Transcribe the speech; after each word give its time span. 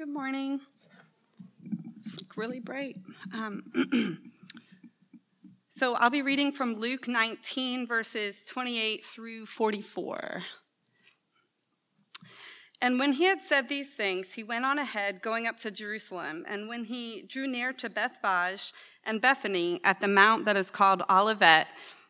Good 0.00 0.08
morning. 0.08 0.60
It's 1.94 2.24
really 2.34 2.58
bright. 2.58 2.96
Um, 3.34 3.70
so 5.68 5.92
I'll 5.92 6.08
be 6.08 6.22
reading 6.22 6.52
from 6.52 6.76
Luke 6.76 7.06
19, 7.06 7.86
verses 7.86 8.46
28 8.46 9.04
through 9.04 9.44
44. 9.44 10.42
And 12.80 12.98
when 12.98 13.12
he 13.12 13.24
had 13.24 13.42
said 13.42 13.68
these 13.68 13.92
things, 13.92 14.32
he 14.32 14.42
went 14.42 14.64
on 14.64 14.78
ahead, 14.78 15.20
going 15.20 15.46
up 15.46 15.58
to 15.58 15.70
Jerusalem. 15.70 16.46
And 16.48 16.66
when 16.66 16.84
he 16.84 17.20
drew 17.28 17.46
near 17.46 17.74
to 17.74 17.90
Bethphage 17.90 18.72
and 19.04 19.20
Bethany 19.20 19.82
at 19.84 20.00
the 20.00 20.08
mount 20.08 20.46
that 20.46 20.56
is 20.56 20.70
called 20.70 21.02
Olivet, 21.10 21.66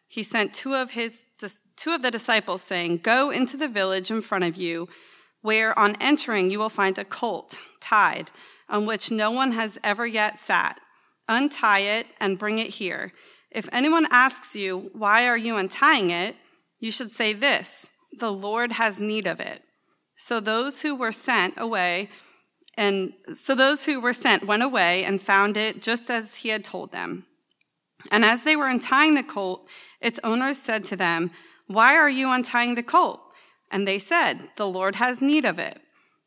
he 0.06 0.22
sent 0.22 0.54
two 0.54 0.76
of 0.76 0.92
his 0.92 1.26
two 1.74 1.90
of 1.90 2.02
the 2.02 2.12
disciples, 2.12 2.62
saying, 2.62 2.98
"Go 2.98 3.30
into 3.30 3.56
the 3.56 3.66
village 3.66 4.12
in 4.12 4.22
front 4.22 4.44
of 4.44 4.54
you, 4.54 4.88
where 5.42 5.76
on 5.76 5.96
entering 6.00 6.50
you 6.50 6.60
will 6.60 6.68
find 6.68 6.96
a 6.96 7.04
colt 7.04 7.60
tied, 7.90 8.30
on 8.68 8.86
which 8.86 9.10
no 9.10 9.30
one 9.30 9.52
has 9.52 9.78
ever 9.82 10.06
yet 10.06 10.38
sat. 10.38 10.80
Untie 11.28 11.80
it 11.80 12.06
and 12.20 12.38
bring 12.38 12.58
it 12.58 12.68
here. 12.68 13.12
If 13.50 13.68
anyone 13.72 14.06
asks 14.10 14.54
you, 14.56 14.90
Why 14.94 15.26
are 15.26 15.38
you 15.38 15.56
untying 15.56 16.10
it? 16.10 16.36
you 16.78 16.90
should 16.90 17.10
say 17.10 17.32
this 17.32 17.90
The 18.18 18.32
Lord 18.32 18.72
has 18.72 19.00
need 19.00 19.26
of 19.26 19.40
it. 19.40 19.62
So 20.16 20.40
those 20.40 20.82
who 20.82 20.94
were 20.94 21.12
sent 21.12 21.54
away, 21.56 22.08
and 22.76 23.12
so 23.34 23.54
those 23.54 23.86
who 23.86 24.00
were 24.00 24.12
sent 24.12 24.46
went 24.46 24.62
away 24.62 25.04
and 25.04 25.20
found 25.20 25.56
it 25.56 25.82
just 25.82 26.10
as 26.10 26.36
he 26.36 26.48
had 26.48 26.64
told 26.64 26.92
them. 26.92 27.26
And 28.10 28.24
as 28.24 28.44
they 28.44 28.56
were 28.56 28.68
untying 28.68 29.14
the 29.14 29.22
colt, 29.22 29.68
its 30.00 30.20
owners 30.24 30.58
said 30.58 30.84
to 30.86 30.96
them, 30.96 31.30
Why 31.66 31.94
are 31.96 32.10
you 32.10 32.30
untying 32.30 32.74
the 32.74 32.82
colt? 32.82 33.20
And 33.70 33.86
they 33.86 33.98
said, 33.98 34.50
The 34.56 34.66
Lord 34.66 34.96
has 34.96 35.20
need 35.20 35.44
of 35.44 35.58
it. 35.58 35.80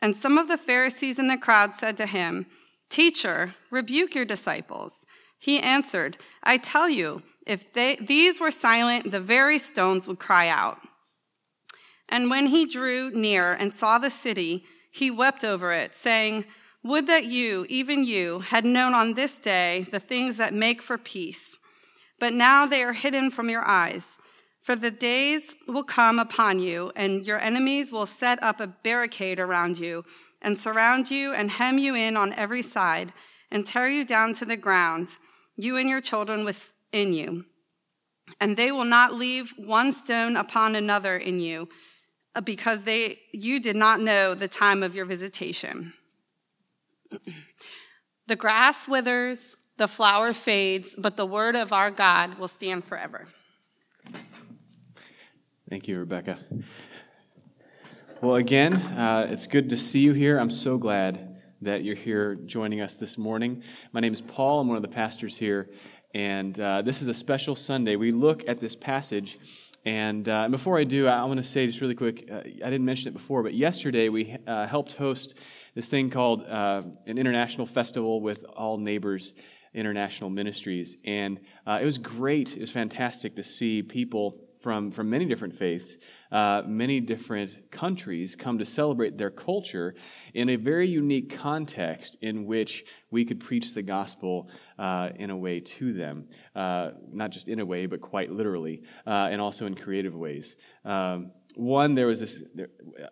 And 0.00 0.14
some 0.14 0.38
of 0.38 0.48
the 0.48 0.58
Pharisees 0.58 1.18
in 1.18 1.28
the 1.28 1.38
crowd 1.38 1.74
said 1.74 1.96
to 1.96 2.06
him, 2.06 2.46
Teacher, 2.88 3.54
rebuke 3.70 4.14
your 4.14 4.24
disciples. 4.24 5.04
He 5.38 5.60
answered, 5.60 6.18
I 6.42 6.58
tell 6.58 6.88
you, 6.88 7.22
if 7.46 7.72
they, 7.72 7.96
these 7.96 8.40
were 8.40 8.50
silent, 8.50 9.10
the 9.10 9.20
very 9.20 9.58
stones 9.58 10.06
would 10.08 10.18
cry 10.18 10.48
out. 10.48 10.78
And 12.08 12.30
when 12.30 12.48
he 12.48 12.66
drew 12.66 13.10
near 13.10 13.52
and 13.52 13.74
saw 13.74 13.98
the 13.98 14.10
city, 14.10 14.64
he 14.92 15.10
wept 15.10 15.44
over 15.44 15.72
it, 15.72 15.94
saying, 15.94 16.44
Would 16.82 17.06
that 17.06 17.24
you, 17.24 17.66
even 17.68 18.04
you, 18.04 18.40
had 18.40 18.64
known 18.64 18.94
on 18.94 19.14
this 19.14 19.40
day 19.40 19.86
the 19.90 20.00
things 20.00 20.36
that 20.36 20.54
make 20.54 20.80
for 20.80 20.98
peace. 20.98 21.58
But 22.18 22.32
now 22.32 22.66
they 22.66 22.82
are 22.82 22.92
hidden 22.92 23.30
from 23.30 23.50
your 23.50 23.66
eyes. 23.66 24.18
For 24.66 24.74
the 24.74 24.90
days 24.90 25.54
will 25.68 25.84
come 25.84 26.18
upon 26.18 26.58
you, 26.58 26.90
and 26.96 27.24
your 27.24 27.38
enemies 27.38 27.92
will 27.92 28.04
set 28.04 28.42
up 28.42 28.60
a 28.60 28.66
barricade 28.66 29.38
around 29.38 29.78
you, 29.78 30.04
and 30.42 30.58
surround 30.58 31.08
you, 31.08 31.32
and 31.32 31.52
hem 31.52 31.78
you 31.78 31.94
in 31.94 32.16
on 32.16 32.32
every 32.32 32.62
side, 32.62 33.12
and 33.48 33.64
tear 33.64 33.86
you 33.86 34.04
down 34.04 34.32
to 34.32 34.44
the 34.44 34.56
ground, 34.56 35.18
you 35.54 35.76
and 35.76 35.88
your 35.88 36.00
children 36.00 36.44
within 36.44 37.12
you. 37.12 37.44
And 38.40 38.56
they 38.56 38.72
will 38.72 38.84
not 38.84 39.14
leave 39.14 39.54
one 39.56 39.92
stone 39.92 40.36
upon 40.36 40.74
another 40.74 41.16
in 41.16 41.38
you, 41.38 41.68
uh, 42.34 42.40
because 42.40 42.82
they, 42.82 43.20
you 43.32 43.60
did 43.60 43.76
not 43.76 44.00
know 44.00 44.34
the 44.34 44.48
time 44.48 44.82
of 44.82 44.96
your 44.96 45.06
visitation. 45.06 45.92
The 48.26 48.34
grass 48.34 48.88
withers, 48.88 49.56
the 49.76 49.86
flower 49.86 50.32
fades, 50.32 50.96
but 50.98 51.16
the 51.16 51.24
word 51.24 51.54
of 51.54 51.72
our 51.72 51.92
God 51.92 52.40
will 52.40 52.48
stand 52.48 52.82
forever. 52.82 53.28
Thank 55.68 55.88
you, 55.88 55.98
Rebecca. 55.98 56.38
Well, 58.22 58.36
again, 58.36 58.74
uh, 58.74 59.26
it's 59.28 59.48
good 59.48 59.68
to 59.70 59.76
see 59.76 59.98
you 59.98 60.12
here. 60.12 60.38
I'm 60.38 60.48
so 60.48 60.78
glad 60.78 61.40
that 61.60 61.82
you're 61.82 61.96
here 61.96 62.36
joining 62.36 62.80
us 62.80 62.98
this 62.98 63.18
morning. 63.18 63.64
My 63.90 63.98
name 63.98 64.12
is 64.12 64.20
Paul. 64.20 64.60
I'm 64.60 64.68
one 64.68 64.76
of 64.76 64.82
the 64.82 64.88
pastors 64.88 65.36
here. 65.36 65.68
And 66.14 66.58
uh, 66.60 66.82
this 66.82 67.02
is 67.02 67.08
a 67.08 67.14
special 67.14 67.56
Sunday. 67.56 67.96
We 67.96 68.12
look 68.12 68.48
at 68.48 68.60
this 68.60 68.76
passage. 68.76 69.40
And 69.84 70.28
uh, 70.28 70.48
before 70.50 70.78
I 70.78 70.84
do, 70.84 71.08
I 71.08 71.24
want 71.24 71.38
to 71.38 71.42
say 71.42 71.66
just 71.66 71.80
really 71.80 71.96
quick 71.96 72.28
uh, 72.30 72.42
I 72.44 72.70
didn't 72.70 72.84
mention 72.84 73.08
it 73.08 73.14
before, 73.14 73.42
but 73.42 73.52
yesterday 73.52 74.08
we 74.08 74.36
uh, 74.46 74.68
helped 74.68 74.92
host 74.92 75.34
this 75.74 75.88
thing 75.88 76.10
called 76.10 76.44
uh, 76.44 76.82
an 77.08 77.18
international 77.18 77.66
festival 77.66 78.20
with 78.20 78.44
All 78.44 78.78
Neighbors 78.78 79.34
International 79.74 80.30
Ministries. 80.30 80.96
And 81.04 81.40
it 81.66 81.84
was 81.84 81.98
great. 81.98 82.56
It 82.56 82.60
was 82.60 82.70
fantastic 82.70 83.34
to 83.34 83.42
see 83.42 83.82
people 83.82 84.45
from, 84.60 84.90
from 84.90 85.10
many 85.10 85.24
different 85.24 85.54
faiths, 85.54 85.98
uh, 86.32 86.62
many 86.66 87.00
different 87.00 87.70
countries 87.70 88.34
come 88.36 88.58
to 88.58 88.64
celebrate 88.64 89.16
their 89.16 89.30
culture 89.30 89.94
in 90.34 90.48
a 90.48 90.56
very 90.56 90.88
unique 90.88 91.36
context 91.36 92.16
in 92.20 92.46
which 92.46 92.84
we 93.10 93.24
could 93.24 93.40
preach 93.40 93.74
the 93.74 93.82
gospel 93.82 94.50
uh, 94.78 95.10
in 95.16 95.30
a 95.30 95.36
way 95.36 95.60
to 95.60 95.92
them. 95.92 96.28
Uh, 96.54 96.90
not 97.12 97.30
just 97.30 97.48
in 97.48 97.60
a 97.60 97.64
way, 97.64 97.86
but 97.86 98.00
quite 98.00 98.30
literally, 98.30 98.82
uh, 99.06 99.28
and 99.30 99.40
also 99.40 99.66
in 99.66 99.74
creative 99.74 100.14
ways. 100.14 100.56
Um, 100.84 101.32
one, 101.56 101.94
there 101.94 102.06
was 102.06 102.20
this 102.20 102.44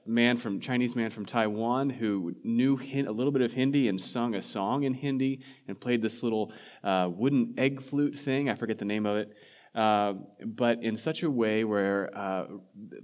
man 0.04 0.37
from 0.37 0.60
Chinese 0.60 0.94
man 0.94 1.10
from 1.10 1.25
Taiwan 1.25 1.88
who 1.88 2.34
knew 2.44 2.78
a 2.78 3.10
little 3.10 3.33
bit 3.33 3.41
of 3.41 3.54
Hindi 3.54 3.88
and 3.88 4.00
sung 4.00 4.34
a 4.34 4.43
song 4.43 4.83
in 4.83 4.93
Hindi 4.93 5.41
and 5.66 5.81
played 5.81 6.03
this 6.03 6.22
little 6.22 6.53
uh, 6.83 7.09
wooden 7.10 7.54
egg 7.56 7.81
flute 7.81 8.15
thing. 8.15 8.50
I 8.50 8.54
forget 8.54 8.78
the 8.78 8.84
name 8.84 9.06
of 9.06 9.16
it. 9.16 9.34
Uh, 9.75 10.15
but 10.45 10.81
in 10.85 10.97
such 10.97 11.25
a 11.25 11.31
way 11.31 11.65
where 11.65 12.09
uh, 12.17 12.47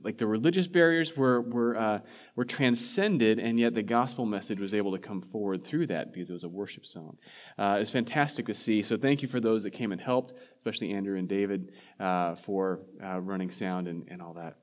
like 0.05 0.19
the 0.19 0.27
religious 0.27 0.69
barriers 0.69 1.17
were, 1.17 1.41
were, 1.41 1.77
uh, 1.77 1.99
were 2.37 2.45
transcended 2.45 3.41
and 3.41 3.59
yet 3.59 3.75
the 3.75 3.83
gospel 3.83 4.25
message 4.25 4.61
was 4.61 4.73
able 4.73 4.93
to 4.93 4.99
come 4.99 5.21
forward 5.21 5.65
through 5.65 5.85
that 5.85 6.13
because 6.13 6.31
it 6.31 6.33
was 6.33 6.45
a 6.45 6.49
worship 6.49 6.87
song. 6.87 7.17
Uh, 7.59 7.79
it's 7.81 7.91
fantastic 7.91 8.47
to 8.47 8.55
see. 8.55 8.83
So 8.83 8.97
thank 8.97 9.21
you 9.21 9.27
for 9.27 9.41
those 9.41 9.65
that 9.65 9.73
came 9.73 9.91
and 9.91 10.01
helped 10.01 10.33
especially 10.57 10.93
andrew 10.93 11.19
and 11.19 11.29
david 11.29 11.73
uh, 11.99 12.37
for 12.37 12.83
running 13.01 13.51
sound 13.51 13.89
and, 13.89 14.07
and 14.09 14.23
all 14.23 14.35
that. 14.35 14.57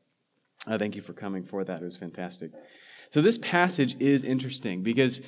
Thank 0.79 0.95
you 0.95 1.01
for 1.01 1.13
coming 1.13 1.43
for 1.43 1.63
that. 1.63 1.81
It 1.81 1.85
was 1.85 1.97
fantastic. 1.97 2.51
So 3.09 3.21
this 3.21 3.37
passage 3.37 3.97
is 3.99 4.23
interesting 4.23 4.81
because 4.81 5.21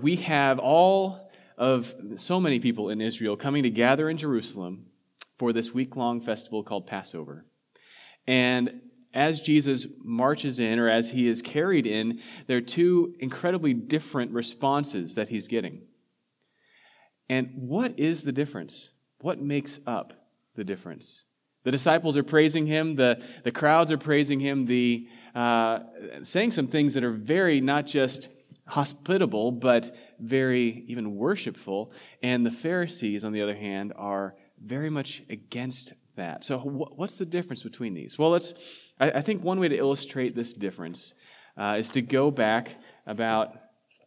we 0.00 0.16
have 0.16 0.58
all 0.58 1.30
of 1.56 1.94
so 2.16 2.40
many 2.40 2.58
people 2.58 2.90
in 2.90 3.00
israel 3.00 3.36
coming 3.36 3.62
to 3.62 3.70
gather 3.70 4.08
in 4.08 4.16
jerusalem 4.16 4.86
for 5.40 5.54
this 5.54 5.72
week 5.72 5.96
long 5.96 6.20
festival 6.20 6.62
called 6.62 6.86
Passover. 6.86 7.46
And 8.26 8.82
as 9.14 9.40
Jesus 9.40 9.86
marches 10.04 10.58
in, 10.58 10.78
or 10.78 10.90
as 10.90 11.12
he 11.12 11.28
is 11.28 11.40
carried 11.40 11.86
in, 11.86 12.20
there 12.46 12.58
are 12.58 12.60
two 12.60 13.14
incredibly 13.20 13.72
different 13.72 14.32
responses 14.32 15.14
that 15.14 15.30
he's 15.30 15.48
getting. 15.48 15.80
And 17.30 17.52
what 17.54 17.98
is 17.98 18.22
the 18.24 18.32
difference? 18.32 18.90
What 19.22 19.40
makes 19.40 19.80
up 19.86 20.12
the 20.56 20.62
difference? 20.62 21.24
The 21.64 21.72
disciples 21.72 22.18
are 22.18 22.22
praising 22.22 22.66
him, 22.66 22.96
the, 22.96 23.24
the 23.42 23.50
crowds 23.50 23.90
are 23.90 23.96
praising 23.96 24.40
him, 24.40 24.66
the, 24.66 25.08
uh, 25.34 25.78
saying 26.22 26.50
some 26.50 26.66
things 26.66 26.92
that 26.92 27.02
are 27.02 27.12
very 27.12 27.62
not 27.62 27.86
just 27.86 28.28
hospitable, 28.66 29.52
but 29.52 29.96
very 30.18 30.84
even 30.86 31.16
worshipful. 31.16 31.92
And 32.22 32.44
the 32.44 32.52
Pharisees, 32.52 33.24
on 33.24 33.32
the 33.32 33.40
other 33.40 33.56
hand, 33.56 33.94
are 33.96 34.34
very 34.64 34.90
much 34.90 35.22
against 35.30 35.94
that. 36.16 36.44
So, 36.44 36.58
what's 36.58 37.16
the 37.16 37.26
difference 37.26 37.62
between 37.62 37.94
these? 37.94 38.18
Well, 38.18 38.30
let's, 38.30 38.54
I, 38.98 39.20
think 39.20 39.42
one 39.42 39.58
way 39.58 39.68
to 39.68 39.76
illustrate 39.76 40.34
this 40.34 40.52
difference 40.52 41.14
uh, 41.56 41.76
is 41.78 41.90
to 41.90 42.02
go 42.02 42.30
back 42.30 42.76
about, 43.06 43.56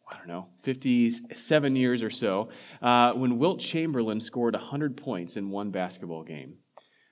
I 0.09 0.17
don't 0.17 0.27
know, 0.27 0.47
57 0.61 1.75
years 1.75 2.03
or 2.03 2.09
so, 2.09 2.49
uh, 2.81 3.13
when 3.13 3.39
Wilt 3.39 3.59
Chamberlain 3.59 4.19
scored 4.19 4.53
100 4.53 4.97
points 4.97 5.37
in 5.37 5.49
one 5.49 5.71
basketball 5.71 6.23
game. 6.23 6.57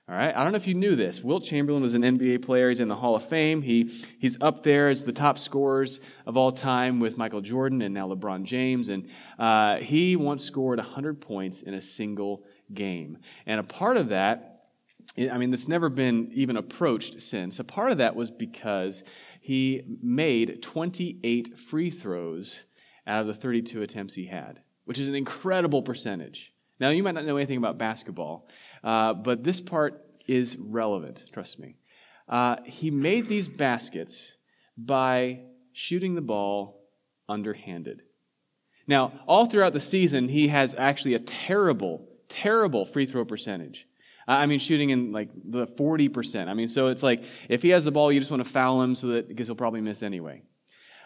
All 0.08 0.16
right, 0.16 0.36
I 0.36 0.42
don't 0.42 0.52
know 0.52 0.56
if 0.56 0.66
you 0.66 0.74
knew 0.74 0.96
this. 0.96 1.22
Wilt 1.22 1.44
Chamberlain 1.44 1.82
was 1.82 1.94
an 1.94 2.02
NBA 2.02 2.44
player. 2.44 2.68
He's 2.68 2.80
in 2.80 2.88
the 2.88 2.96
Hall 2.96 3.14
of 3.14 3.24
Fame. 3.28 3.62
He, 3.62 3.84
he's 4.18 4.36
up 4.40 4.62
there 4.62 4.88
as 4.88 5.04
the 5.04 5.12
top 5.12 5.38
scorers 5.38 6.00
of 6.26 6.36
all 6.36 6.50
time 6.50 6.98
with 6.98 7.16
Michael 7.16 7.40
Jordan 7.40 7.82
and 7.82 7.94
now 7.94 8.08
LeBron 8.08 8.42
James. 8.42 8.88
And 8.88 9.08
uh, 9.38 9.76
he 9.76 10.16
once 10.16 10.44
scored 10.44 10.80
100 10.80 11.20
points 11.20 11.62
in 11.62 11.74
a 11.74 11.80
single 11.80 12.44
game. 12.74 13.18
And 13.46 13.60
a 13.60 13.64
part 13.64 13.96
of 13.96 14.08
that, 14.08 14.66
I 15.18 15.38
mean, 15.38 15.52
it's 15.52 15.68
never 15.68 15.88
been 15.88 16.30
even 16.32 16.56
approached 16.56 17.20
since. 17.20 17.58
A 17.58 17.64
part 17.64 17.92
of 17.92 17.98
that 17.98 18.16
was 18.16 18.30
because 18.30 19.02
he 19.40 19.82
made 20.02 20.62
28 20.62 21.58
free 21.58 21.90
throws 21.90 22.64
out 23.06 23.20
of 23.22 23.26
the 23.26 23.34
32 23.34 23.82
attempts 23.82 24.14
he 24.14 24.26
had, 24.26 24.60
which 24.84 24.98
is 24.98 25.08
an 25.08 25.14
incredible 25.14 25.82
percentage. 25.82 26.52
Now, 26.78 26.90
you 26.90 27.02
might 27.02 27.14
not 27.14 27.24
know 27.24 27.36
anything 27.36 27.58
about 27.58 27.78
basketball, 27.78 28.48
uh, 28.82 29.14
but 29.14 29.44
this 29.44 29.60
part 29.60 30.04
is 30.26 30.56
relevant, 30.56 31.22
trust 31.32 31.58
me. 31.58 31.76
Uh, 32.28 32.56
he 32.64 32.90
made 32.90 33.28
these 33.28 33.48
baskets 33.48 34.36
by 34.76 35.40
shooting 35.72 36.14
the 36.14 36.20
ball 36.20 36.80
underhanded. 37.28 38.02
Now, 38.86 39.12
all 39.26 39.46
throughout 39.46 39.72
the 39.72 39.80
season, 39.80 40.28
he 40.28 40.48
has 40.48 40.74
actually 40.76 41.14
a 41.14 41.18
terrible, 41.18 42.08
terrible 42.28 42.84
free 42.84 43.06
throw 43.06 43.24
percentage. 43.24 43.86
I 44.26 44.46
mean, 44.46 44.60
shooting 44.60 44.90
in 44.90 45.12
like 45.12 45.30
the 45.34 45.66
40%. 45.66 46.48
I 46.48 46.54
mean, 46.54 46.68
so 46.68 46.88
it's 46.88 47.02
like 47.02 47.24
if 47.48 47.62
he 47.62 47.70
has 47.70 47.84
the 47.84 47.90
ball, 47.90 48.12
you 48.12 48.20
just 48.20 48.30
want 48.30 48.42
to 48.44 48.48
foul 48.48 48.82
him 48.82 48.94
so 48.94 49.08
that 49.08 49.28
because 49.28 49.48
he'll 49.48 49.56
probably 49.56 49.80
miss 49.80 50.02
anyway. 50.02 50.42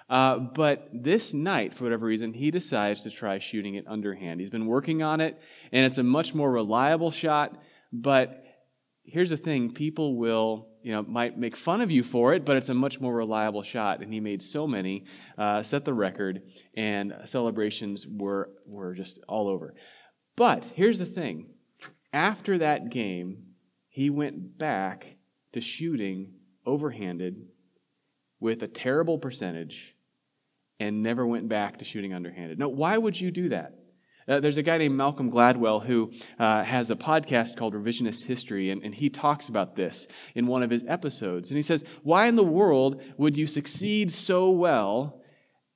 Uh, 0.08 0.38
but 0.38 0.88
this 0.92 1.34
night, 1.34 1.74
for 1.74 1.84
whatever 1.84 2.06
reason, 2.06 2.32
he 2.32 2.50
decides 2.50 3.00
to 3.02 3.10
try 3.10 3.38
shooting 3.38 3.74
it 3.74 3.84
underhand. 3.88 4.40
He's 4.40 4.50
been 4.50 4.66
working 4.66 5.02
on 5.02 5.20
it, 5.20 5.40
and 5.72 5.84
it's 5.84 5.98
a 5.98 6.02
much 6.02 6.34
more 6.34 6.50
reliable 6.52 7.10
shot. 7.10 7.60
But 7.92 8.44
here's 9.04 9.30
the 9.30 9.36
thing 9.36 9.72
people 9.72 10.16
will, 10.16 10.68
you 10.82 10.92
know, 10.92 11.02
might 11.02 11.36
make 11.36 11.56
fun 11.56 11.80
of 11.80 11.90
you 11.90 12.04
for 12.04 12.34
it, 12.34 12.44
but 12.44 12.56
it's 12.56 12.68
a 12.68 12.74
much 12.74 13.00
more 13.00 13.14
reliable 13.14 13.64
shot. 13.64 14.00
And 14.00 14.12
he 14.12 14.20
made 14.20 14.44
so 14.44 14.66
many, 14.68 15.06
uh, 15.36 15.64
set 15.64 15.84
the 15.84 15.94
record, 15.94 16.42
and 16.76 17.12
celebrations 17.24 18.06
were, 18.06 18.50
were 18.64 18.94
just 18.94 19.18
all 19.26 19.48
over. 19.48 19.74
But 20.36 20.64
here's 20.74 20.98
the 20.98 21.06
thing 21.06 21.46
after 22.12 22.58
that 22.58 22.90
game, 22.90 23.44
he 23.88 24.10
went 24.10 24.58
back 24.58 25.16
to 25.52 25.60
shooting 25.60 26.34
overhanded 26.66 27.46
with 28.40 28.62
a 28.62 28.68
terrible 28.68 29.18
percentage 29.18 29.94
and 30.78 31.02
never 31.02 31.26
went 31.26 31.48
back 31.48 31.78
to 31.78 31.84
shooting 31.84 32.12
underhanded. 32.12 32.58
Now, 32.58 32.68
why 32.68 32.98
would 32.98 33.18
you 33.18 33.30
do 33.30 33.48
that? 33.48 33.72
Uh, 34.28 34.40
there's 34.40 34.56
a 34.56 34.62
guy 34.62 34.76
named 34.76 34.96
Malcolm 34.96 35.30
Gladwell 35.30 35.84
who 35.84 36.12
uh, 36.38 36.64
has 36.64 36.90
a 36.90 36.96
podcast 36.96 37.56
called 37.56 37.74
Revisionist 37.74 38.24
History, 38.24 38.70
and, 38.70 38.82
and 38.82 38.94
he 38.94 39.08
talks 39.08 39.48
about 39.48 39.76
this 39.76 40.08
in 40.34 40.46
one 40.46 40.62
of 40.62 40.70
his 40.70 40.84
episodes. 40.88 41.50
And 41.50 41.56
he 41.56 41.62
says, 41.62 41.84
Why 42.02 42.26
in 42.26 42.34
the 42.34 42.44
world 42.44 43.02
would 43.16 43.36
you 43.36 43.46
succeed 43.46 44.10
so 44.10 44.50
well 44.50 45.22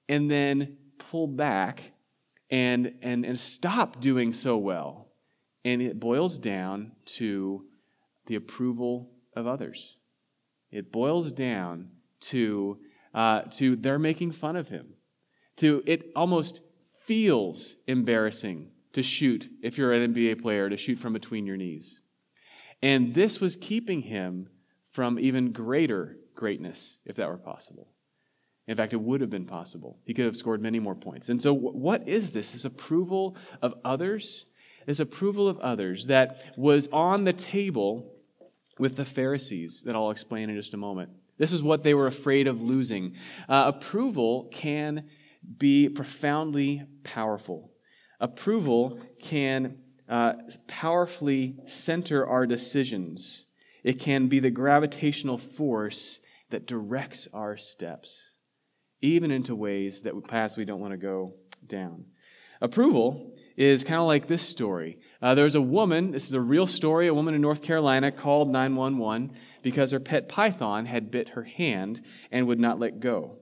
and 0.08 0.30
then 0.30 0.78
pull 0.98 1.28
back 1.28 1.92
and, 2.50 2.94
and, 3.02 3.24
and 3.24 3.38
stop 3.38 4.00
doing 4.00 4.32
so 4.32 4.56
well? 4.56 5.08
And 5.64 5.82
it 5.82 6.00
boils 6.00 6.38
down 6.38 6.92
to 7.16 7.64
the 8.26 8.34
approval 8.34 9.10
of 9.34 9.46
others. 9.46 9.98
It 10.70 10.92
boils 10.92 11.32
down 11.32 11.90
to, 12.20 12.78
uh, 13.14 13.42
to 13.52 13.76
they're 13.76 13.98
making 13.98 14.32
fun 14.32 14.56
of 14.56 14.68
him. 14.68 14.94
To 15.56 15.82
it 15.84 16.10
almost 16.16 16.60
feels 17.04 17.76
embarrassing 17.86 18.70
to 18.92 19.02
shoot, 19.02 19.48
if 19.62 19.78
you're 19.78 19.92
an 19.92 20.14
NBA 20.14 20.42
player, 20.42 20.68
to 20.68 20.76
shoot 20.76 20.98
from 20.98 21.12
between 21.12 21.46
your 21.46 21.56
knees. 21.56 22.02
And 22.82 23.14
this 23.14 23.40
was 23.40 23.56
keeping 23.56 24.02
him 24.02 24.48
from 24.90 25.18
even 25.18 25.52
greater 25.52 26.16
greatness, 26.34 26.98
if 27.04 27.16
that 27.16 27.28
were 27.28 27.36
possible. 27.36 27.88
In 28.70 28.76
fact, 28.76 28.92
it 28.92 29.00
would 29.00 29.20
have 29.20 29.30
been 29.30 29.46
possible. 29.46 29.98
He 30.04 30.14
could 30.14 30.26
have 30.26 30.36
scored 30.36 30.62
many 30.62 30.78
more 30.78 30.94
points. 30.94 31.28
And 31.28 31.42
so, 31.42 31.52
what 31.52 32.06
is 32.06 32.30
this? 32.30 32.52
This 32.52 32.64
approval 32.64 33.36
of 33.60 33.74
others? 33.84 34.46
This 34.86 35.00
approval 35.00 35.48
of 35.48 35.58
others 35.58 36.06
that 36.06 36.54
was 36.56 36.88
on 36.92 37.24
the 37.24 37.32
table 37.32 38.14
with 38.78 38.94
the 38.94 39.04
Pharisees, 39.04 39.82
that 39.82 39.96
I'll 39.96 40.12
explain 40.12 40.50
in 40.50 40.56
just 40.56 40.72
a 40.72 40.76
moment. 40.76 41.10
This 41.36 41.52
is 41.52 41.64
what 41.64 41.82
they 41.82 41.94
were 41.94 42.06
afraid 42.06 42.46
of 42.46 42.62
losing. 42.62 43.16
Uh, 43.48 43.72
approval 43.74 44.48
can 44.52 45.08
be 45.58 45.88
profoundly 45.88 46.84
powerful. 47.02 47.72
Approval 48.20 49.00
can 49.20 49.78
uh, 50.08 50.34
powerfully 50.68 51.56
center 51.66 52.24
our 52.24 52.46
decisions. 52.46 53.46
It 53.82 53.98
can 53.98 54.28
be 54.28 54.38
the 54.38 54.50
gravitational 54.50 55.38
force 55.38 56.20
that 56.50 56.66
directs 56.66 57.26
our 57.32 57.56
steps, 57.56 58.29
even 59.02 59.30
into 59.30 59.54
ways 59.54 60.02
that 60.02 60.26
paths 60.28 60.56
we 60.56 60.64
don't 60.64 60.80
want 60.80 60.92
to 60.92 60.98
go 60.98 61.34
down. 61.66 62.04
Approval 62.60 63.34
is 63.56 63.84
kind 63.84 64.00
of 64.00 64.06
like 64.06 64.26
this 64.26 64.42
story. 64.42 64.98
Uh, 65.20 65.34
there's 65.34 65.54
a 65.54 65.60
woman, 65.60 66.12
this 66.12 66.26
is 66.26 66.34
a 66.34 66.40
real 66.40 66.66
story, 66.66 67.06
a 67.06 67.14
woman 67.14 67.34
in 67.34 67.40
North 67.40 67.62
Carolina 67.62 68.10
called 68.10 68.50
911 68.50 69.32
because 69.62 69.90
her 69.90 70.00
pet 70.00 70.28
python 70.28 70.86
had 70.86 71.10
bit 71.10 71.30
her 71.30 71.44
hand 71.44 72.02
and 72.30 72.46
would 72.46 72.60
not 72.60 72.78
let 72.78 73.00
go. 73.00 73.36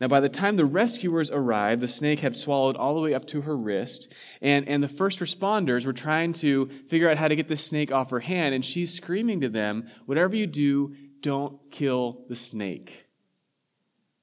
Now, 0.00 0.06
by 0.06 0.20
the 0.20 0.28
time 0.28 0.56
the 0.56 0.64
rescuers 0.64 1.28
arrived, 1.30 1.80
the 1.80 1.88
snake 1.88 2.20
had 2.20 2.36
swallowed 2.36 2.76
all 2.76 2.94
the 2.94 3.00
way 3.00 3.14
up 3.14 3.26
to 3.28 3.40
her 3.40 3.56
wrist, 3.56 4.12
and, 4.40 4.68
and 4.68 4.80
the 4.80 4.88
first 4.88 5.18
responders 5.18 5.84
were 5.84 5.92
trying 5.92 6.32
to 6.34 6.70
figure 6.88 7.08
out 7.08 7.18
how 7.18 7.26
to 7.26 7.34
get 7.34 7.48
the 7.48 7.56
snake 7.56 7.90
off 7.90 8.10
her 8.10 8.20
hand, 8.20 8.54
and 8.54 8.64
she's 8.64 8.94
screaming 8.94 9.40
to 9.40 9.48
them, 9.48 9.88
Whatever 10.06 10.36
you 10.36 10.46
do, 10.46 10.94
don't 11.20 11.58
kill 11.72 12.24
the 12.28 12.36
snake. 12.36 13.07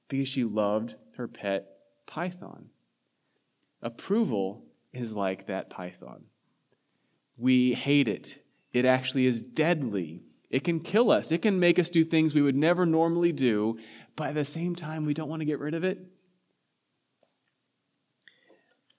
Because 0.08 0.28
she 0.28 0.44
loved 0.44 0.96
her 1.16 1.26
pet 1.26 1.66
python. 2.06 2.70
Approval 3.82 4.64
is 4.92 5.14
like 5.14 5.46
that 5.46 5.70
python. 5.70 6.24
We 7.36 7.74
hate 7.74 8.08
it. 8.08 8.42
It 8.72 8.84
actually 8.84 9.26
is 9.26 9.42
deadly. 9.42 10.22
It 10.50 10.64
can 10.64 10.80
kill 10.80 11.10
us. 11.10 11.32
It 11.32 11.42
can 11.42 11.58
make 11.58 11.78
us 11.78 11.90
do 11.90 12.04
things 12.04 12.34
we 12.34 12.42
would 12.42 12.56
never 12.56 12.86
normally 12.86 13.32
do, 13.32 13.78
but 14.14 14.28
at 14.28 14.34
the 14.34 14.44
same 14.44 14.74
time, 14.74 15.04
we 15.04 15.14
don't 15.14 15.28
want 15.28 15.40
to 15.40 15.46
get 15.46 15.58
rid 15.58 15.74
of 15.74 15.84
it. 15.84 15.98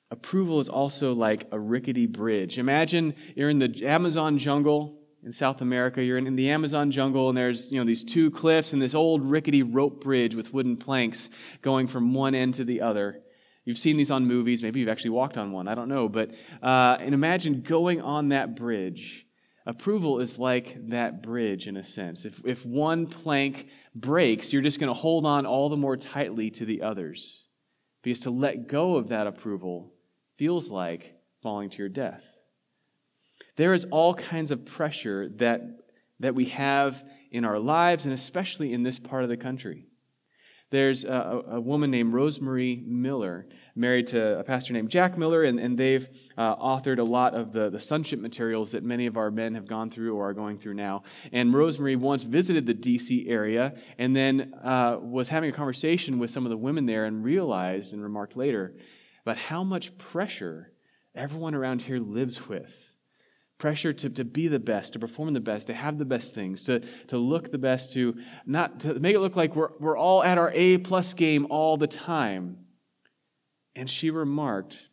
Approval 0.10 0.60
is 0.60 0.70
also 0.70 1.14
like 1.14 1.48
a 1.52 1.60
rickety 1.60 2.06
bridge. 2.06 2.58
Imagine 2.58 3.14
you're 3.36 3.50
in 3.50 3.60
the 3.60 3.86
Amazon 3.86 4.38
jungle 4.38 4.97
in 5.24 5.32
South 5.32 5.62
America. 5.62 6.04
You're 6.04 6.18
in, 6.18 6.28
in, 6.28 6.36
the 6.36 6.50
Amazon 6.50 6.92
jungle, 6.92 7.30
and 7.30 7.38
there's 7.38 7.72
you 7.72 7.80
know 7.80 7.86
these 7.86 8.04
two 8.04 8.32
cliffs 8.32 8.74
and 8.74 8.82
this 8.82 8.94
old 8.94 9.22
rickety 9.24 9.64
rope 9.64 10.02
bridge 10.02 10.36
with 10.36 10.54
wooden 10.54 10.78
planks 10.78 11.30
going 11.62 11.88
from 11.88 12.14
one 12.14 12.36
end 12.36 12.56
to 12.56 12.64
the 12.64 12.82
other. 12.82 13.22
You've 13.66 13.78
seen 13.78 13.98
these 13.98 14.12
on 14.12 14.26
movies. 14.26 14.64
Maybe 14.64 14.80
you've 14.80 14.90
actually 14.90 15.10
walked 15.10 15.38
on 15.38 15.52
one. 15.52 15.68
I 15.68 15.76
don't 15.76 15.90
know. 15.90 16.08
But 16.08 16.32
uh, 16.62 16.98
and 17.00 17.14
imagine 17.14 17.62
going 17.62 18.02
on 18.02 18.30
that 18.30 18.56
bridge. 18.56 19.26
Approval 19.66 20.22
is 20.22 20.40
like 20.40 20.78
that 20.92 21.22
bridge 21.22 21.68
in 21.68 21.76
a 21.76 21.84
sense. 21.84 22.24
If, 22.24 22.42
if 22.46 22.66
one 22.66 23.06
plank 23.06 23.68
breaks, 23.94 24.54
you're 24.54 24.62
just 24.62 24.80
going 24.80 24.88
to 24.88 24.94
hold 24.94 25.26
on 25.26 25.46
all 25.46 25.68
the 25.68 25.76
more 25.76 25.98
tightly 25.98 26.50
to 26.52 26.64
the 26.64 26.84
others. 26.84 27.48
Because 28.02 28.22
to 28.22 28.30
let 28.30 28.70
go 28.70 28.96
of 28.96 29.10
that 29.10 29.28
approval 29.28 29.92
feels 30.38 30.70
like 30.70 31.16
falling 31.44 31.70
to 31.72 31.80
your 31.80 31.90
death. 31.90 32.24
There 33.58 33.74
is 33.74 33.86
all 33.86 34.14
kinds 34.14 34.52
of 34.52 34.66
pressure 34.66 35.30
that, 35.38 35.62
that 36.20 36.36
we 36.36 36.46
have 36.46 37.04
in 37.32 37.44
our 37.44 37.60
lives, 37.60 38.06
and 38.06 38.14
especially 38.14 38.72
in 38.72 38.84
this 38.84 39.00
part 39.00 39.24
of 39.24 39.30
the 39.30 39.38
country. 39.38 39.88
There's 40.70 41.06
a, 41.06 41.44
a 41.52 41.62
woman 41.62 41.92
named 41.92 42.14
Rosemary 42.14 42.84
Miller 42.86 43.48
married 43.74 44.08
to 44.08 44.40
a 44.40 44.44
pastor 44.44 44.74
named 44.74 44.90
Jack 44.90 45.18
Miller, 45.18 45.44
and, 45.44 45.60
and 45.60 45.78
they've 45.78 46.08
uh, 46.38 46.56
authored 46.58 47.00
a 47.00 47.04
lot 47.04 47.34
of 47.36 47.54
the, 47.54 47.70
the 47.70 47.80
sonship 47.80 48.20
materials 48.20 48.72
that 48.72 48.84
many 48.84 49.06
of 49.06 49.16
our 49.16 49.32
men 49.32 49.56
have 49.56 49.66
gone 49.66 49.90
through 49.90 50.16
or 50.16 50.30
are 50.30 50.34
going 50.34 50.60
through 50.60 50.74
now. 50.74 51.04
And 51.32 51.54
Rosemary 51.54 51.96
once 51.96 52.24
visited 52.24 52.66
the 52.66 52.74
D.C. 52.74 53.30
area 53.30 53.76
and 53.98 54.14
then 54.16 54.54
uh, 54.62 54.98
was 55.02 55.30
having 55.30 55.50
a 55.50 55.54
conversation 55.54 56.20
with 56.20 56.32
some 56.32 56.46
of 56.46 56.50
the 56.50 56.58
women 56.58 56.86
there 56.86 57.06
and 57.06 57.24
realized 57.24 57.94
and 57.94 58.04
remarked 58.04 58.36
later 58.36 58.76
about 59.24 59.38
how 59.38 59.64
much 59.64 59.98
pressure 59.98 60.74
everyone 61.16 61.56
around 61.56 61.82
here 61.84 62.00
lives 62.00 62.50
with 62.50 62.87
pressure 63.58 63.92
to, 63.92 64.10
to 64.10 64.24
be 64.24 64.48
the 64.48 64.60
best, 64.60 64.94
to 64.94 65.00
perform 65.00 65.34
the 65.34 65.40
best, 65.40 65.68
to 65.68 65.74
have 65.74 65.98
the 65.98 66.06
best 66.06 66.34
things, 66.34 66.64
to, 66.64 66.80
to 67.08 67.18
look 67.18 67.52
the 67.52 67.58
best, 67.58 67.92
to 67.94 68.16
not 68.46 68.80
to 68.82 69.00
make 69.00 69.16
it 69.16 69.20
look 69.20 69.36
like 69.36 69.56
we're, 69.56 69.70
we're 69.80 69.98
all 69.98 70.24
at 70.24 70.38
our 70.38 70.52
A 70.54 70.78
plus 70.78 71.14
game 71.14 71.48
all 71.50 71.78
the 71.78 71.88
time. 71.88 72.58
And 73.76 73.90
she 73.90 74.10
remarked, 74.10 74.90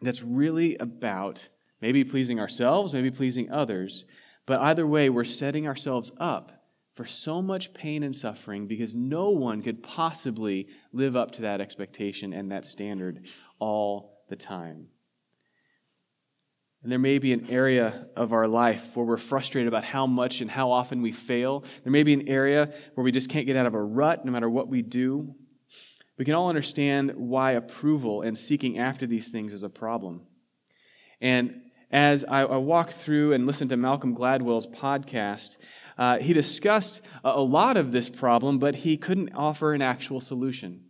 that's 0.00 0.22
really 0.22 0.76
about 0.76 1.48
maybe 1.80 2.04
pleasing 2.04 2.40
ourselves, 2.40 2.92
maybe 2.92 3.10
pleasing 3.10 3.50
others, 3.50 4.04
but 4.46 4.60
either 4.60 4.86
way, 4.86 5.10
we're 5.10 5.24
setting 5.24 5.66
ourselves 5.66 6.12
up 6.18 6.56
for 6.94 7.04
so 7.04 7.42
much 7.42 7.74
pain 7.74 8.02
and 8.02 8.16
suffering 8.16 8.66
because 8.66 8.94
no 8.94 9.30
one 9.30 9.60
could 9.60 9.82
possibly 9.82 10.68
live 10.92 11.14
up 11.14 11.32
to 11.32 11.42
that 11.42 11.60
expectation 11.60 12.32
and 12.32 12.50
that 12.50 12.64
standard 12.64 13.26
all 13.58 14.24
the 14.30 14.36
time. 14.36 14.86
And 16.86 16.92
there 16.92 17.00
may 17.00 17.18
be 17.18 17.32
an 17.32 17.50
area 17.50 18.06
of 18.14 18.32
our 18.32 18.46
life 18.46 18.94
where 18.94 19.04
we're 19.04 19.16
frustrated 19.16 19.66
about 19.66 19.82
how 19.82 20.06
much 20.06 20.40
and 20.40 20.48
how 20.48 20.70
often 20.70 21.02
we 21.02 21.10
fail. 21.10 21.64
There 21.82 21.90
may 21.90 22.04
be 22.04 22.12
an 22.12 22.28
area 22.28 22.72
where 22.94 23.02
we 23.02 23.10
just 23.10 23.28
can't 23.28 23.44
get 23.44 23.56
out 23.56 23.66
of 23.66 23.74
a 23.74 23.82
rut 23.82 24.24
no 24.24 24.30
matter 24.30 24.48
what 24.48 24.68
we 24.68 24.82
do. 24.82 25.34
We 26.16 26.24
can 26.24 26.34
all 26.34 26.48
understand 26.48 27.14
why 27.16 27.50
approval 27.54 28.22
and 28.22 28.38
seeking 28.38 28.78
after 28.78 29.04
these 29.04 29.30
things 29.30 29.52
is 29.52 29.64
a 29.64 29.68
problem. 29.68 30.28
And 31.20 31.60
as 31.90 32.24
I, 32.24 32.42
I 32.42 32.58
walked 32.58 32.92
through 32.92 33.32
and 33.32 33.48
listened 33.48 33.70
to 33.70 33.76
Malcolm 33.76 34.14
Gladwell's 34.14 34.68
podcast, 34.68 35.56
uh, 35.98 36.20
he 36.20 36.32
discussed 36.32 37.00
a, 37.24 37.30
a 37.30 37.42
lot 37.42 37.76
of 37.76 37.90
this 37.90 38.08
problem, 38.08 38.60
but 38.60 38.76
he 38.76 38.96
couldn't 38.96 39.34
offer 39.34 39.74
an 39.74 39.82
actual 39.82 40.20
solution. 40.20 40.85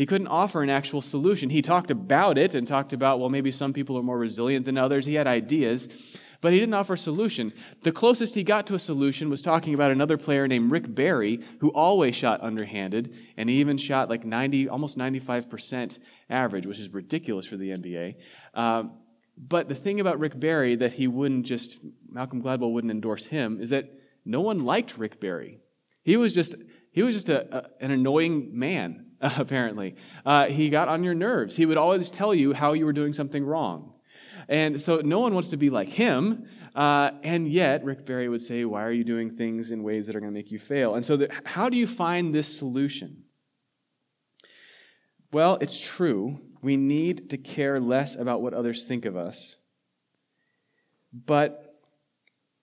He 0.00 0.06
couldn't 0.06 0.28
offer 0.28 0.62
an 0.62 0.70
actual 0.70 1.02
solution. 1.02 1.50
He 1.50 1.60
talked 1.60 1.90
about 1.90 2.38
it 2.38 2.54
and 2.54 2.66
talked 2.66 2.94
about, 2.94 3.20
well, 3.20 3.28
maybe 3.28 3.50
some 3.50 3.74
people 3.74 3.98
are 3.98 4.02
more 4.02 4.18
resilient 4.18 4.64
than 4.64 4.78
others. 4.78 5.04
He 5.04 5.12
had 5.12 5.26
ideas, 5.26 5.90
but 6.40 6.54
he 6.54 6.58
didn't 6.58 6.72
offer 6.72 6.94
a 6.94 6.98
solution. 6.98 7.52
The 7.82 7.92
closest 7.92 8.34
he 8.34 8.42
got 8.42 8.66
to 8.68 8.74
a 8.74 8.78
solution 8.78 9.28
was 9.28 9.42
talking 9.42 9.74
about 9.74 9.90
another 9.90 10.16
player 10.16 10.48
named 10.48 10.70
Rick 10.70 10.94
Barry, 10.94 11.40
who 11.58 11.68
always 11.72 12.16
shot 12.16 12.40
underhanded, 12.40 13.14
and 13.36 13.50
he 13.50 13.56
even 13.56 13.76
shot 13.76 14.08
like 14.08 14.24
90, 14.24 14.70
almost 14.70 14.96
95% 14.96 15.98
average, 16.30 16.64
which 16.64 16.78
is 16.78 16.88
ridiculous 16.88 17.44
for 17.44 17.58
the 17.58 17.68
NBA. 17.68 18.14
Um, 18.54 18.92
but 19.36 19.68
the 19.68 19.74
thing 19.74 20.00
about 20.00 20.18
Rick 20.18 20.40
Barry 20.40 20.76
that 20.76 20.94
he 20.94 21.08
wouldn't 21.08 21.44
just, 21.44 21.76
Malcolm 22.10 22.42
Gladwell 22.42 22.72
wouldn't 22.72 22.90
endorse 22.90 23.26
him, 23.26 23.60
is 23.60 23.68
that 23.68 23.92
no 24.24 24.40
one 24.40 24.64
liked 24.64 24.96
Rick 24.96 25.20
Barry. 25.20 25.60
He 26.04 26.16
was 26.16 26.34
just, 26.34 26.54
he 26.90 27.02
was 27.02 27.14
just 27.14 27.28
a, 27.28 27.54
a, 27.54 27.84
an 27.84 27.90
annoying 27.90 28.58
man. 28.58 29.08
apparently. 29.36 29.96
Uh, 30.24 30.46
he 30.46 30.70
got 30.70 30.88
on 30.88 31.04
your 31.04 31.14
nerves. 31.14 31.56
He 31.56 31.66
would 31.66 31.76
always 31.76 32.10
tell 32.10 32.34
you 32.34 32.52
how 32.52 32.72
you 32.72 32.86
were 32.86 32.92
doing 32.92 33.12
something 33.12 33.44
wrong. 33.44 33.92
And 34.48 34.80
so 34.80 35.00
no 35.04 35.20
one 35.20 35.34
wants 35.34 35.50
to 35.50 35.56
be 35.56 35.70
like 35.70 35.88
him. 35.88 36.48
Uh, 36.74 37.10
and 37.22 37.48
yet, 37.48 37.84
Rick 37.84 38.06
Barry 38.06 38.28
would 38.28 38.42
say, 38.42 38.64
Why 38.64 38.82
are 38.84 38.92
you 38.92 39.04
doing 39.04 39.36
things 39.36 39.70
in 39.70 39.82
ways 39.82 40.06
that 40.06 40.16
are 40.16 40.20
going 40.20 40.32
to 40.32 40.38
make 40.38 40.50
you 40.50 40.58
fail? 40.58 40.94
And 40.94 41.04
so, 41.04 41.16
the, 41.16 41.28
how 41.44 41.68
do 41.68 41.76
you 41.76 41.86
find 41.86 42.34
this 42.34 42.58
solution? 42.58 43.24
Well, 45.32 45.58
it's 45.60 45.78
true. 45.78 46.40
We 46.62 46.76
need 46.76 47.30
to 47.30 47.38
care 47.38 47.80
less 47.80 48.14
about 48.14 48.40
what 48.40 48.54
others 48.54 48.84
think 48.84 49.04
of 49.04 49.16
us. 49.16 49.56
But 51.12 51.80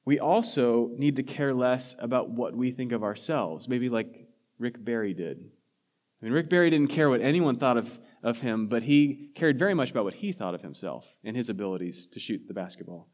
we 0.05 0.19
also 0.19 0.91
need 0.95 1.17
to 1.17 1.23
care 1.23 1.53
less 1.53 1.93
about 1.99 2.29
what 2.29 2.55
we 2.55 2.71
think 2.71 2.93
of 2.93 3.03
ourselves, 3.03 3.67
maybe 3.67 3.89
like 3.89 4.27
Rick 4.57 4.83
Barry 4.83 5.13
did. 5.13 5.51
I 6.21 6.25
mean, 6.25 6.33
Rick 6.33 6.49
Barry 6.49 6.69
didn't 6.69 6.89
care 6.89 7.09
what 7.09 7.21
anyone 7.21 7.57
thought 7.57 7.77
of, 7.77 7.99
of 8.23 8.41
him, 8.41 8.67
but 8.67 8.83
he 8.83 9.29
cared 9.35 9.59
very 9.59 9.73
much 9.73 9.91
about 9.91 10.03
what 10.03 10.15
he 10.15 10.31
thought 10.31 10.55
of 10.55 10.61
himself 10.61 11.05
and 11.23 11.35
his 11.35 11.49
abilities 11.49 12.07
to 12.13 12.19
shoot 12.19 12.41
the 12.47 12.53
basketball. 12.53 13.09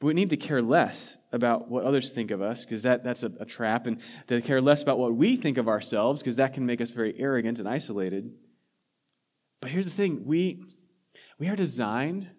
But 0.00 0.08
we 0.08 0.14
need 0.14 0.30
to 0.30 0.36
care 0.36 0.60
less 0.60 1.16
about 1.32 1.70
what 1.70 1.84
others 1.84 2.10
think 2.10 2.30
of 2.30 2.42
us, 2.42 2.64
because 2.64 2.82
that, 2.82 3.04
that's 3.04 3.22
a, 3.22 3.32
a 3.40 3.46
trap, 3.46 3.86
and 3.86 4.00
to 4.26 4.42
care 4.42 4.60
less 4.60 4.82
about 4.82 4.98
what 4.98 5.14
we 5.14 5.36
think 5.36 5.56
of 5.56 5.68
ourselves, 5.68 6.20
because 6.20 6.36
that 6.36 6.52
can 6.52 6.66
make 6.66 6.80
us 6.80 6.90
very 6.90 7.14
arrogant 7.18 7.58
and 7.58 7.68
isolated. 7.68 8.32
But 9.60 9.70
here's 9.70 9.86
the 9.86 9.92
thing 9.92 10.26
we, 10.26 10.62
we 11.38 11.48
are 11.48 11.56
designed 11.56 12.30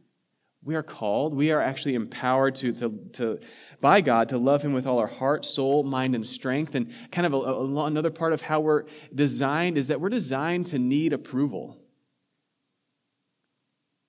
we 0.66 0.74
are 0.74 0.84
called, 0.84 1.36
we 1.36 1.52
are 1.52 1.62
actually 1.62 1.94
empowered 1.94 2.56
to, 2.56 2.74
to, 2.74 3.00
to, 3.14 3.40
by 3.86 4.02
God 4.02 4.30
to 4.30 4.40
love 4.40 4.64
Him 4.64 4.74
with 4.74 4.88
all 4.88 4.98
our 4.98 5.06
heart, 5.06 5.46
soul, 5.46 5.84
mind, 5.84 6.16
and 6.16 6.26
strength. 6.26 6.74
And 6.74 6.92
kind 7.12 7.28
of 7.28 7.36
a, 7.36 7.38
a, 7.38 7.86
another 7.86 8.10
part 8.10 8.34
of 8.34 8.42
how 8.42 8.60
we're 8.60 8.86
designed 9.14 9.78
is 9.78 9.90
that 9.90 10.02
we're 10.02 10.10
designed 10.10 10.66
to 10.68 10.80
need 10.80 11.14
approval. 11.14 11.78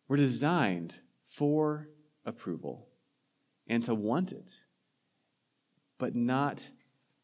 We're 0.08 0.16
designed 0.16 0.94
for 1.26 1.90
approval 2.24 2.88
and 3.66 3.84
to 3.84 3.94
want 3.94 4.32
it, 4.32 4.50
but 5.98 6.14
not 6.14 6.66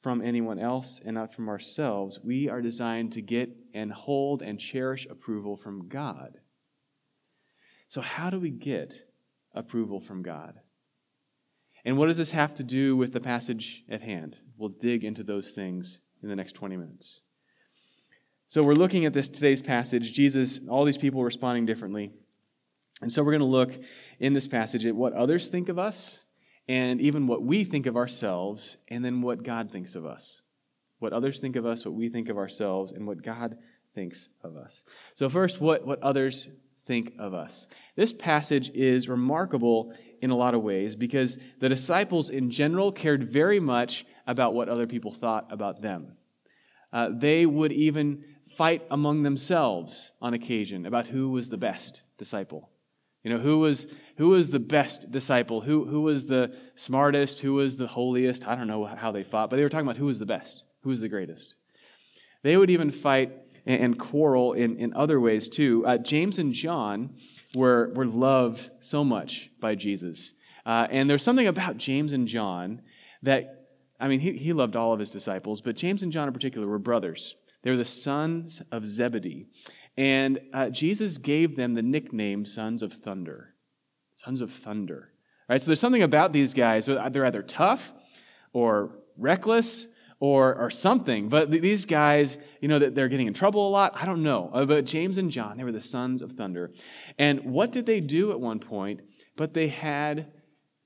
from 0.02 0.20
anyone 0.20 0.58
else 0.58 1.00
and 1.02 1.14
not 1.14 1.32
from 1.32 1.48
ourselves. 1.48 2.20
We 2.22 2.50
are 2.50 2.60
designed 2.60 3.12
to 3.12 3.22
get 3.22 3.48
and 3.72 3.90
hold 3.90 4.42
and 4.42 4.60
cherish 4.60 5.06
approval 5.08 5.56
from 5.56 5.88
God. 5.88 6.36
So, 7.88 8.02
how 8.02 8.28
do 8.28 8.38
we 8.38 8.50
get 8.50 8.92
approval 9.54 10.00
from 10.00 10.22
God. 10.22 10.54
And 11.84 11.98
what 11.98 12.06
does 12.06 12.16
this 12.16 12.32
have 12.32 12.54
to 12.54 12.62
do 12.62 12.96
with 12.96 13.12
the 13.12 13.20
passage 13.20 13.82
at 13.88 14.02
hand? 14.02 14.38
We'll 14.56 14.68
dig 14.68 15.04
into 15.04 15.24
those 15.24 15.50
things 15.50 16.00
in 16.22 16.28
the 16.28 16.36
next 16.36 16.52
20 16.52 16.76
minutes. 16.76 17.20
So 18.48 18.62
we're 18.62 18.74
looking 18.74 19.06
at 19.06 19.14
this 19.14 19.28
today's 19.28 19.62
passage. 19.62 20.12
Jesus, 20.12 20.60
all 20.68 20.84
these 20.84 20.98
people 20.98 21.24
responding 21.24 21.66
differently. 21.66 22.12
And 23.00 23.10
so 23.10 23.22
we're 23.22 23.32
going 23.32 23.40
to 23.40 23.46
look 23.46 23.72
in 24.20 24.32
this 24.32 24.46
passage 24.46 24.86
at 24.86 24.94
what 24.94 25.12
others 25.14 25.48
think 25.48 25.68
of 25.68 25.78
us 25.78 26.20
and 26.68 27.00
even 27.00 27.26
what 27.26 27.42
we 27.42 27.64
think 27.64 27.86
of 27.86 27.96
ourselves 27.96 28.76
and 28.88 29.04
then 29.04 29.22
what 29.22 29.42
God 29.42 29.70
thinks 29.70 29.94
of 29.94 30.06
us. 30.06 30.42
What 31.00 31.12
others 31.12 31.40
think 31.40 31.56
of 31.56 31.66
us, 31.66 31.84
what 31.84 31.94
we 31.94 32.08
think 32.08 32.28
of 32.28 32.38
ourselves, 32.38 32.92
and 32.92 33.06
what 33.08 33.22
God 33.22 33.58
thinks 33.94 34.28
of 34.44 34.56
us. 34.56 34.84
So 35.14 35.28
first, 35.28 35.60
what, 35.60 35.84
what 35.84 36.00
others 36.00 36.48
think 36.86 37.14
of 37.18 37.34
us. 37.34 37.66
This 37.96 38.12
passage 38.12 38.70
is 38.70 39.08
remarkable 39.08 39.92
in 40.22 40.30
a 40.30 40.36
lot 40.36 40.54
of 40.54 40.62
ways 40.62 40.96
because 40.96 41.36
the 41.58 41.68
disciples 41.68 42.30
in 42.30 42.50
general 42.50 42.92
cared 42.92 43.30
very 43.30 43.60
much 43.60 44.06
about 44.26 44.54
what 44.54 44.68
other 44.68 44.86
people 44.86 45.12
thought 45.12 45.46
about 45.50 45.82
them. 45.82 46.16
Uh, 46.92 47.10
they 47.12 47.44
would 47.44 47.72
even 47.72 48.24
fight 48.56 48.86
among 48.90 49.24
themselves 49.24 50.12
on 50.22 50.32
occasion 50.32 50.86
about 50.86 51.08
who 51.08 51.30
was 51.30 51.48
the 51.48 51.56
best 51.56 52.02
disciple. 52.18 52.70
You 53.24 53.32
know, 53.32 53.38
who 53.38 53.58
was, 53.58 53.86
who 54.16 54.28
was 54.28 54.50
the 54.50 54.60
best 54.60 55.10
disciple? 55.10 55.60
Who, 55.60 55.84
who 55.84 56.02
was 56.02 56.26
the 56.26 56.54
smartest? 56.74 57.40
Who 57.40 57.54
was 57.54 57.76
the 57.76 57.86
holiest? 57.86 58.46
I 58.46 58.54
don't 58.54 58.66
know 58.66 58.84
how 58.84 59.10
they 59.12 59.24
fought, 59.24 59.50
but 59.50 59.56
they 59.56 59.62
were 59.62 59.68
talking 59.68 59.86
about 59.86 59.96
who 59.96 60.06
was 60.06 60.18
the 60.18 60.26
best, 60.26 60.64
who 60.82 60.90
was 60.90 61.00
the 61.00 61.08
greatest. 61.08 61.56
They 62.42 62.56
would 62.56 62.70
even 62.70 62.90
fight 62.90 63.32
and, 63.64 63.98
quarrel 63.98 64.52
in, 64.52 64.76
in 64.76 64.92
other 64.94 65.20
ways 65.20 65.48
too. 65.48 65.84
Uh, 65.86 65.98
James 65.98 66.38
and 66.38 66.52
John 66.52 67.14
were, 67.54 67.92
were 67.94 68.06
loved 68.06 68.70
so 68.80 69.04
much 69.04 69.50
by 69.60 69.74
Jesus. 69.74 70.32
Uh, 70.64 70.86
and 70.90 71.08
there's 71.08 71.22
something 71.22 71.46
about 71.46 71.76
James 71.76 72.12
and 72.12 72.28
John 72.28 72.82
that, 73.22 73.68
I 74.00 74.08
mean, 74.08 74.20
he, 74.20 74.32
he 74.32 74.52
loved 74.52 74.76
all 74.76 74.92
of 74.92 75.00
his 75.00 75.10
disciples, 75.10 75.60
but 75.60 75.76
James 75.76 76.02
and 76.02 76.12
John 76.12 76.28
in 76.28 76.34
particular 76.34 76.66
were 76.66 76.78
brothers. 76.78 77.34
They 77.62 77.70
were 77.70 77.76
the 77.76 77.84
sons 77.84 78.62
of 78.72 78.86
Zebedee. 78.86 79.46
And 79.96 80.40
uh, 80.52 80.70
Jesus 80.70 81.18
gave 81.18 81.56
them 81.56 81.74
the 81.74 81.82
nickname 81.82 82.44
Sons 82.44 82.82
of 82.82 82.92
Thunder. 82.94 83.54
Sons 84.14 84.40
of 84.40 84.50
Thunder. 84.50 85.10
Right? 85.48 85.60
So 85.60 85.66
there's 85.66 85.80
something 85.80 86.02
about 86.02 86.32
these 86.32 86.54
guys. 86.54 86.86
They're 86.86 87.26
either 87.26 87.42
tough 87.42 87.92
or 88.52 88.90
reckless 89.18 89.88
or, 90.22 90.54
or 90.54 90.70
something. 90.70 91.28
But 91.28 91.50
these 91.50 91.84
guys, 91.84 92.38
you 92.60 92.68
know, 92.68 92.78
that 92.78 92.94
they're 92.94 93.08
getting 93.08 93.26
in 93.26 93.34
trouble 93.34 93.66
a 93.66 93.70
lot. 93.70 93.92
I 93.96 94.06
don't 94.06 94.22
know. 94.22 94.50
Uh, 94.54 94.64
but 94.64 94.84
James 94.84 95.18
and 95.18 95.32
John, 95.32 95.56
they 95.56 95.64
were 95.64 95.72
the 95.72 95.80
sons 95.80 96.22
of 96.22 96.34
thunder. 96.34 96.70
And 97.18 97.40
what 97.40 97.72
did 97.72 97.86
they 97.86 98.00
do 98.00 98.30
at 98.30 98.38
one 98.38 98.60
point? 98.60 99.00
But 99.36 99.52
they 99.52 99.66
had 99.66 100.30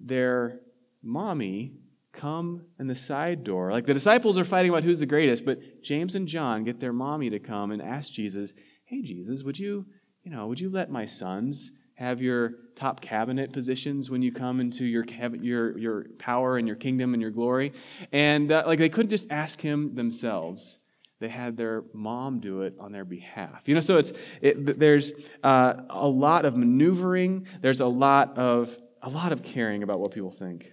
their 0.01 0.61
mommy 1.03 1.75
come 2.15 2.65
in 2.81 2.87
the 2.87 2.95
side 2.95 3.45
door. 3.45 3.73
Like 3.73 3.85
the 3.85 3.93
disciples 3.93 4.39
are 4.39 4.45
fighting 4.45 4.71
about 4.71 4.85
who's 4.85 5.01
the 5.01 5.05
greatest, 5.07 5.45
but 5.45 5.83
James 5.83 6.15
and 6.15 6.27
John 6.27 6.65
get 6.65 6.81
their 6.81 6.95
mommy 6.95 7.29
to 7.29 7.39
come 7.39 7.73
and 7.73 7.83
ask 7.83 8.15
Jesus, 8.15 8.55
Hey, 8.87 9.03
Jesus, 9.03 9.43
would 9.43 9.59
you, 9.59 9.85
you 10.25 10.31
know, 10.31 10.47
would 10.47 10.61
you 10.61 10.71
let 10.71 10.91
my 10.91 11.05
sons 11.05 11.73
have 11.97 12.21
your 12.21 12.53
top 12.77 13.01
cabinet 13.01 13.53
positions 13.53 14.11
when 14.11 14.23
you 14.23 14.31
come 14.31 14.61
into 14.61 14.85
your, 14.85 15.05
your, 15.41 15.79
your 15.79 16.07
power 16.19 16.59
and 16.59 16.67
your 16.67 16.77
kingdom 16.77 17.15
and 17.15 17.23
your 17.23 17.31
glory. 17.31 17.73
And 18.13 18.53
uh, 18.53 18.65
like 18.67 18.79
they 18.79 18.91
couldn't 18.91 19.11
just 19.11 19.31
ask 19.31 19.61
him 19.61 19.95
themselves. 19.95 20.79
They 21.21 21.29
had 21.29 21.57
their 21.57 21.85
mom 21.95 22.41
do 22.41 22.61
it 22.63 22.75
on 22.79 22.93
their 22.93 23.07
behalf. 23.07 23.63
You 23.65 23.75
know, 23.75 23.81
so 23.81 23.97
it's, 23.97 24.13
it, 24.43 24.79
there's 24.79 25.13
uh, 25.43 25.75
a 25.89 26.07
lot 26.07 26.45
of 26.45 26.55
maneuvering. 26.55 27.47
There's 27.63 27.81
a 27.81 27.87
lot 27.87 28.37
of, 28.37 28.77
a 29.01 29.09
lot 29.09 29.33
of 29.33 29.43
caring 29.43 29.83
about 29.83 29.99
what 29.99 30.11
people 30.11 30.31
think. 30.31 30.73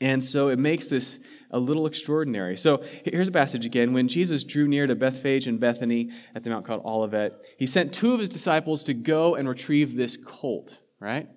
And 0.00 0.24
so 0.24 0.48
it 0.48 0.60
makes 0.60 0.86
this 0.86 1.18
a 1.54 1.58
little 1.58 1.86
extraordinary. 1.86 2.56
So 2.56 2.82
here's 3.04 3.28
a 3.28 3.32
passage 3.32 3.64
again. 3.64 3.92
When 3.92 4.08
Jesus 4.08 4.44
drew 4.44 4.66
near 4.66 4.86
to 4.86 4.94
Bethphage 4.94 5.46
and 5.46 5.60
Bethany 5.60 6.10
at 6.34 6.42
the 6.42 6.50
mount 6.50 6.66
called 6.66 6.84
Olivet, 6.84 7.32
he 7.56 7.66
sent 7.66 7.94
two 7.94 8.12
of 8.12 8.20
his 8.20 8.28
disciples 8.28 8.82
to 8.84 8.92
go 8.92 9.36
and 9.36 9.48
retrieve 9.48 9.94
this 9.94 10.18
colt, 10.22 10.80
right? 10.98 11.28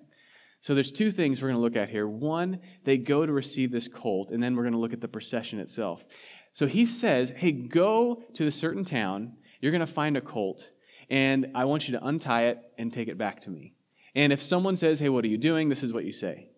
So 0.60 0.74
there's 0.74 0.90
two 0.90 1.12
things 1.12 1.40
we're 1.40 1.48
going 1.48 1.58
to 1.58 1.62
look 1.62 1.76
at 1.76 1.88
here. 1.88 2.08
One, 2.08 2.58
they 2.84 2.98
go 2.98 3.24
to 3.24 3.32
receive 3.32 3.70
this 3.70 3.86
colt, 3.86 4.32
and 4.32 4.42
then 4.42 4.56
we're 4.56 4.64
going 4.64 4.72
to 4.72 4.80
look 4.80 4.92
at 4.92 5.00
the 5.00 5.06
procession 5.06 5.60
itself. 5.60 6.04
So 6.52 6.66
he 6.66 6.84
says, 6.84 7.30
hey, 7.30 7.52
go 7.52 8.24
to 8.34 8.46
a 8.48 8.50
certain 8.50 8.84
town. 8.84 9.36
You're 9.60 9.70
going 9.72 9.80
to 9.80 9.86
find 9.86 10.16
a 10.16 10.20
colt, 10.20 10.68
and 11.08 11.52
I 11.54 11.64
want 11.64 11.86
you 11.86 11.96
to 11.96 12.04
untie 12.04 12.46
it 12.46 12.58
and 12.76 12.92
take 12.92 13.06
it 13.06 13.16
back 13.16 13.40
to 13.42 13.50
me. 13.50 13.74
And 14.16 14.32
if 14.32 14.42
someone 14.42 14.76
says, 14.76 14.98
hey, 14.98 15.10
what 15.10 15.24
are 15.24 15.28
you 15.28 15.38
doing? 15.38 15.68
This 15.68 15.84
is 15.84 15.92
what 15.92 16.04
you 16.04 16.12
say. 16.12 16.48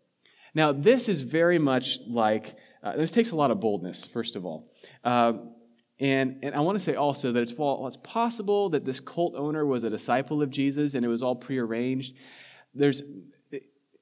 Now, 0.54 0.72
this 0.72 1.08
is 1.08 1.20
very 1.20 1.58
much 1.58 1.98
like 2.08 2.56
uh, 2.82 2.96
this 2.96 3.10
takes 3.10 3.30
a 3.30 3.36
lot 3.36 3.50
of 3.50 3.60
boldness, 3.60 4.06
first 4.06 4.36
of 4.36 4.44
all. 4.44 4.70
Uh, 5.04 5.34
and, 5.98 6.38
and 6.42 6.54
I 6.54 6.60
want 6.60 6.78
to 6.78 6.84
say 6.84 6.94
also 6.94 7.32
that 7.32 7.42
it's, 7.42 7.52
well, 7.52 7.86
it's 7.86 7.98
possible 7.98 8.70
that 8.70 8.86
this 8.86 9.00
cult 9.00 9.34
owner 9.36 9.66
was 9.66 9.84
a 9.84 9.90
disciple 9.90 10.42
of 10.42 10.50
Jesus 10.50 10.94
and 10.94 11.04
it 11.04 11.08
was 11.08 11.22
all 11.22 11.36
prearranged. 11.36 12.14
There's, 12.74 13.02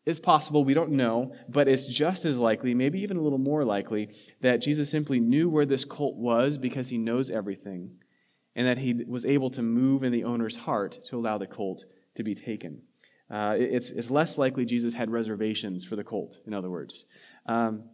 it's 0.09 0.21
possible, 0.21 0.65
we 0.65 0.73
don't 0.73 0.93
know, 0.93 1.35
but 1.51 1.69
it's 1.69 1.85
just 1.85 2.25
as 2.25 2.39
likely, 2.39 2.73
maybe 2.73 3.01
even 3.03 3.19
a 3.19 3.21
little 3.21 3.37
more 3.39 3.63
likely, 3.63 4.09
that 4.41 4.63
Jesus 4.63 4.89
simply 4.89 5.21
knew 5.21 5.51
where 5.51 5.67
this 5.67 5.85
cult 5.85 6.17
was 6.17 6.57
because 6.57 6.89
he 6.89 6.97
knows 6.97 7.29
everything, 7.29 7.91
and 8.57 8.67
that 8.67 8.79
he 8.79 9.05
was 9.07 9.27
able 9.27 9.51
to 9.51 9.61
move 9.61 10.03
in 10.03 10.11
the 10.11 10.25
owner's 10.25 10.57
heart 10.57 10.99
to 11.11 11.19
allow 11.19 11.37
the 11.37 11.47
cult 11.47 11.85
to 12.15 12.23
be 12.23 12.35
taken. 12.35 12.81
Uh, 13.31 13.57
it's, 13.59 13.91
it's 13.91 14.11
less 14.11 14.39
likely 14.39 14.65
Jesus 14.65 14.95
had 14.95 15.11
reservations 15.11 15.85
for 15.85 15.95
the 15.95 16.05
cult, 16.05 16.39
in 16.47 16.55
other 16.55 16.71
words. 16.71 17.05
Um, 17.45 17.85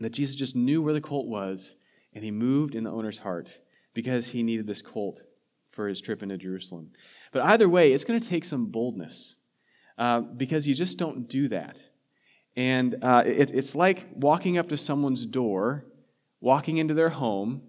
that 0.00 0.10
Jesus 0.10 0.34
just 0.34 0.56
knew 0.56 0.82
where 0.82 0.92
the 0.92 1.00
colt 1.00 1.26
was, 1.26 1.76
and 2.14 2.24
he 2.24 2.30
moved 2.30 2.74
in 2.74 2.84
the 2.84 2.90
owner's 2.90 3.18
heart 3.18 3.58
because 3.92 4.28
he 4.28 4.42
needed 4.42 4.66
this 4.66 4.82
colt 4.82 5.22
for 5.70 5.88
his 5.88 6.00
trip 6.00 6.22
into 6.22 6.36
Jerusalem. 6.36 6.90
But 7.32 7.42
either 7.42 7.68
way, 7.68 7.92
it's 7.92 8.04
going 8.04 8.20
to 8.20 8.28
take 8.28 8.44
some 8.44 8.66
boldness 8.66 9.36
uh, 9.98 10.20
because 10.20 10.66
you 10.66 10.74
just 10.74 10.98
don't 10.98 11.28
do 11.28 11.48
that. 11.48 11.80
And 12.56 12.96
uh, 13.02 13.24
it, 13.26 13.50
it's 13.52 13.74
like 13.74 14.06
walking 14.14 14.58
up 14.58 14.68
to 14.68 14.76
someone's 14.76 15.26
door, 15.26 15.84
walking 16.40 16.76
into 16.76 16.94
their 16.94 17.08
home, 17.08 17.62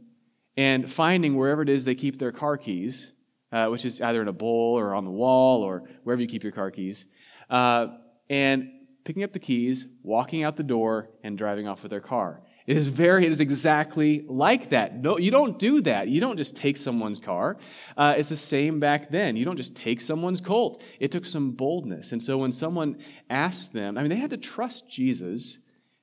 and 0.58 0.91
finding 0.91 1.36
wherever 1.36 1.62
it 1.62 1.70
is 1.70 1.86
they 1.86 1.96
keep 1.96 2.20
their 2.20 2.32
car 2.32 2.58
keys, 2.58 3.12
uh, 3.51 3.67
which 3.67 3.86
is 3.86 4.01
either 4.01 4.22
in 4.22 4.27
a 4.27 4.34
bowl 4.34 4.77
or 4.77 4.94
on 4.94 5.05
the 5.05 5.12
wall 5.12 5.63
or 5.63 5.84
wherever 6.03 6.22
you 6.22 6.27
keep 6.27 6.44
your 6.44 6.51
car 6.51 6.72
keys, 6.72 7.05
uh, 7.50 7.88
and 8.29 8.70
picking 9.05 9.24
up 9.24 9.31
the 9.31 9.39
keys, 9.39 9.88
walking 10.03 10.43
out 10.43 10.57
the 10.57 10.63
door, 10.63 11.09
and 11.24 11.38
driving 11.38 11.67
off 11.67 11.81
with 11.83 11.91
their 11.91 12.01
car. 12.01 12.41
It 12.67 12.75
is 12.75 12.88
very, 12.88 13.25
it 13.25 13.31
is 13.31 13.39
exactly 13.39 14.25
like 14.27 14.71
that. 14.71 15.00
No, 15.00 15.19
you 15.19 15.29
don't 15.29 15.59
do 15.59 15.81
that. 15.81 16.07
You 16.07 16.19
don't 16.19 16.38
just 16.38 16.55
take 16.57 16.75
someone's 16.75 17.19
car. 17.19 17.57
Uh, 17.95 18.15
it's 18.17 18.29
the 18.29 18.35
same 18.35 18.79
back 18.79 19.12
then. 19.12 19.38
You 19.38 19.45
don't 19.45 19.57
just 19.57 19.75
take 19.75 20.01
someone's 20.01 20.41
colt. 20.41 20.83
It 21.00 21.12
took 21.12 21.25
some 21.25 21.51
boldness. 21.51 22.12
And 22.12 22.21
so 22.21 22.39
when 22.39 22.51
someone 22.51 22.97
asked 23.29 23.71
them, 23.71 23.97
I 23.97 24.01
mean, 24.01 24.09
they 24.09 24.15
had 24.15 24.31
to 24.31 24.38
trust 24.38 24.89
Jesus 24.89 25.59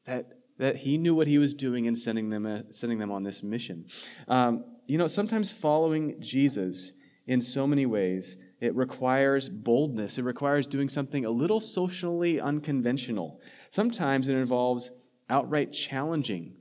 that, 0.06 0.38
that 0.58 0.76
he 0.76 0.98
knew 0.98 1.16
what 1.16 1.26
he 1.26 1.38
was 1.38 1.52
doing 1.52 1.86
in 1.86 1.96
sending 1.96 2.30
them, 2.30 2.64
sending 2.70 3.00
them 3.00 3.10
on 3.10 3.24
this 3.24 3.42
mission. 3.42 3.86
Um, 4.28 4.64
you 4.86 4.98
know, 4.98 5.08
sometimes 5.08 5.50
following 5.50 6.20
Jesus 6.20 6.92
in 7.26 7.42
so 7.42 7.66
many 7.66 7.86
ways, 7.86 8.36
it 8.62 8.76
requires 8.76 9.48
boldness. 9.48 10.18
It 10.18 10.22
requires 10.22 10.68
doing 10.68 10.88
something 10.88 11.24
a 11.24 11.30
little 11.30 11.60
socially 11.60 12.40
unconventional. 12.40 13.40
Sometimes 13.70 14.28
it 14.28 14.36
involves 14.36 14.92
outright 15.28 15.72
challenging 15.72 16.54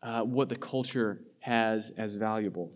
uh, 0.00 0.22
what 0.22 0.48
the 0.48 0.54
culture 0.54 1.22
has 1.40 1.90
as 1.98 2.14
valuable. 2.14 2.70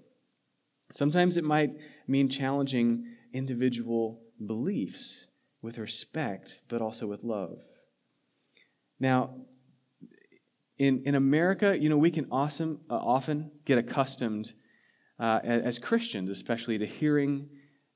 Sometimes 0.90 1.36
it 1.36 1.44
might 1.44 1.70
mean 2.08 2.28
challenging 2.28 3.06
individual 3.32 4.20
beliefs 4.44 5.28
with 5.62 5.78
respect, 5.78 6.58
but 6.66 6.82
also 6.82 7.06
with 7.06 7.22
love. 7.22 7.60
Now, 8.98 9.36
in, 10.78 11.04
in 11.04 11.14
America, 11.14 11.78
you 11.78 11.88
know, 11.88 11.96
we 11.96 12.10
can 12.10 12.26
awesome, 12.32 12.80
uh, 12.90 12.94
often 12.94 13.52
get 13.66 13.78
accustomed 13.78 14.52
uh, 15.20 15.38
as 15.44 15.78
Christians, 15.78 16.28
especially, 16.28 16.76
to 16.78 16.86
hearing 16.86 17.50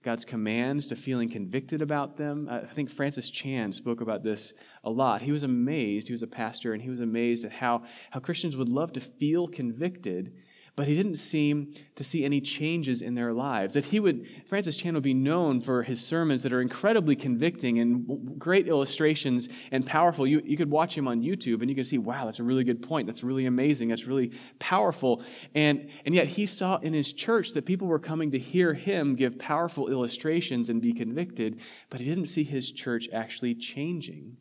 God's 0.04 0.24
commands, 0.24 0.86
to 0.86 0.96
feeling 0.96 1.28
convicted 1.28 1.82
about 1.82 2.16
them. 2.16 2.48
Uh, 2.48 2.60
I 2.62 2.74
think 2.74 2.88
Francis 2.88 3.30
Chan 3.30 3.72
spoke 3.72 4.00
about 4.00 4.22
this 4.22 4.54
a 4.84 4.90
lot. 4.90 5.22
He 5.22 5.32
was 5.32 5.42
amazed, 5.42 6.06
he 6.06 6.14
was 6.14 6.22
a 6.22 6.28
pastor, 6.28 6.72
and 6.72 6.82
he 6.82 6.90
was 6.90 7.00
amazed 7.00 7.44
at 7.44 7.52
how, 7.52 7.82
how 8.10 8.20
Christians 8.20 8.56
would 8.56 8.68
love 8.68 8.92
to 8.92 9.00
feel 9.00 9.48
convicted 9.48 10.34
but 10.78 10.86
he 10.86 10.94
didn't 10.94 11.16
seem 11.16 11.74
to 11.96 12.04
see 12.04 12.24
any 12.24 12.40
changes 12.40 13.02
in 13.02 13.16
their 13.16 13.32
lives. 13.32 13.74
That 13.74 13.86
he 13.86 13.98
would, 13.98 14.24
Francis 14.46 14.76
Chan 14.76 14.94
would 14.94 15.02
be 15.02 15.12
known 15.12 15.60
for 15.60 15.82
his 15.82 16.00
sermons 16.00 16.44
that 16.44 16.52
are 16.52 16.60
incredibly 16.60 17.16
convicting 17.16 17.80
and 17.80 18.38
great 18.38 18.68
illustrations 18.68 19.48
and 19.72 19.84
powerful. 19.84 20.24
You, 20.24 20.40
you 20.44 20.56
could 20.56 20.70
watch 20.70 20.96
him 20.96 21.08
on 21.08 21.20
YouTube 21.20 21.62
and 21.62 21.68
you 21.68 21.74
could 21.74 21.88
see, 21.88 21.98
wow, 21.98 22.26
that's 22.26 22.38
a 22.38 22.44
really 22.44 22.62
good 22.62 22.80
point. 22.80 23.08
That's 23.08 23.24
really 23.24 23.46
amazing. 23.46 23.88
That's 23.88 24.04
really 24.04 24.30
powerful. 24.60 25.24
And, 25.52 25.90
and 26.06 26.14
yet 26.14 26.28
he 26.28 26.46
saw 26.46 26.76
in 26.76 26.92
his 26.92 27.12
church 27.12 27.54
that 27.54 27.66
people 27.66 27.88
were 27.88 27.98
coming 27.98 28.30
to 28.30 28.38
hear 28.38 28.72
him 28.72 29.16
give 29.16 29.36
powerful 29.36 29.88
illustrations 29.88 30.68
and 30.68 30.80
be 30.80 30.92
convicted, 30.92 31.58
but 31.90 31.98
he 31.98 32.06
didn't 32.06 32.28
see 32.28 32.44
his 32.44 32.70
church 32.70 33.08
actually 33.12 33.56
changing. 33.56 34.36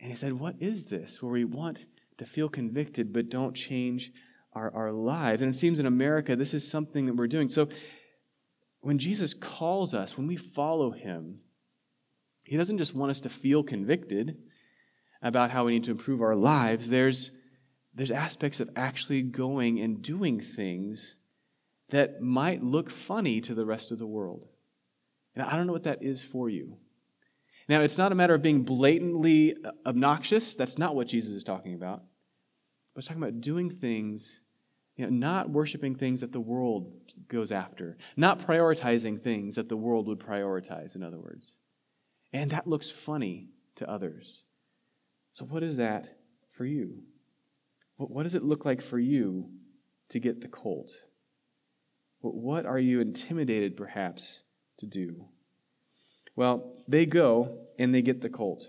And 0.00 0.10
he 0.10 0.16
said, 0.16 0.32
What 0.32 0.56
is 0.58 0.86
this 0.86 1.22
where 1.22 1.30
we 1.30 1.44
want 1.44 1.86
to 2.18 2.26
feel 2.26 2.48
convicted 2.48 3.12
but 3.12 3.28
don't 3.28 3.54
change 3.54 4.10
our, 4.52 4.72
our 4.74 4.92
lives. 4.92 5.42
And 5.42 5.54
it 5.54 5.58
seems 5.58 5.78
in 5.78 5.86
America, 5.86 6.36
this 6.36 6.54
is 6.54 6.68
something 6.68 7.06
that 7.06 7.16
we're 7.16 7.26
doing. 7.26 7.48
So 7.48 7.68
when 8.80 8.98
Jesus 8.98 9.34
calls 9.34 9.94
us, 9.94 10.16
when 10.16 10.26
we 10.26 10.36
follow 10.36 10.90
him, 10.90 11.40
he 12.44 12.56
doesn't 12.56 12.78
just 12.78 12.94
want 12.94 13.10
us 13.10 13.20
to 13.20 13.28
feel 13.28 13.62
convicted 13.62 14.36
about 15.22 15.50
how 15.50 15.66
we 15.66 15.72
need 15.72 15.84
to 15.84 15.90
improve 15.90 16.22
our 16.22 16.34
lives. 16.34 16.88
There's, 16.88 17.30
there's 17.94 18.10
aspects 18.10 18.58
of 18.58 18.70
actually 18.74 19.22
going 19.22 19.78
and 19.80 20.02
doing 20.02 20.40
things 20.40 21.16
that 21.90 22.20
might 22.20 22.62
look 22.62 22.90
funny 22.90 23.40
to 23.42 23.54
the 23.54 23.66
rest 23.66 23.92
of 23.92 23.98
the 23.98 24.06
world. 24.06 24.48
And 25.36 25.44
I 25.44 25.56
don't 25.56 25.66
know 25.66 25.72
what 25.72 25.84
that 25.84 26.02
is 26.02 26.24
for 26.24 26.48
you. 26.48 26.78
Now, 27.68 27.82
it's 27.82 27.98
not 27.98 28.10
a 28.10 28.16
matter 28.16 28.34
of 28.34 28.42
being 28.42 28.64
blatantly 28.64 29.56
obnoxious. 29.86 30.56
That's 30.56 30.78
not 30.78 30.96
what 30.96 31.06
Jesus 31.06 31.36
is 31.36 31.44
talking 31.44 31.74
about. 31.74 32.02
But 32.94 33.04
talking 33.04 33.22
about 33.22 33.40
doing 33.40 33.70
things, 33.70 34.42
you 34.96 35.06
know, 35.06 35.10
not 35.10 35.50
worshiping 35.50 35.94
things 35.94 36.20
that 36.20 36.32
the 36.32 36.40
world 36.40 36.92
goes 37.28 37.52
after, 37.52 37.96
not 38.16 38.38
prioritizing 38.38 39.20
things 39.20 39.56
that 39.56 39.68
the 39.68 39.76
world 39.76 40.06
would 40.06 40.18
prioritize, 40.18 40.94
in 40.94 41.02
other 41.02 41.18
words. 41.18 41.56
And 42.32 42.50
that 42.50 42.66
looks 42.66 42.90
funny 42.90 43.48
to 43.76 43.90
others. 43.90 44.42
So, 45.32 45.44
what 45.44 45.62
is 45.62 45.76
that 45.76 46.18
for 46.52 46.64
you? 46.64 47.02
What 47.96 48.22
does 48.22 48.34
it 48.34 48.42
look 48.42 48.64
like 48.64 48.80
for 48.80 48.98
you 48.98 49.50
to 50.08 50.18
get 50.18 50.40
the 50.40 50.48
colt? 50.48 50.92
What 52.20 52.66
are 52.66 52.78
you 52.78 53.00
intimidated, 53.00 53.76
perhaps, 53.76 54.42
to 54.78 54.86
do? 54.86 55.26
Well, 56.36 56.72
they 56.88 57.06
go 57.06 57.58
and 57.78 57.94
they 57.94 58.02
get 58.02 58.20
the 58.20 58.28
colt. 58.28 58.68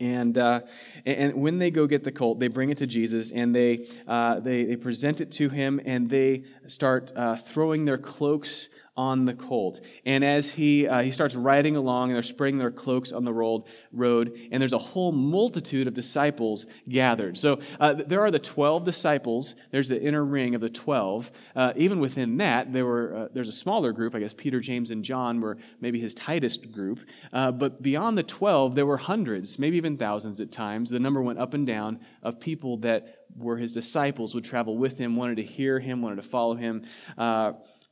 And, 0.00 0.38
uh, 0.38 0.62
and 1.04 1.34
when 1.34 1.58
they 1.58 1.70
go 1.70 1.86
get 1.86 2.04
the 2.04 2.12
colt, 2.12 2.40
they 2.40 2.48
bring 2.48 2.70
it 2.70 2.78
to 2.78 2.86
Jesus 2.86 3.30
and 3.30 3.54
they, 3.54 3.86
uh, 4.08 4.40
they, 4.40 4.64
they 4.64 4.76
present 4.76 5.20
it 5.20 5.30
to 5.32 5.50
him 5.50 5.80
and 5.84 6.08
they 6.08 6.44
start 6.66 7.12
uh, 7.14 7.36
throwing 7.36 7.84
their 7.84 7.98
cloaks 7.98 8.68
on 8.96 9.24
the 9.24 9.34
colt. 9.34 9.80
And 10.04 10.24
as 10.24 10.50
he, 10.50 10.86
uh, 10.86 11.02
he 11.02 11.10
starts 11.10 11.34
riding 11.34 11.76
along, 11.76 12.10
and 12.10 12.16
they're 12.16 12.22
spreading 12.22 12.58
their 12.58 12.70
cloaks 12.70 13.12
on 13.12 13.24
the 13.24 13.32
road, 13.32 13.62
road, 13.92 14.36
and 14.50 14.60
there's 14.60 14.72
a 14.72 14.78
whole 14.78 15.12
multitude 15.12 15.86
of 15.86 15.94
disciples 15.94 16.66
gathered. 16.88 17.38
So 17.38 17.60
uh, 17.78 17.94
there 17.94 18.20
are 18.20 18.30
the 18.30 18.38
12 18.38 18.84
disciples. 18.84 19.54
There's 19.70 19.88
the 19.88 20.00
inner 20.00 20.24
ring 20.24 20.54
of 20.54 20.60
the 20.60 20.68
12. 20.68 21.30
Uh, 21.54 21.72
even 21.76 22.00
within 22.00 22.36
that, 22.38 22.72
there 22.72 22.84
were, 22.84 23.16
uh, 23.16 23.28
there's 23.32 23.48
a 23.48 23.52
smaller 23.52 23.92
group. 23.92 24.14
I 24.14 24.20
guess 24.20 24.34
Peter, 24.34 24.60
James, 24.60 24.90
and 24.90 25.04
John 25.04 25.40
were 25.40 25.56
maybe 25.80 26.00
his 26.00 26.12
tightest 26.14 26.70
group. 26.72 27.00
Uh, 27.32 27.52
but 27.52 27.82
beyond 27.82 28.18
the 28.18 28.22
12, 28.22 28.74
there 28.74 28.86
were 28.86 28.96
hundreds, 28.96 29.58
maybe 29.58 29.76
even 29.76 29.96
thousands 29.96 30.40
at 30.40 30.50
times. 30.52 30.90
The 30.90 31.00
number 31.00 31.22
went 31.22 31.38
up 31.38 31.54
and 31.54 31.66
down 31.66 32.00
of 32.22 32.40
people 32.40 32.78
that 32.78 33.24
were 33.36 33.56
his 33.56 33.72
disciples, 33.72 34.34
would 34.34 34.44
travel 34.44 34.76
with 34.76 34.98
him, 34.98 35.16
wanted 35.16 35.36
to 35.36 35.42
hear 35.42 35.78
him, 35.78 36.02
wanted 36.02 36.16
to 36.16 36.22
follow 36.22 36.54
him. 36.54 36.84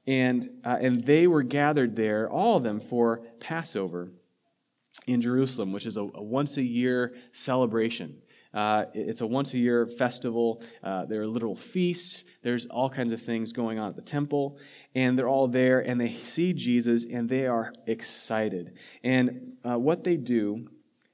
And, 0.08 0.48
uh, 0.64 0.78
and 0.80 1.04
they 1.04 1.26
were 1.26 1.42
gathered 1.42 1.94
there, 1.94 2.30
all 2.30 2.56
of 2.56 2.62
them, 2.62 2.80
for 2.80 3.20
Passover 3.40 4.10
in 5.06 5.20
Jerusalem, 5.20 5.70
which 5.70 5.84
is 5.84 5.98
a, 5.98 6.00
a 6.00 6.22
once 6.22 6.56
a 6.56 6.62
year 6.62 7.14
celebration. 7.30 8.16
Uh, 8.54 8.86
it's 8.94 9.20
a 9.20 9.26
once 9.26 9.52
a 9.52 9.58
year 9.58 9.86
festival. 9.86 10.62
Uh, 10.82 11.04
there 11.04 11.20
are 11.20 11.26
literal 11.26 11.54
feasts. 11.54 12.24
There's 12.42 12.64
all 12.64 12.88
kinds 12.88 13.12
of 13.12 13.20
things 13.20 13.52
going 13.52 13.78
on 13.78 13.90
at 13.90 13.96
the 13.96 14.02
temple. 14.02 14.56
And 14.94 15.18
they're 15.18 15.28
all 15.28 15.46
there 15.46 15.80
and 15.80 16.00
they 16.00 16.12
see 16.24 16.54
Jesus 16.54 17.04
and 17.04 17.28
they 17.28 17.46
are 17.46 17.74
excited. 17.86 18.78
And 19.04 19.58
uh, 19.62 19.78
what 19.78 20.04
they 20.04 20.16
do, 20.16 20.68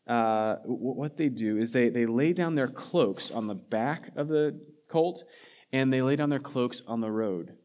uh, 0.06 0.56
what 0.66 1.16
they 1.16 1.30
do 1.30 1.58
is 1.58 1.72
they, 1.72 1.88
they 1.88 2.06
lay 2.06 2.32
down 2.32 2.54
their 2.54 2.68
cloaks 2.68 3.32
on 3.32 3.48
the 3.48 3.56
back 3.56 4.10
of 4.14 4.28
the 4.28 4.60
colt 4.88 5.24
and 5.72 5.92
they 5.92 6.00
lay 6.00 6.14
down 6.14 6.30
their 6.30 6.38
cloaks 6.38 6.80
on 6.86 7.00
the 7.00 7.10
road. 7.10 7.56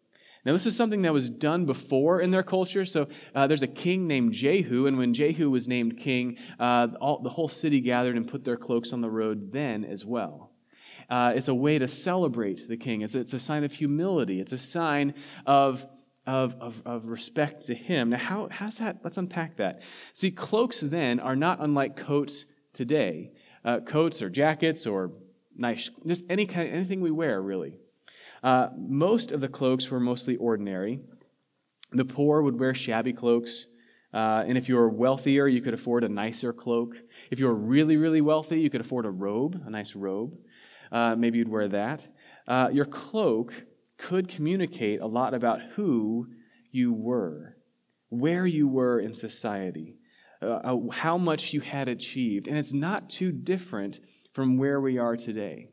Now, 0.46 0.54
this 0.54 0.66
is 0.66 0.76
something 0.76 1.02
that 1.02 1.14
was 1.14 1.30
done 1.30 1.66
before 1.66 2.22
in 2.22 2.32
their 2.32 2.44
culture. 2.44 2.86
So, 2.86 3.08
uh, 3.36 3.48
there's 3.48 3.62
a 3.62 3.68
king 3.68 4.08
named 4.08 4.34
Jehu, 4.34 4.88
and 4.88 4.98
when 4.98 5.14
Jehu 5.14 5.50
was 5.50 5.68
named 5.68 5.98
king, 5.98 6.38
uh, 6.60 6.88
all, 7.02 7.22
the 7.22 7.30
whole 7.30 7.50
city 7.50 7.82
gathered 7.82 8.16
and 8.16 8.28
put 8.28 8.46
their 8.46 8.58
cloaks 8.58 8.94
on 8.94 9.02
the 9.02 9.10
road 9.10 9.52
then 9.52 9.84
as 9.84 10.06
well. 10.06 10.52
Uh, 11.10 11.34
it's 11.36 11.48
a 11.48 11.56
way 11.56 11.80
to 11.80 11.88
celebrate 11.88 12.68
the 12.68 12.78
king, 12.78 13.02
it's, 13.02 13.16
it's 13.16 13.34
a 13.34 13.40
sign 13.40 13.64
of 13.64 13.74
humility, 13.74 14.40
it's 14.40 14.52
a 14.52 14.58
sign 14.58 15.14
of, 15.46 15.86
of, 16.26 16.56
of, 16.62 16.82
of 16.86 17.06
respect 17.06 17.66
to 17.68 17.76
him. 17.76 18.12
Now, 18.12 18.18
how, 18.18 18.48
how's 18.52 18.78
that? 18.78 19.00
Let's 19.04 19.18
unpack 19.18 19.58
that. 19.58 19.82
See, 20.14 20.32
cloaks 20.32 20.80
then 20.80 21.20
are 21.20 21.36
not 21.36 21.60
unlike 21.62 21.98
coats 21.98 22.46
today. 22.74 23.32
Uh, 23.66 23.80
coats 23.82 24.22
or 24.22 24.30
jackets 24.30 24.88
or 24.88 25.12
nice, 25.58 25.90
just 26.06 26.24
any 26.30 26.46
kind, 26.46 26.70
anything 26.70 27.02
we 27.02 27.12
wear, 27.12 27.42
really. 27.42 27.74
Uh, 28.44 28.70
most 28.78 29.32
of 29.32 29.42
the 29.42 29.48
cloaks 29.48 29.90
were 29.90 30.00
mostly 30.00 30.36
ordinary. 30.38 31.00
The 31.92 32.06
poor 32.06 32.42
would 32.42 32.60
wear 32.60 32.74
shabby 32.74 33.14
cloaks. 33.14 33.68
Uh, 34.14 34.44
and 34.48 34.58
if 34.58 34.68
you 34.68 34.76
were 34.76 34.90
wealthier, 34.90 35.48
you 35.48 35.62
could 35.62 35.74
afford 35.74 36.04
a 36.04 36.10
nicer 36.10 36.52
cloak. 36.52 36.96
If 37.30 37.40
you 37.40 37.46
were 37.46 37.56
really, 37.56 37.98
really 37.98 38.22
wealthy, 38.22 38.60
you 38.60 38.70
could 38.70 38.82
afford 38.82 39.06
a 39.06 39.12
robe, 39.12 39.62
a 39.66 39.70
nice 39.70 39.96
robe. 39.96 40.38
Uh, 40.92 41.16
maybe 41.16 41.38
you'd 41.38 41.50
wear 41.50 41.68
that. 41.68 42.08
Uh, 42.48 42.70
your 42.72 42.86
cloak 42.86 43.54
could 43.98 44.28
communicate 44.28 45.02
a 45.02 45.06
lot 45.06 45.34
about 45.34 45.62
who 45.76 46.28
you 46.72 46.94
were, 46.94 47.56
where 48.10 48.46
you 48.46 48.68
were 48.68 49.00
in 49.00 49.14
society, 49.14 49.98
uh, 50.42 50.46
uh, 50.46 50.90
how 50.92 51.18
much 51.18 51.54
you 51.54 51.62
had 51.62 51.88
achieved. 51.88 52.48
And 52.48 52.58
it's 52.58 52.74
not 52.74 53.10
too 53.10 53.32
different 53.32 54.00
from 54.34 54.58
where 54.58 54.80
we 54.82 54.98
are 54.98 55.16
today. 55.16 55.70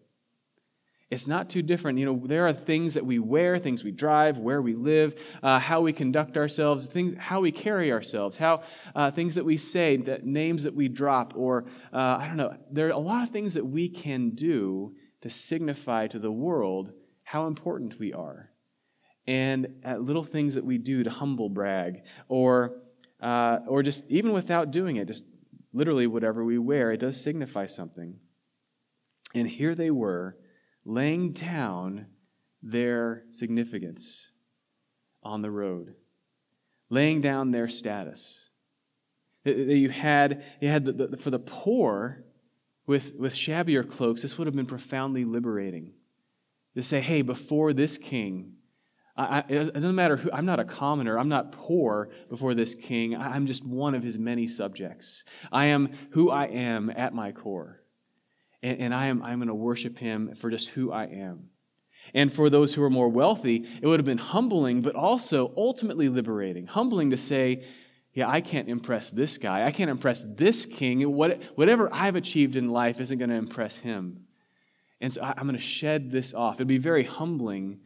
It's 1.08 1.28
not 1.28 1.48
too 1.48 1.62
different. 1.62 1.98
You 1.98 2.06
know, 2.06 2.22
there 2.24 2.46
are 2.48 2.52
things 2.52 2.94
that 2.94 3.06
we 3.06 3.20
wear, 3.20 3.58
things 3.58 3.84
we 3.84 3.92
drive, 3.92 4.38
where 4.38 4.60
we 4.60 4.74
live, 4.74 5.14
uh, 5.40 5.60
how 5.60 5.80
we 5.80 5.92
conduct 5.92 6.36
ourselves, 6.36 6.88
things, 6.88 7.14
how 7.16 7.40
we 7.40 7.52
carry 7.52 7.92
ourselves, 7.92 8.36
how 8.36 8.62
uh, 8.94 9.12
things 9.12 9.36
that 9.36 9.44
we 9.44 9.56
say, 9.56 9.96
that 9.98 10.26
names 10.26 10.64
that 10.64 10.74
we 10.74 10.88
drop, 10.88 11.34
or 11.36 11.66
uh, 11.92 12.18
I 12.20 12.26
don't 12.26 12.36
know. 12.36 12.56
There 12.72 12.88
are 12.88 12.90
a 12.90 12.98
lot 12.98 13.22
of 13.22 13.30
things 13.30 13.54
that 13.54 13.64
we 13.64 13.88
can 13.88 14.30
do 14.30 14.96
to 15.20 15.30
signify 15.30 16.08
to 16.08 16.18
the 16.18 16.32
world 16.32 16.92
how 17.22 17.46
important 17.46 18.00
we 18.00 18.12
are, 18.12 18.50
and 19.28 19.80
uh, 19.84 19.98
little 19.98 20.24
things 20.24 20.54
that 20.54 20.64
we 20.64 20.76
do 20.76 21.04
to 21.04 21.10
humble 21.10 21.48
brag, 21.48 22.02
or 22.28 22.78
uh, 23.20 23.60
or 23.68 23.84
just 23.84 24.04
even 24.08 24.32
without 24.32 24.72
doing 24.72 24.96
it, 24.96 25.06
just 25.06 25.22
literally 25.72 26.08
whatever 26.08 26.44
we 26.44 26.58
wear, 26.58 26.90
it 26.90 26.98
does 26.98 27.20
signify 27.20 27.66
something. 27.66 28.18
And 29.34 29.46
here 29.46 29.74
they 29.74 29.90
were 29.90 30.36
laying 30.86 31.32
down 31.32 32.06
their 32.62 33.24
significance 33.32 34.30
on 35.22 35.42
the 35.42 35.50
road, 35.50 35.94
laying 36.88 37.20
down 37.20 37.50
their 37.50 37.68
status. 37.68 38.48
You 39.44 39.90
had, 39.90 40.44
you 40.60 40.68
had 40.68 40.84
the, 40.84 40.92
the, 40.92 41.16
for 41.16 41.30
the 41.30 41.38
poor 41.38 42.24
with, 42.86 43.14
with 43.16 43.34
shabbier 43.34 43.82
cloaks, 43.82 44.22
this 44.22 44.38
would 44.38 44.46
have 44.46 44.54
been 44.54 44.66
profoundly 44.66 45.24
liberating. 45.24 45.92
To 46.76 46.82
say, 46.82 47.00
hey, 47.00 47.22
before 47.22 47.72
this 47.72 47.98
king, 47.98 48.52
I, 49.16 49.42
it 49.48 49.72
doesn't 49.72 49.94
matter 49.94 50.16
who, 50.16 50.30
I'm 50.30 50.44
not 50.44 50.60
a 50.60 50.64
commoner. 50.64 51.18
I'm 51.18 51.30
not 51.30 51.52
poor 51.52 52.10
before 52.28 52.54
this 52.54 52.74
king. 52.74 53.16
I'm 53.16 53.46
just 53.46 53.64
one 53.64 53.94
of 53.94 54.02
his 54.02 54.18
many 54.18 54.46
subjects. 54.46 55.24
I 55.50 55.66
am 55.66 55.90
who 56.10 56.30
I 56.30 56.44
am 56.46 56.90
at 56.90 57.14
my 57.14 57.32
core 57.32 57.80
and, 58.66 58.80
and 58.80 58.94
I 58.94 59.06
am 59.06 59.22
I'm 59.22 59.38
going 59.38 59.48
to 59.48 59.54
worship 59.54 59.98
him 59.98 60.34
for 60.34 60.50
just 60.50 60.68
who 60.70 60.92
I 60.92 61.04
am. 61.04 61.50
And 62.14 62.32
for 62.32 62.50
those 62.50 62.74
who 62.74 62.82
are 62.82 62.90
more 62.90 63.08
wealthy, 63.08 63.66
it 63.80 63.86
would 63.86 63.98
have 63.98 64.06
been 64.06 64.18
humbling, 64.18 64.80
but 64.82 64.94
also 64.94 65.52
ultimately 65.56 66.08
liberating. 66.08 66.66
Humbling 66.66 67.10
to 67.10 67.16
say, 67.16 67.64
yeah, 68.12 68.28
I 68.28 68.40
can't 68.40 68.68
impress 68.68 69.10
this 69.10 69.38
guy. 69.38 69.64
I 69.64 69.72
can't 69.72 69.90
impress 69.90 70.24
this 70.24 70.66
king. 70.66 71.00
What, 71.12 71.42
whatever 71.56 71.88
I've 71.92 72.16
achieved 72.16 72.56
in 72.56 72.70
life 72.70 73.00
isn't 73.00 73.18
going 73.18 73.30
to 73.30 73.36
impress 73.36 73.76
him. 73.78 74.26
And 75.00 75.12
so 75.12 75.22
I'm 75.22 75.44
going 75.44 75.54
to 75.54 75.60
shed 75.60 76.10
this 76.10 76.32
off. 76.32 76.56
It'd 76.56 76.68
be 76.68 76.78
very 76.78 77.04
humbling 77.04 77.80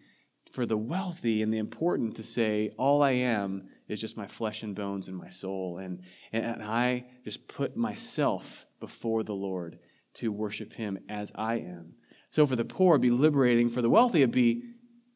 for 0.53 0.67
the 0.67 0.77
wealthy 0.77 1.43
and 1.43 1.53
the 1.53 1.59
important 1.59 2.17
to 2.17 2.25
say, 2.25 2.73
all 2.77 3.03
I 3.03 3.13
am 3.13 3.69
is 3.89 4.01
just 4.01 4.17
my 4.17 4.27
flesh 4.27 4.63
and 4.63 4.75
bones 4.75 5.09
and 5.09 5.17
my 5.17 5.29
soul. 5.29 5.79
And, 5.79 6.03
and 6.33 6.63
I 6.63 7.07
just 7.25 7.49
put 7.49 7.77
myself 7.77 8.67
before 8.81 9.23
the 9.23 9.35
Lord 9.35 9.79
to 10.15 10.33
worship 10.33 10.73
him 10.73 10.99
as 11.09 11.33
I 11.35 11.57
am. 11.57 11.95
So 12.31 12.47
for 12.47 12.57
the 12.57 12.65
poor, 12.65 12.95
it'd 12.95 13.03
be 13.03 13.11
liberating. 13.11 13.69
For 13.69 13.83
the 13.83 13.91
wealthy, 13.91 14.23
it'd 14.23 14.33
be 14.33 14.63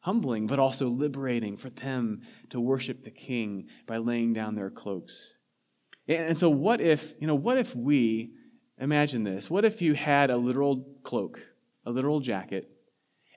humbling, 0.01 0.47
but 0.47 0.59
also 0.59 0.87
liberating 0.87 1.57
for 1.57 1.69
them 1.69 2.21
to 2.49 2.59
worship 2.59 3.03
the 3.03 3.11
king 3.11 3.67
by 3.87 3.97
laying 3.97 4.33
down 4.33 4.55
their 4.55 4.69
cloaks. 4.69 5.33
And 6.07 6.37
so 6.37 6.49
what 6.49 6.81
if, 6.81 7.13
you 7.19 7.25
know, 7.25 7.35
what 7.35 7.57
if 7.57 7.75
we, 7.75 8.33
imagine 8.79 9.23
this, 9.23 9.49
what 9.49 9.65
if 9.65 9.81
you 9.81 9.93
had 9.95 10.29
a 10.29 10.37
literal 10.37 10.85
cloak, 11.03 11.39
a 11.85 11.91
literal 11.91 12.19
jacket, 12.19 12.69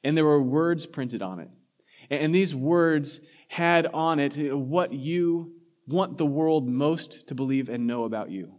and 0.05 0.17
there 0.17 0.25
were 0.25 0.43
words 0.43 0.85
printed 0.85 1.23
on 1.23 1.41
it? 1.41 1.49
And 2.11 2.35
these 2.35 2.55
words 2.55 3.21
had 3.49 3.87
on 3.87 4.21
it 4.21 4.37
what 4.55 4.93
you 4.93 5.55
want 5.87 6.19
the 6.19 6.27
world 6.27 6.69
most 6.69 7.29
to 7.29 7.35
believe 7.35 7.71
and 7.71 7.87
know 7.87 8.05
about 8.05 8.31
you 8.31 8.58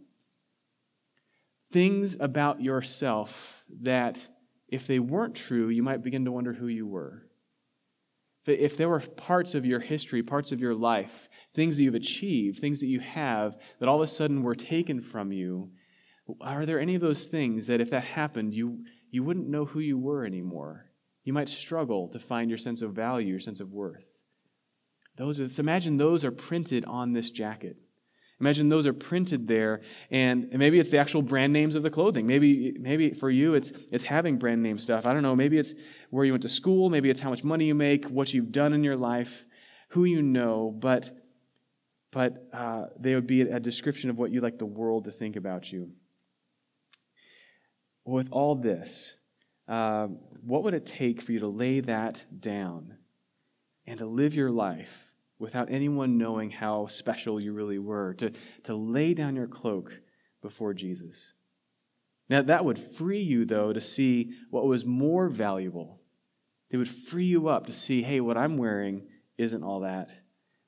things 1.72 2.16
about 2.18 2.60
yourself 2.60 3.64
that, 3.82 4.26
if 4.68 4.86
they 4.86 4.98
weren't 4.98 5.34
true, 5.34 5.68
you 5.68 5.82
might 5.82 6.02
begin 6.02 6.24
to 6.24 6.32
wonder 6.32 6.52
who 6.52 6.68
you 6.68 6.86
were. 6.86 7.26
If 8.46 8.76
there 8.76 8.88
were 8.88 9.00
parts 9.00 9.54
of 9.54 9.66
your 9.66 9.80
history, 9.80 10.22
parts 10.22 10.50
of 10.50 10.60
your 10.60 10.74
life, 10.74 11.28
things 11.54 11.76
that 11.76 11.82
you've 11.82 11.94
achieved, 11.94 12.58
things 12.58 12.80
that 12.80 12.86
you 12.86 13.00
have, 13.00 13.56
that 13.78 13.88
all 13.88 13.96
of 13.96 14.02
a 14.02 14.06
sudden 14.06 14.42
were 14.42 14.54
taken 14.54 15.00
from 15.00 15.30
you, 15.30 15.70
are 16.40 16.66
there 16.66 16.80
any 16.80 16.94
of 16.94 17.00
those 17.00 17.26
things 17.26 17.66
that 17.66 17.80
if 17.80 17.90
that 17.90 18.04
happened, 18.04 18.54
you, 18.54 18.84
you 19.10 19.22
wouldn't 19.22 19.48
know 19.48 19.64
who 19.64 19.80
you 19.80 19.98
were 19.98 20.24
anymore? 20.24 20.86
You 21.22 21.32
might 21.32 21.48
struggle 21.48 22.08
to 22.08 22.18
find 22.18 22.48
your 22.48 22.58
sense 22.58 22.82
of 22.82 22.92
value, 22.92 23.30
your 23.30 23.40
sense 23.40 23.60
of 23.60 23.72
worth. 23.72 24.04
Those 25.16 25.38
are, 25.38 25.48
so 25.48 25.60
imagine 25.60 25.96
those 25.96 26.24
are 26.24 26.30
printed 26.30 26.84
on 26.86 27.12
this 27.12 27.30
jacket. 27.30 27.76
Imagine 28.40 28.70
those 28.70 28.86
are 28.86 28.94
printed 28.94 29.46
there, 29.46 29.82
and, 30.10 30.48
maybe 30.50 30.80
it's 30.80 30.90
the 30.90 30.96
actual 30.96 31.20
brand 31.20 31.52
names 31.52 31.74
of 31.74 31.82
the 31.82 31.90
clothing. 31.90 32.26
Maybe, 32.26 32.74
maybe 32.80 33.10
for 33.10 33.28
you, 33.28 33.54
it's, 33.54 33.70
it's 33.92 34.04
having 34.04 34.38
brand 34.38 34.62
name 34.62 34.78
stuff. 34.78 35.04
I 35.04 35.12
don't 35.12 35.22
know. 35.22 35.36
Maybe 35.36 35.58
it's 35.58 35.74
where 36.08 36.24
you 36.24 36.32
went 36.32 36.42
to 36.42 36.48
school. 36.48 36.88
Maybe 36.88 37.10
it's 37.10 37.20
how 37.20 37.28
much 37.28 37.44
money 37.44 37.66
you 37.66 37.74
make, 37.74 38.06
what 38.06 38.32
you've 38.32 38.50
done 38.50 38.72
in 38.72 38.82
your 38.82 38.96
life, 38.96 39.44
who 39.90 40.04
you 40.04 40.22
know. 40.22 40.70
But, 40.70 41.10
but 42.10 42.48
uh, 42.52 42.86
they 42.98 43.14
would 43.14 43.26
be 43.26 43.42
a 43.42 43.60
description 43.60 44.08
of 44.08 44.16
what 44.16 44.30
you'd 44.30 44.42
like 44.42 44.58
the 44.58 44.64
world 44.64 45.04
to 45.04 45.10
think 45.10 45.36
about 45.36 45.70
you. 45.70 45.90
With 48.06 48.28
all 48.30 48.54
this, 48.54 49.16
uh, 49.68 50.06
what 50.42 50.62
would 50.64 50.72
it 50.72 50.86
take 50.86 51.20
for 51.20 51.32
you 51.32 51.40
to 51.40 51.48
lay 51.48 51.80
that 51.80 52.24
down 52.40 52.96
and 53.86 53.98
to 53.98 54.06
live 54.06 54.34
your 54.34 54.50
life? 54.50 55.09
Without 55.40 55.70
anyone 55.70 56.18
knowing 56.18 56.50
how 56.50 56.86
special 56.86 57.40
you 57.40 57.52
really 57.52 57.78
were, 57.78 58.14
to, 58.14 58.30
to 58.62 58.74
lay 58.74 59.14
down 59.14 59.34
your 59.34 59.48
cloak 59.48 60.00
before 60.42 60.74
Jesus. 60.74 61.32
Now, 62.28 62.42
that 62.42 62.64
would 62.64 62.78
free 62.78 63.22
you, 63.22 63.44
though, 63.44 63.72
to 63.72 63.80
see 63.80 64.34
what 64.50 64.66
was 64.66 64.84
more 64.84 65.28
valuable. 65.28 66.00
It 66.70 66.76
would 66.76 66.88
free 66.88 67.24
you 67.24 67.48
up 67.48 67.66
to 67.66 67.72
see, 67.72 68.02
hey, 68.02 68.20
what 68.20 68.36
I'm 68.36 68.58
wearing 68.58 69.08
isn't 69.38 69.64
all 69.64 69.80
that. 69.80 70.10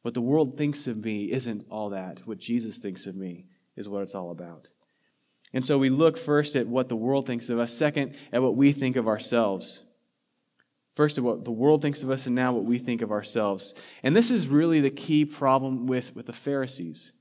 What 0.00 0.14
the 0.14 0.20
world 0.20 0.56
thinks 0.56 0.88
of 0.88 0.96
me 0.96 1.30
isn't 1.30 1.66
all 1.70 1.90
that. 1.90 2.26
What 2.26 2.38
Jesus 2.38 2.78
thinks 2.78 3.06
of 3.06 3.14
me 3.14 3.46
is 3.76 3.88
what 3.88 4.02
it's 4.02 4.14
all 4.14 4.30
about. 4.30 4.66
And 5.52 5.64
so 5.64 5.76
we 5.78 5.90
look 5.90 6.16
first 6.16 6.56
at 6.56 6.66
what 6.66 6.88
the 6.88 6.96
world 6.96 7.26
thinks 7.26 7.50
of 7.50 7.58
us, 7.58 7.72
second, 7.72 8.16
at 8.32 8.42
what 8.42 8.56
we 8.56 8.72
think 8.72 8.96
of 8.96 9.06
ourselves. 9.06 9.82
First 10.94 11.16
of 11.16 11.24
what 11.24 11.44
the 11.44 11.50
world 11.50 11.80
thinks 11.80 12.02
of 12.02 12.10
us, 12.10 12.26
and 12.26 12.34
now 12.34 12.52
what 12.52 12.64
we 12.64 12.78
think 12.78 13.00
of 13.00 13.10
ourselves. 13.10 13.74
And 14.02 14.14
this 14.14 14.30
is 14.30 14.48
really 14.48 14.80
the 14.80 14.90
key 14.90 15.24
problem 15.24 15.86
with, 15.86 16.14
with 16.14 16.26
the 16.26 16.32
Pharisees. 16.32 17.12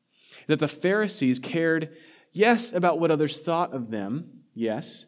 That 0.47 0.59
the 0.59 0.67
Pharisees 0.67 1.39
cared, 1.39 1.95
yes, 2.31 2.73
about 2.73 2.99
what 2.99 3.11
others 3.11 3.39
thought 3.39 3.73
of 3.73 3.89
them, 3.89 4.41
yes, 4.53 5.05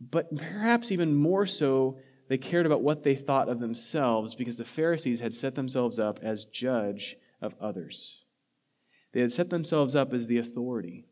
but 0.00 0.34
perhaps 0.36 0.92
even 0.92 1.14
more 1.14 1.46
so, 1.46 1.98
they 2.28 2.38
cared 2.38 2.66
about 2.66 2.82
what 2.82 3.02
they 3.02 3.16
thought 3.16 3.48
of 3.48 3.58
themselves 3.58 4.34
because 4.34 4.58
the 4.58 4.64
Pharisees 4.64 5.20
had 5.20 5.34
set 5.34 5.54
themselves 5.54 5.98
up 5.98 6.20
as 6.22 6.44
judge 6.44 7.16
of 7.40 7.54
others. 7.60 8.22
They 9.12 9.20
had 9.20 9.32
set 9.32 9.50
themselves 9.50 9.96
up 9.96 10.12
as 10.12 10.26
the 10.26 10.38
authority. 10.38 11.06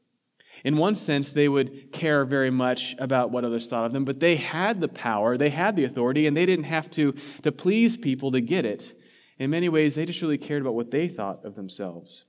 In 0.64 0.77
one 0.77 0.95
sense, 0.95 1.33
they 1.33 1.49
would 1.49 1.92
care 1.92 2.25
very 2.25 2.51
much 2.51 2.95
about 2.99 3.31
what 3.31 3.45
others 3.45 3.69
thought 3.69 3.87
of 3.87 3.92
them, 3.92 4.05
but 4.05 4.21
they 4.21 4.37
had 4.37 4.81
the 4.81 4.88
power, 4.88 5.37
they 5.37 5.51
had 5.51 5.77
the 5.77 5.85
authority, 5.85 6.27
and 6.27 6.37
they 6.37 6.47
didn't 6.47 6.64
have 6.64 6.90
to, 6.92 7.14
to 7.42 7.53
please 7.53 7.97
people 7.97 8.33
to 8.33 8.40
get 8.40 8.64
it. 8.64 8.99
In 9.38 9.51
many 9.51 9.69
ways, 9.69 9.95
they 9.95 10.07
just 10.07 10.23
really 10.23 10.38
cared 10.38 10.62
about 10.62 10.75
what 10.75 10.90
they 10.90 11.09
thought 11.09 11.45
of 11.45 11.55
themselves. 11.55 12.25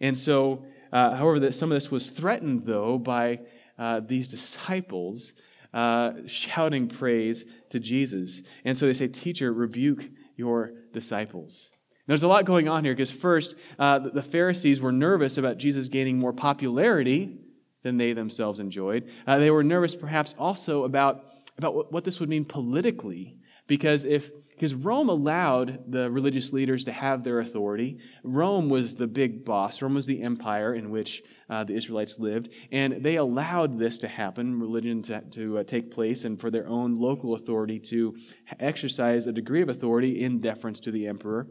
And 0.00 0.16
so, 0.16 0.64
uh, 0.92 1.14
however, 1.16 1.40
that 1.40 1.54
some 1.54 1.72
of 1.72 1.76
this 1.76 1.90
was 1.90 2.08
threatened, 2.08 2.66
though, 2.66 2.98
by 2.98 3.40
uh, 3.78 4.00
these 4.00 4.28
disciples 4.28 5.34
uh, 5.72 6.12
shouting 6.26 6.86
praise 6.88 7.44
to 7.70 7.80
Jesus. 7.80 8.42
And 8.64 8.78
so 8.78 8.86
they 8.86 8.94
say, 8.94 9.08
Teacher, 9.08 9.52
rebuke 9.52 10.08
your 10.36 10.72
disciples. 10.92 11.72
There's 12.06 12.22
a 12.22 12.28
lot 12.28 12.44
going 12.44 12.68
on 12.68 12.84
here 12.84 12.92
because, 12.92 13.10
first, 13.10 13.54
uh, 13.78 13.98
the 13.98 14.22
Pharisees 14.22 14.80
were 14.80 14.92
nervous 14.92 15.38
about 15.38 15.56
Jesus 15.56 15.88
gaining 15.88 16.18
more 16.18 16.32
popularity 16.34 17.38
than 17.82 17.96
they 17.96 18.12
themselves 18.12 18.60
enjoyed. 18.60 19.08
Uh, 19.26 19.38
they 19.38 19.50
were 19.50 19.64
nervous, 19.64 19.96
perhaps, 19.96 20.34
also 20.38 20.84
about, 20.84 21.24
about 21.56 21.92
what, 21.92 22.04
this 22.04 22.20
would 22.20 22.28
mean 22.28 22.44
politically. 22.44 23.36
Because 23.66 24.04
if 24.04 24.30
because 24.50 24.74
Rome 24.74 25.08
allowed 25.08 25.90
the 25.90 26.08
religious 26.10 26.52
leaders 26.52 26.84
to 26.84 26.92
have 26.92 27.24
their 27.24 27.40
authority. 27.40 27.98
Rome 28.22 28.68
was 28.68 28.94
the 28.94 29.08
big 29.08 29.44
boss. 29.44 29.82
Rome 29.82 29.94
was 29.94 30.06
the 30.06 30.22
empire 30.22 30.72
in 30.72 30.90
which 30.90 31.24
uh, 31.50 31.64
the 31.64 31.74
Israelites 31.74 32.20
lived, 32.20 32.50
and 32.70 33.02
they 33.02 33.16
allowed 33.16 33.80
this 33.80 33.98
to 33.98 34.08
happen, 34.08 34.60
religion 34.60 35.02
to, 35.02 35.22
to 35.32 35.58
uh, 35.58 35.64
take 35.64 35.90
place, 35.90 36.24
and 36.24 36.40
for 36.40 36.52
their 36.52 36.68
own 36.68 36.94
local 36.94 37.34
authority 37.34 37.80
to 37.80 38.16
exercise 38.60 39.26
a 39.26 39.32
degree 39.32 39.60
of 39.60 39.68
authority 39.68 40.22
in 40.22 40.40
deference 40.40 40.78
to 40.80 40.92
the 40.92 41.08
emperor. 41.08 41.48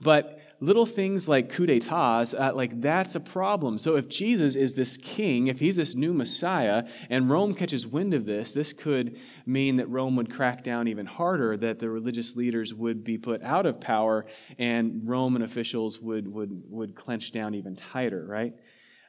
But 0.00 0.40
little 0.60 0.86
things 0.86 1.28
like 1.28 1.50
coup 1.50 1.66
d'etats, 1.66 2.34
uh, 2.34 2.52
like 2.54 2.80
that's 2.80 3.14
a 3.14 3.20
problem. 3.20 3.78
So 3.78 3.96
if 3.96 4.08
Jesus 4.08 4.56
is 4.56 4.74
this 4.74 4.96
king, 4.96 5.48
if 5.48 5.58
he's 5.58 5.76
this 5.76 5.94
new 5.94 6.14
Messiah, 6.14 6.84
and 7.10 7.28
Rome 7.28 7.54
catches 7.54 7.86
wind 7.86 8.14
of 8.14 8.24
this, 8.24 8.52
this 8.52 8.72
could 8.72 9.18
mean 9.46 9.76
that 9.76 9.88
Rome 9.88 10.16
would 10.16 10.32
crack 10.32 10.64
down 10.64 10.88
even 10.88 11.06
harder, 11.06 11.56
that 11.56 11.78
the 11.80 11.90
religious 11.90 12.36
leaders 12.36 12.72
would 12.72 13.04
be 13.04 13.18
put 13.18 13.42
out 13.42 13.66
of 13.66 13.80
power, 13.80 14.26
and 14.58 15.02
Roman 15.04 15.42
officials 15.42 16.00
would, 16.00 16.26
would, 16.28 16.62
would 16.68 16.94
clench 16.94 17.32
down 17.32 17.54
even 17.54 17.76
tighter, 17.76 18.24
right? 18.26 18.54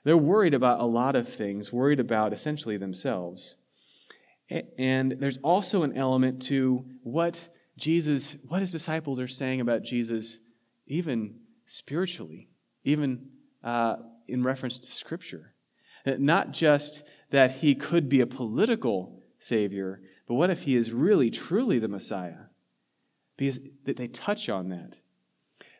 They're 0.03 0.17
worried 0.17 0.53
about 0.53 0.81
a 0.81 0.85
lot 0.85 1.15
of 1.15 1.27
things, 1.27 1.73
worried 1.73 1.99
about 1.99 2.33
essentially 2.33 2.77
themselves. 2.77 3.55
And 4.77 5.13
there's 5.13 5.37
also 5.37 5.81
an 5.81 5.97
element 5.97 6.43
to 6.43 6.85
what 7.01 7.49
Jesus, 7.77 8.37
what 8.47 8.61
his 8.61 8.71
disciples 8.71 9.19
are 9.19 9.27
saying 9.27 9.61
about 9.61 9.81
Jesus, 9.83 10.37
even 10.87 11.35
spiritually, 11.65 12.49
even 12.83 13.29
uh, 13.63 13.97
in 14.27 14.43
reference 14.43 14.77
to 14.77 14.91
Scripture. 14.91 15.53
Not 16.05 16.51
just 16.51 17.01
that 17.31 17.51
he 17.51 17.73
could 17.73 18.07
be 18.07 18.21
a 18.21 18.27
political 18.27 19.19
Savior, 19.39 20.01
but 20.27 20.35
what 20.35 20.49
if 20.49 20.63
he 20.63 20.75
is 20.75 20.91
really, 20.91 21.31
truly 21.31 21.79
the 21.79 21.87
Messiah? 21.87 22.45
Because 23.37 23.59
they 23.83 24.07
touch 24.07 24.47
on 24.47 24.69
that. 24.69 24.97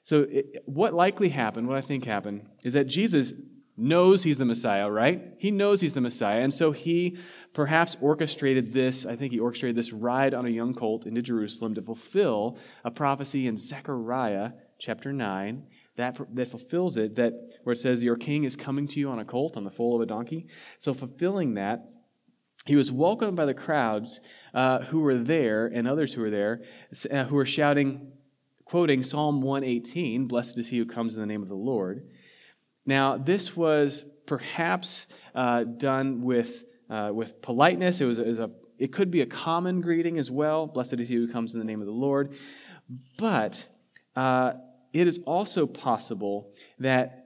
So, 0.01 0.27
it, 0.29 0.63
what 0.65 0.93
likely 0.93 1.29
happened, 1.29 1.67
what 1.67 1.77
I 1.77 1.81
think 1.81 2.05
happened, 2.05 2.47
is 2.63 2.73
that 2.73 2.85
Jesus 2.85 3.33
knows 3.77 4.23
he's 4.23 4.37
the 4.37 4.45
Messiah, 4.45 4.89
right? 4.89 5.33
He 5.37 5.51
knows 5.51 5.81
he's 5.81 5.93
the 5.93 6.01
Messiah. 6.01 6.41
And 6.41 6.53
so 6.53 6.71
he 6.71 7.17
perhaps 7.53 7.97
orchestrated 7.99 8.73
this, 8.73 9.05
I 9.05 9.15
think 9.15 9.33
he 9.33 9.39
orchestrated 9.39 9.75
this 9.75 9.91
ride 9.91 10.33
on 10.33 10.45
a 10.45 10.49
young 10.49 10.73
colt 10.73 11.05
into 11.05 11.21
Jerusalem 11.21 11.75
to 11.75 11.81
fulfill 11.81 12.57
a 12.83 12.91
prophecy 12.91 13.47
in 13.47 13.57
Zechariah 13.57 14.51
chapter 14.85 15.11
9 15.11 15.63
that, 15.95 16.17
that 16.35 16.49
fulfills 16.49 16.97
it, 16.97 17.15
that 17.15 17.33
where 17.63 17.73
it 17.73 17.77
says, 17.77 18.03
Your 18.03 18.15
king 18.15 18.43
is 18.43 18.55
coming 18.55 18.87
to 18.89 18.99
you 18.99 19.09
on 19.09 19.17
a 19.17 19.25
colt, 19.25 19.57
on 19.57 19.63
the 19.63 19.71
foal 19.71 19.95
of 19.95 20.01
a 20.01 20.05
donkey. 20.05 20.45
So, 20.77 20.93
fulfilling 20.93 21.55
that, 21.55 21.89
he 22.65 22.75
was 22.75 22.91
welcomed 22.91 23.35
by 23.35 23.45
the 23.45 23.53
crowds 23.53 24.19
uh, 24.53 24.79
who 24.79 24.99
were 24.99 25.17
there 25.17 25.67
and 25.67 25.87
others 25.87 26.13
who 26.13 26.21
were 26.21 26.29
there, 26.29 26.61
uh, 27.09 27.23
who 27.25 27.35
were 27.35 27.45
shouting, 27.45 28.11
quoting 28.65 29.01
Psalm 29.01 29.41
118, 29.41 30.27
Blessed 30.27 30.57
is 30.57 30.69
he 30.69 30.77
who 30.77 30.85
comes 30.85 31.15
in 31.15 31.19
the 31.19 31.27
name 31.27 31.41
of 31.41 31.49
the 31.49 31.55
Lord. 31.55 32.07
Now, 32.85 33.17
this 33.17 33.55
was 33.55 34.05
perhaps 34.25 35.07
uh, 35.33 35.63
done 35.63 36.23
with, 36.23 36.65
uh, 36.89 37.11
with 37.13 37.41
politeness. 37.41 38.01
It, 38.01 38.05
was, 38.05 38.19
it, 38.19 38.27
was 38.27 38.39
a, 38.39 38.51
it 38.77 38.91
could 38.91 39.09
be 39.09 39.21
a 39.21 39.25
common 39.25 39.81
greeting 39.81 40.19
as 40.19 40.29
well. 40.29 40.67
Blessed 40.67 40.99
is 40.99 41.07
he 41.07 41.15
who 41.15 41.31
comes 41.31 41.53
in 41.53 41.59
the 41.59 41.65
name 41.65 41.81
of 41.81 41.87
the 41.87 41.93
Lord. 41.93 42.35
But 43.17 43.65
uh, 44.15 44.53
it 44.95 45.07
is 45.07 45.19
also 45.25 45.67
possible 45.67 46.53
that 46.79 47.21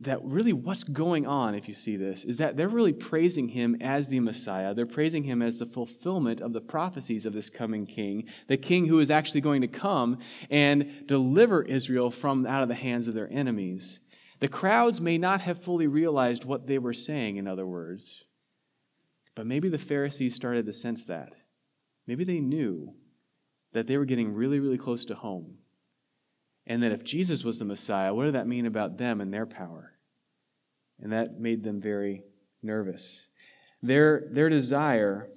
that 0.00 0.22
really 0.22 0.52
what's 0.52 0.84
going 0.84 1.26
on, 1.26 1.56
if 1.56 1.66
you 1.66 1.74
see 1.74 1.96
this, 1.96 2.24
is 2.24 2.36
that 2.36 2.56
they're 2.56 2.68
really 2.68 2.92
praising 2.92 3.48
him 3.48 3.76
as 3.80 4.06
the 4.06 4.20
Messiah. 4.20 4.72
They're 4.72 4.86
praising 4.86 5.24
him 5.24 5.42
as 5.42 5.58
the 5.58 5.66
fulfillment 5.66 6.40
of 6.40 6.52
the 6.52 6.60
prophecies 6.60 7.26
of 7.26 7.32
this 7.32 7.50
coming 7.50 7.84
king, 7.84 8.28
the 8.46 8.56
king 8.56 8.86
who 8.86 9.00
is 9.00 9.10
actually 9.10 9.40
going 9.40 9.62
to 9.62 9.66
come 9.66 10.18
and 10.50 11.04
deliver 11.06 11.62
Israel 11.62 12.12
from 12.12 12.46
out 12.46 12.62
of 12.62 12.68
the 12.68 12.76
hands 12.76 13.08
of 13.08 13.14
their 13.14 13.28
enemies. 13.32 13.98
The 14.38 14.46
crowds 14.46 15.00
may 15.00 15.18
not 15.18 15.40
have 15.40 15.60
fully 15.60 15.88
realized 15.88 16.44
what 16.44 16.68
they 16.68 16.78
were 16.78 16.92
saying, 16.92 17.36
in 17.36 17.48
other 17.48 17.66
words. 17.66 18.22
But 19.34 19.46
maybe 19.46 19.68
the 19.68 19.78
Pharisees 19.78 20.36
started 20.36 20.64
to 20.66 20.72
sense 20.72 21.04
that. 21.06 21.32
Maybe 22.06 22.22
they 22.22 22.38
knew 22.38 22.94
that 23.72 23.88
they 23.88 23.98
were 23.98 24.04
getting 24.04 24.32
really, 24.32 24.60
really 24.60 24.78
close 24.78 25.04
to 25.06 25.16
home. 25.16 25.58
And 26.68 26.82
that 26.82 26.92
if 26.92 27.02
Jesus 27.02 27.42
was 27.42 27.58
the 27.58 27.64
Messiah, 27.64 28.12
what 28.12 28.24
did 28.24 28.34
that 28.34 28.46
mean 28.46 28.66
about 28.66 28.98
them 28.98 29.20
and 29.20 29.32
their 29.32 29.46
power? 29.46 29.94
And 31.00 31.12
that 31.12 31.40
made 31.40 31.64
them 31.64 31.80
very 31.80 32.22
nervous. 32.62 33.28
Their, 33.82 34.28
their 34.30 34.50
desire 34.50 35.28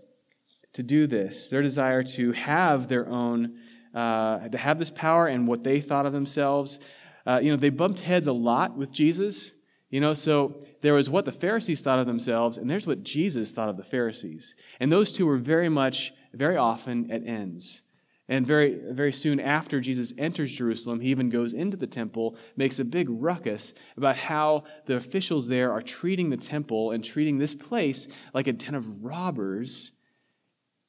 to 0.73 0.83
do 0.83 1.07
this, 1.07 1.49
their 1.49 1.61
desire 1.61 2.03
to 2.03 2.33
have 2.33 2.89
their 2.89 3.07
own, 3.07 3.57
uh, 3.95 4.49
to 4.49 4.57
have 4.57 4.77
this 4.77 4.91
power 4.91 5.27
and 5.27 5.47
what 5.47 5.63
they 5.63 5.79
thought 5.79 6.05
of 6.05 6.11
themselves, 6.11 6.79
uh, 7.25 7.39
you 7.41 7.49
know, 7.49 7.57
they 7.57 7.69
bumped 7.69 8.01
heads 8.01 8.27
a 8.27 8.33
lot 8.33 8.75
with 8.75 8.91
Jesus. 8.91 9.53
You 9.89 9.99
know, 9.99 10.13
so 10.13 10.63
there 10.81 10.93
was 10.93 11.09
what 11.09 11.25
the 11.25 11.31
Pharisees 11.31 11.81
thought 11.81 11.99
of 11.99 12.07
themselves, 12.07 12.57
and 12.57 12.69
there's 12.69 12.87
what 12.87 13.03
Jesus 13.03 13.51
thought 13.51 13.69
of 13.69 13.77
the 13.77 13.83
Pharisees. 13.83 14.55
And 14.79 14.91
those 14.91 15.11
two 15.11 15.25
were 15.25 15.37
very 15.37 15.69
much, 15.69 16.13
very 16.33 16.57
often 16.57 17.11
at 17.11 17.25
ends. 17.25 17.81
And 18.29 18.47
very, 18.47 18.79
very 18.91 19.11
soon 19.11 19.39
after 19.39 19.81
Jesus 19.81 20.13
enters 20.17 20.53
Jerusalem, 20.53 21.01
he 21.01 21.09
even 21.09 21.29
goes 21.29 21.53
into 21.53 21.75
the 21.75 21.87
temple, 21.87 22.37
makes 22.55 22.79
a 22.79 22.85
big 22.85 23.07
ruckus 23.09 23.73
about 23.97 24.15
how 24.15 24.63
the 24.85 24.95
officials 24.95 25.47
there 25.47 25.71
are 25.71 25.81
treating 25.81 26.29
the 26.29 26.37
temple 26.37 26.91
and 26.91 27.03
treating 27.03 27.37
this 27.37 27.53
place 27.53 28.07
like 28.33 28.47
a 28.47 28.53
den 28.53 28.75
of 28.75 29.03
robbers 29.03 29.91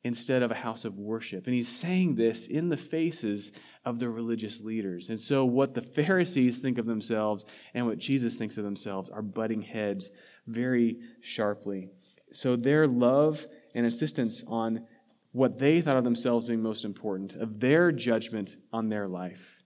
instead 0.04 0.42
of 0.42 0.50
a 0.50 0.56
house 0.56 0.84
of 0.84 0.98
worship. 0.98 1.46
And 1.46 1.54
he's 1.54 1.68
saying 1.68 2.16
this 2.16 2.46
in 2.46 2.68
the 2.68 2.76
faces 2.76 3.52
of 3.84 3.98
the 3.98 4.08
religious 4.08 4.60
leaders. 4.60 5.10
And 5.10 5.20
so, 5.20 5.44
what 5.44 5.74
the 5.74 5.82
Pharisees 5.82 6.58
think 6.58 6.78
of 6.78 6.86
themselves 6.86 7.44
and 7.74 7.86
what 7.86 7.98
Jesus 7.98 8.34
thinks 8.34 8.58
of 8.58 8.64
themselves 8.64 9.10
are 9.10 9.22
butting 9.22 9.62
heads 9.62 10.10
very 10.46 10.98
sharply. 11.20 11.88
So, 12.32 12.56
their 12.56 12.86
love 12.86 13.46
and 13.74 13.86
insistence 13.86 14.44
on 14.46 14.86
what 15.32 15.58
they 15.58 15.80
thought 15.80 15.96
of 15.96 16.04
themselves 16.04 16.46
being 16.46 16.62
most 16.62 16.84
important, 16.84 17.34
of 17.34 17.58
their 17.58 17.90
judgment 17.90 18.56
on 18.72 18.88
their 18.88 19.08
life, 19.08 19.56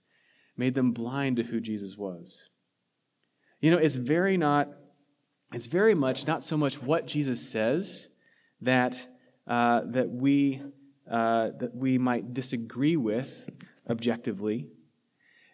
made 0.57 0.75
them 0.75 0.93
blind 0.93 1.37
to 1.37 1.43
who 1.43 1.61
Jesus 1.61 1.97
was. 1.97 2.49
You 3.61 3.71
know, 3.73 3.79
it's 3.79 3.97
very 3.97 4.37
not, 4.37 4.69
it's 5.53 5.67
very 5.67 5.95
much 5.95 6.27
not 6.27 6.45
so 6.45 6.57
much 6.57 6.81
what 6.81 7.07
Jesus 7.07 7.47
says 7.47 8.09
that, 8.61 9.07
uh, 9.47 9.83
that, 9.87 10.09
we, 10.09 10.63
uh, 11.11 11.51
that 11.59 11.75
we 11.75 11.99
might 11.99 12.33
disagree 12.33 12.97
with, 12.97 13.51
objectively. 13.89 14.69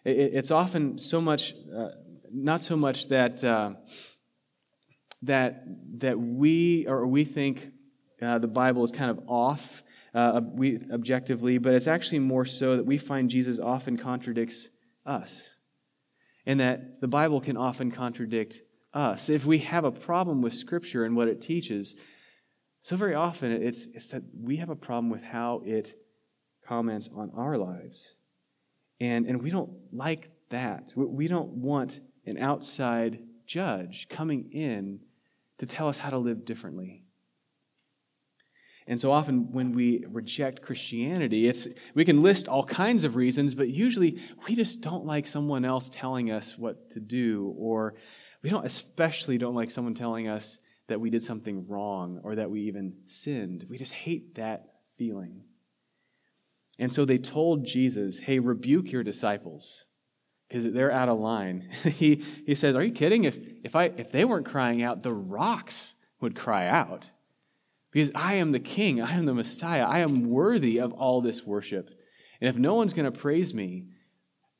It's 0.05 0.51
often 0.51 0.97
so 0.97 1.21
much, 1.21 1.55
uh, 1.75 1.89
not 2.31 2.61
so 2.61 2.75
much 2.75 3.07
that, 3.07 3.43
uh, 3.43 3.73
that, 5.23 5.63
that 5.99 6.19
we, 6.19 6.85
or 6.87 7.07
we 7.07 7.23
think 7.23 7.71
uh, 8.21 8.37
the 8.37 8.47
Bible 8.47 8.83
is 8.83 8.91
kind 8.91 9.09
of 9.09 9.21
off 9.27 9.83
uh, 10.13 10.41
we, 10.43 10.79
objectively, 10.91 11.57
but 11.57 11.73
it's 11.73 11.87
actually 11.87 12.19
more 12.19 12.45
so 12.45 12.77
that 12.77 12.85
we 12.85 12.97
find 12.97 13.29
Jesus 13.29 13.59
often 13.59 13.97
contradicts 13.97 14.69
us. 15.05 15.55
And 16.45 16.59
that 16.59 16.99
the 17.01 17.07
Bible 17.07 17.39
can 17.39 17.57
often 17.57 17.89
contradict 17.89 18.61
us. 18.93 19.29
If 19.29 19.45
we 19.45 19.59
have 19.59 19.85
a 19.85 19.91
problem 19.91 20.41
with 20.41 20.53
Scripture 20.53 21.05
and 21.05 21.15
what 21.15 21.27
it 21.27 21.41
teaches, 21.41 21.95
so 22.81 22.97
very 22.97 23.15
often 23.15 23.51
it's, 23.51 23.87
it's 23.93 24.07
that 24.07 24.23
we 24.37 24.57
have 24.57 24.69
a 24.69 24.75
problem 24.75 25.09
with 25.09 25.23
how 25.23 25.61
it 25.65 25.97
comments 26.67 27.09
on 27.15 27.31
our 27.35 27.57
lives. 27.57 28.15
And, 28.99 29.25
and 29.25 29.41
we 29.41 29.49
don't 29.49 29.71
like 29.91 30.29
that. 30.49 30.93
We 30.95 31.27
don't 31.27 31.49
want 31.49 32.01
an 32.25 32.37
outside 32.37 33.19
judge 33.45 34.07
coming 34.09 34.51
in 34.51 34.99
to 35.59 35.65
tell 35.65 35.87
us 35.87 35.97
how 35.97 36.09
to 36.09 36.17
live 36.17 36.45
differently. 36.45 37.02
And 38.87 38.99
so 38.99 39.11
often 39.11 39.51
when 39.51 39.73
we 39.73 40.05
reject 40.09 40.61
Christianity, 40.61 41.47
it's, 41.47 41.67
we 41.93 42.03
can 42.05 42.21
list 42.21 42.47
all 42.47 42.65
kinds 42.65 43.03
of 43.03 43.15
reasons, 43.15 43.55
but 43.55 43.69
usually 43.69 44.19
we 44.47 44.55
just 44.55 44.81
don't 44.81 45.05
like 45.05 45.25
someone 45.25 45.63
else 45.63 45.89
telling 45.89 46.31
us 46.31 46.57
what 46.57 46.91
to 46.91 46.99
do, 46.99 47.53
or 47.57 47.95
we 48.41 48.49
don't 48.49 48.65
especially 48.65 49.37
don't 49.37 49.55
like 49.55 49.71
someone 49.71 49.93
telling 49.93 50.27
us 50.27 50.59
that 50.87 50.99
we 50.99 51.09
did 51.09 51.23
something 51.23 51.65
wrong 51.67 52.19
or 52.23 52.35
that 52.35 52.51
we 52.51 52.61
even 52.61 52.93
sinned. 53.05 53.65
We 53.69 53.77
just 53.77 53.93
hate 53.93 54.35
that 54.35 54.65
feeling. 54.97 55.43
And 56.77 56.91
so 56.91 57.05
they 57.05 57.17
told 57.17 57.65
Jesus, 57.65 58.19
hey, 58.19 58.39
rebuke 58.39 58.91
your 58.91 59.03
disciples 59.03 59.85
because 60.47 60.71
they're 60.71 60.91
out 60.91 61.09
of 61.09 61.19
line. 61.19 61.69
he, 61.83 62.23
he 62.45 62.53
says, 62.55 62.75
Are 62.75 62.83
you 62.83 62.91
kidding? 62.91 63.23
If, 63.23 63.37
if, 63.63 63.75
I, 63.75 63.85
if 63.97 64.11
they 64.11 64.25
weren't 64.25 64.45
crying 64.45 64.83
out, 64.83 65.03
the 65.03 65.13
rocks 65.13 65.93
would 66.19 66.35
cry 66.35 66.67
out. 66.67 67.09
Because 67.93 68.11
I 68.15 68.35
am 68.35 68.51
the 68.51 68.59
king, 68.59 69.01
I 69.01 69.13
am 69.13 69.25
the 69.25 69.35
Messiah, 69.35 69.83
I 69.83 69.99
am 69.99 70.29
worthy 70.29 70.79
of 70.79 70.93
all 70.93 71.21
this 71.21 71.45
worship. 71.45 71.91
And 72.41 72.49
if 72.49 72.57
no 72.57 72.73
one's 72.73 72.93
going 72.93 73.11
to 73.11 73.17
praise 73.17 73.53
me, 73.53 73.85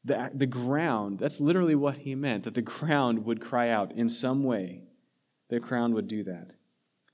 the, 0.05 0.29
the 0.33 0.45
ground, 0.45 1.19
that's 1.19 1.39
literally 1.39 1.75
what 1.75 1.97
he 1.97 2.13
meant, 2.13 2.43
that 2.43 2.53
the 2.53 2.61
ground 2.61 3.25
would 3.25 3.41
cry 3.41 3.69
out 3.69 3.91
in 3.93 4.09
some 4.09 4.43
way. 4.43 4.83
The 5.49 5.59
ground 5.59 5.95
would 5.95 6.07
do 6.07 6.23
that 6.25 6.51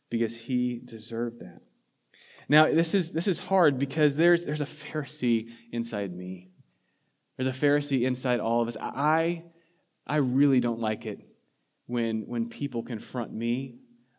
because 0.09 0.35
he 0.35 0.81
deserved 0.83 1.39
that. 1.39 1.61
Now, 2.49 2.65
this 2.65 2.93
is, 2.93 3.11
this 3.11 3.27
is 3.27 3.39
hard 3.39 3.77
because 3.77 4.15
there's, 4.15 4.43
there's 4.43 4.61
a 4.61 4.65
Pharisee 4.65 5.49
inside 5.71 6.13
me. 6.13 6.49
There's 7.37 7.47
a 7.47 7.57
Pharisee 7.57 8.01
inside 8.01 8.39
all 8.39 8.61
of 8.61 8.67
us. 8.67 8.75
I, 8.81 9.43
I 10.05 10.17
really 10.17 10.59
don't 10.59 10.79
like 10.79 11.05
it 11.05 11.21
when, 11.85 12.23
when 12.27 12.49
people 12.49 12.83
confront 12.83 13.31
me 13.31 13.75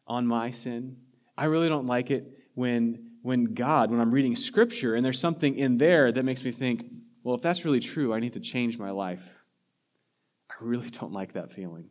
on 0.07 0.27
my 0.27 0.53
sin. 0.53 0.97
I 1.41 1.45
really 1.45 1.71
don't 1.71 1.87
like 1.87 2.11
it 2.11 2.31
when, 2.53 3.13
when 3.23 3.55
God, 3.55 3.91
when 3.91 3.99
I'm 3.99 4.11
reading 4.11 4.37
Scripture 4.37 4.95
and 4.95 5.03
there's 5.03 5.19
something 5.19 5.57
in 5.57 5.79
there 5.79 6.13
that 6.13 6.23
makes 6.23 6.45
me 6.45 6.51
think, 6.51 6.85
well, 7.23 7.35
if 7.35 7.41
that's 7.41 7.65
really 7.65 7.81
true, 7.81 8.13
I 8.13 8.21
need 8.21 8.35
to 8.35 8.41
change 8.41 8.77
my 8.77 8.91
life. 8.91 9.27
I 10.51 10.55
really 10.61 10.91
don't 11.01 11.15
like 11.15 11.33
that 11.33 11.51
feeling. 11.51 11.89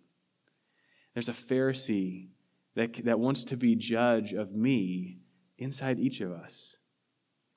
There's 1.15 1.29
a 1.29 1.33
Pharisee 1.33 2.27
that, 2.75 2.93
that 3.05 3.19
wants 3.19 3.43
to 3.45 3.57
be 3.57 3.75
judge 3.75 4.33
of 4.33 4.53
me 4.53 5.23
inside 5.57 5.97
each 5.97 6.21
of 6.21 6.31
us. 6.31 6.75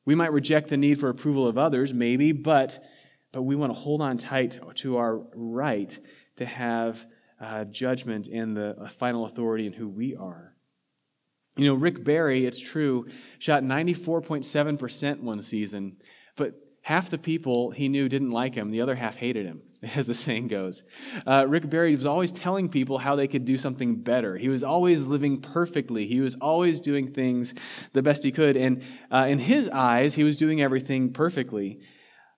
We 0.07 0.15
might 0.15 0.33
reject 0.33 0.71
the 0.71 0.79
need 0.79 0.99
for 0.99 1.11
approval 1.11 1.47
of 1.47 1.59
others, 1.59 1.93
maybe, 1.93 2.33
but, 2.33 2.83
but 3.33 3.43
we 3.43 3.55
want 3.55 3.71
to 3.71 3.79
hold 3.79 4.01
on 4.01 4.17
tight 4.17 4.59
to 4.77 4.97
our 4.97 5.19
right 5.35 5.97
to 6.37 6.47
have 6.47 7.05
uh, 7.39 7.67
judgment 7.67 8.29
and 8.29 8.57
the 8.57 8.91
final 8.99 9.27
authority 9.27 9.67
in 9.67 9.75
who 9.75 9.91
we 9.91 10.17
are. 10.17 10.52
You 11.57 11.67
know, 11.67 11.75
Rick 11.75 12.03
Barry, 12.03 12.47
it's 12.47 12.59
true, 12.59 13.07
shot 13.39 13.63
94.7% 13.63 15.21
one 15.21 15.43
season, 15.43 15.99
but 16.37 16.55
half 16.83 17.11
the 17.11 17.19
people 17.19 17.71
he 17.71 17.89
knew 17.89 18.09
didn't 18.09 18.31
like 18.31 18.55
him, 18.55 18.71
the 18.71 18.81
other 18.81 18.95
half 18.95 19.17
hated 19.17 19.45
him, 19.45 19.61
as 19.95 20.07
the 20.07 20.15
saying 20.15 20.49
goes. 20.49 20.83
Uh, 21.27 21.45
Rick 21.47 21.69
Barry 21.69 21.95
was 21.95 22.07
always 22.07 22.33
telling 22.33 22.71
people 22.71 22.99
how 22.99 23.17
they 23.17 23.29
could 23.29 23.45
do 23.45 23.59
something 23.59 23.97
better. 23.97 24.39
He 24.39 24.49
was 24.49 24.65
always 24.65 25.07
living 25.07 25.41
perfectly. 25.41 26.07
He 26.07 26.21
was 26.21 26.37
always 26.37 26.81
doing 26.81 27.13
things 27.13 27.55
the 27.93 28.03
best 28.03 28.25
he 28.25 28.33
could. 28.33 28.57
And 28.57 28.83
uh, 29.11 29.27
in 29.29 29.39
his 29.39 29.69
eyes, 29.69 30.15
he 30.15 30.25
was 30.25 30.39
doing 30.39 30.63
everything 30.63 31.13
perfectly. 31.13 31.81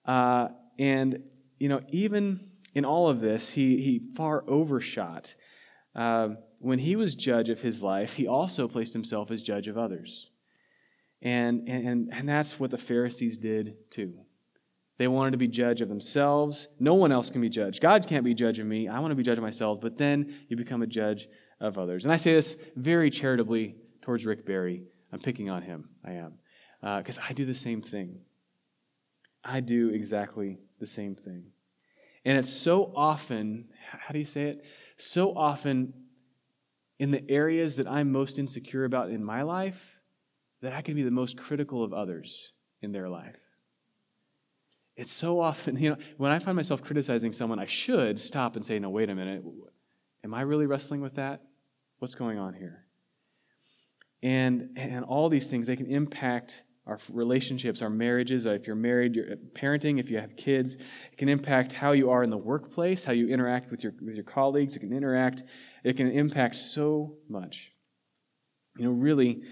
Uh, 0.04 0.48
and, 0.78 1.22
you 1.58 1.68
know, 1.68 1.82
even 1.90 2.50
in 2.74 2.84
all 2.84 3.08
of 3.08 3.20
this, 3.20 3.50
he, 3.50 3.80
he 3.80 4.10
far 4.16 4.44
overshot. 4.48 5.34
When 6.64 6.78
he 6.78 6.96
was 6.96 7.14
judge 7.14 7.50
of 7.50 7.60
his 7.60 7.82
life, 7.82 8.14
he 8.14 8.26
also 8.26 8.66
placed 8.68 8.94
himself 8.94 9.30
as 9.30 9.42
judge 9.42 9.68
of 9.68 9.76
others. 9.76 10.30
And, 11.20 11.68
and, 11.68 12.08
and 12.10 12.26
that's 12.26 12.58
what 12.58 12.70
the 12.70 12.78
Pharisees 12.78 13.36
did 13.36 13.76
too. 13.90 14.14
They 14.96 15.06
wanted 15.06 15.32
to 15.32 15.36
be 15.36 15.46
judge 15.46 15.82
of 15.82 15.90
themselves. 15.90 16.68
No 16.80 16.94
one 16.94 17.12
else 17.12 17.28
can 17.28 17.42
be 17.42 17.50
judged. 17.50 17.82
God 17.82 18.06
can't 18.06 18.24
be 18.24 18.32
judge 18.32 18.58
of 18.58 18.66
me. 18.66 18.88
I 18.88 18.98
want 19.00 19.10
to 19.10 19.14
be 19.14 19.22
judge 19.22 19.36
of 19.36 19.44
myself. 19.44 19.82
But 19.82 19.98
then 19.98 20.34
you 20.48 20.56
become 20.56 20.80
a 20.80 20.86
judge 20.86 21.28
of 21.60 21.76
others. 21.76 22.04
And 22.04 22.12
I 22.14 22.16
say 22.16 22.32
this 22.32 22.56
very 22.76 23.10
charitably 23.10 23.76
towards 24.00 24.24
Rick 24.24 24.46
Barry. 24.46 24.84
I'm 25.12 25.20
picking 25.20 25.50
on 25.50 25.60
him. 25.60 25.90
I 26.02 26.12
am. 26.12 26.38
Because 26.80 27.18
uh, 27.18 27.24
I 27.28 27.34
do 27.34 27.44
the 27.44 27.54
same 27.54 27.82
thing. 27.82 28.20
I 29.44 29.60
do 29.60 29.90
exactly 29.90 30.60
the 30.80 30.86
same 30.86 31.14
thing. 31.14 31.44
And 32.24 32.38
it's 32.38 32.52
so 32.52 32.90
often, 32.96 33.66
how 33.90 34.14
do 34.14 34.18
you 34.18 34.24
say 34.24 34.44
it? 34.44 34.64
So 34.96 35.36
often 35.36 35.92
in 37.04 37.10
the 37.10 37.30
areas 37.30 37.76
that 37.76 37.86
I'm 37.86 38.10
most 38.10 38.38
insecure 38.38 38.86
about 38.86 39.10
in 39.10 39.22
my 39.22 39.42
life 39.42 39.98
that 40.62 40.72
I 40.72 40.80
can 40.80 40.94
be 40.94 41.02
the 41.02 41.10
most 41.10 41.36
critical 41.36 41.84
of 41.84 41.92
others 41.92 42.54
in 42.80 42.92
their 42.92 43.10
life. 43.10 43.36
It's 44.96 45.12
so 45.12 45.38
often, 45.38 45.76
you 45.82 45.90
know, 45.90 45.98
when 46.16 46.32
I 46.32 46.38
find 46.38 46.56
myself 46.56 46.82
criticizing 46.82 47.34
someone, 47.34 47.58
I 47.58 47.66
should 47.66 48.18
stop 48.18 48.56
and 48.56 48.64
say, 48.64 48.78
no, 48.78 48.88
wait 48.88 49.10
a 49.10 49.14
minute. 49.14 49.44
Am 50.24 50.32
I 50.32 50.40
really 50.40 50.64
wrestling 50.64 51.02
with 51.02 51.16
that? 51.16 51.42
What's 51.98 52.14
going 52.14 52.38
on 52.38 52.54
here? 52.54 52.86
And, 54.22 54.70
and 54.76 55.04
all 55.04 55.28
these 55.28 55.50
things, 55.50 55.66
they 55.66 55.76
can 55.76 55.90
impact 55.90 56.62
our 56.86 56.98
relationships, 57.10 57.82
our 57.82 57.90
marriages. 57.90 58.46
Uh, 58.46 58.52
if 58.52 58.66
you're 58.66 58.76
married, 58.76 59.14
your 59.14 59.32
uh, 59.32 59.36
parenting, 59.54 60.00
if 60.00 60.08
you 60.08 60.16
have 60.18 60.36
kids, 60.38 60.76
it 60.76 61.18
can 61.18 61.28
impact 61.28 61.74
how 61.74 61.92
you 61.92 62.08
are 62.08 62.22
in 62.22 62.30
the 62.30 62.38
workplace, 62.38 63.04
how 63.04 63.12
you 63.12 63.28
interact 63.28 63.70
with 63.70 63.84
your, 63.84 63.92
with 64.00 64.14
your 64.14 64.24
colleagues. 64.24 64.74
It 64.74 64.78
can 64.78 64.94
interact, 64.94 65.42
it 65.84 65.96
can 65.96 66.10
impact 66.10 66.56
so 66.56 67.18
much. 67.28 67.70
You 68.76 68.86
know, 68.86 68.90
really, 68.90 69.42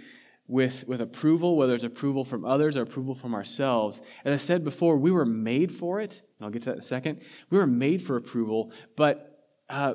with, 0.49 0.87
with 0.87 1.01
approval, 1.01 1.57
whether 1.57 1.75
it's 1.75 1.85
approval 1.85 2.25
from 2.25 2.45
others 2.45 2.77
or 2.77 2.83
approval 2.83 3.15
from 3.15 3.35
ourselves. 3.35 4.01
As 4.25 4.35
I 4.35 4.37
said 4.37 4.65
before, 4.65 4.97
we 4.97 5.11
were 5.11 5.25
made 5.25 5.73
for 5.73 6.01
it. 6.01 6.23
And 6.39 6.45
I'll 6.45 6.51
get 6.51 6.61
to 6.61 6.67
that 6.67 6.75
in 6.75 6.81
a 6.81 6.83
second. 6.83 7.23
We 7.51 7.59
were 7.59 7.67
made 7.67 8.03
for 8.03 8.17
approval, 8.17 8.73
but 8.97 9.47
uh, 9.69 9.95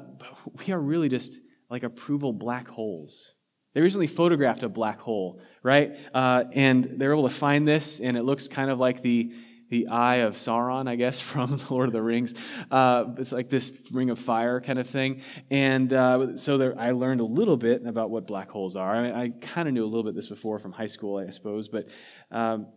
we 0.66 0.74
are 0.74 0.80
really 0.80 1.10
just 1.10 1.40
like 1.70 1.84
approval 1.84 2.34
black 2.34 2.68
holes. 2.68 3.34
They 3.74 3.82
recently 3.82 4.08
photographed 4.08 4.64
a 4.64 4.70
black 4.70 5.00
hole, 5.00 5.42
right? 5.62 5.96
Uh, 6.14 6.46
and 6.54 6.96
they're 6.98 7.12
able 7.12 7.28
to 7.28 7.36
find 7.36 7.68
this, 7.68 8.00
and 8.00 8.18
it 8.18 8.24
looks 8.24 8.48
kind 8.48 8.72
of 8.72 8.80
like 8.80 9.04
the 9.04 9.34
the 9.70 9.88
eye 9.88 10.18
of 10.18 10.36
Sauron, 10.36 10.88
I 10.88 10.96
guess, 10.96 11.20
from 11.32 11.58
the 11.58 11.66
Lord 11.74 11.88
of 11.88 11.94
the 11.94 12.02
Rings. 12.02 12.34
Uh, 12.72 13.06
it's 13.18 13.32
like 13.32 13.50
this 13.50 13.72
ring 13.92 14.10
of 14.10 14.20
fire 14.20 14.62
kind 14.62 14.80
of 14.80 14.88
thing. 14.88 15.22
And 15.50 15.92
uh, 15.94 16.38
so 16.38 16.58
there, 16.58 16.78
I 16.78 16.92
learned 16.92 17.22
a 17.22 17.26
little 17.26 17.58
bit 17.58 17.86
about 17.86 18.10
what 18.10 18.28
black 18.28 18.50
holes 18.50 18.76
are. 18.76 18.96
I, 18.96 19.02
mean, 19.02 19.14
I 19.14 19.30
kind 19.46 19.68
of 19.68 19.74
knew 19.74 19.84
a 19.84 19.88
little 19.88 20.04
bit 20.04 20.16
this 20.16 20.28
before 20.28 20.60
from 20.60 20.72
high 20.72 20.88
school, 20.88 21.18
I 21.18 21.30
suppose, 21.30 21.68
but. 21.68 21.88
Um, 22.32 22.68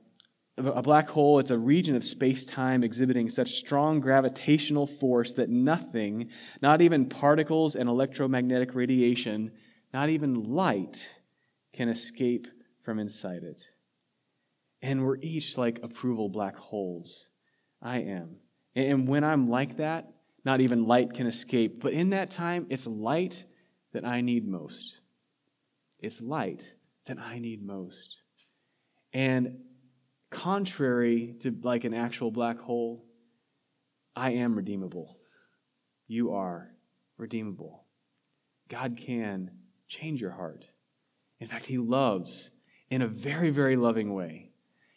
a 0.59 0.83
black 0.83 1.09
hole, 1.09 1.38
it's 1.38 1.50
a 1.50 1.59
region 1.59 1.96
of 1.96 2.05
space 2.05 2.44
time 2.44 2.85
exhibiting 2.85 3.31
such 3.31 3.53
strong 3.53 3.98
gravitational 4.00 4.87
force 4.87 5.33
that 5.35 5.48
nothing, 5.48 6.29
not 6.61 6.83
even 6.83 7.09
particles 7.09 7.74
and 7.74 7.88
electromagnetic 7.88 8.74
radiation, 8.74 9.53
not 9.94 10.11
even 10.11 10.35
light, 10.53 11.09
can 11.72 11.88
escape 11.88 12.46
from 12.83 12.98
inside 12.98 13.42
it. 13.42 13.62
And 14.83 15.05
we're 15.05 15.19
each 15.21 15.59
like 15.59 15.81
approval 15.83 16.29
black 16.29 16.57
holes. 16.57 17.29
I 17.83 17.99
am. 17.99 18.37
And 18.75 19.07
when 19.09 19.25
I'm 19.25 19.49
like 19.49 19.77
that, 19.77 20.12
not 20.45 20.61
even 20.61 20.87
light 20.87 21.12
can 21.12 21.27
escape. 21.27 21.83
But 21.83 21.93
in 21.93 22.11
that 22.11 22.31
time, 22.31 22.66
it's 22.71 22.87
light 22.87 23.45
that 23.93 24.05
I 24.05 24.21
need 24.21 24.47
most. 24.47 25.01
It's 25.99 26.21
light 26.21 26.75
that 27.07 27.19
I 27.19 27.38
need 27.38 27.64
most. 27.64 28.16
And 29.12 29.59
contrary 30.31 31.35
to 31.40 31.55
like 31.62 31.85
an 31.85 31.95
actual 31.95 32.31
black 32.31 32.59
hole, 32.59 33.05
I 34.14 34.31
am 34.33 34.55
redeemable. 34.55 35.19
You 36.07 36.33
are 36.33 36.71
redeemable. 37.16 37.85
God 38.69 38.97
can 38.97 39.51
change 39.88 40.21
your 40.21 40.31
heart. 40.31 40.64
In 41.40 41.49
fact, 41.49 41.66
He 41.66 41.79
loves 41.79 42.51
in 42.88 43.03
a 43.03 43.09
very, 43.09 43.51
very 43.51 43.77
loving 43.77 44.14
way. 44.14 44.49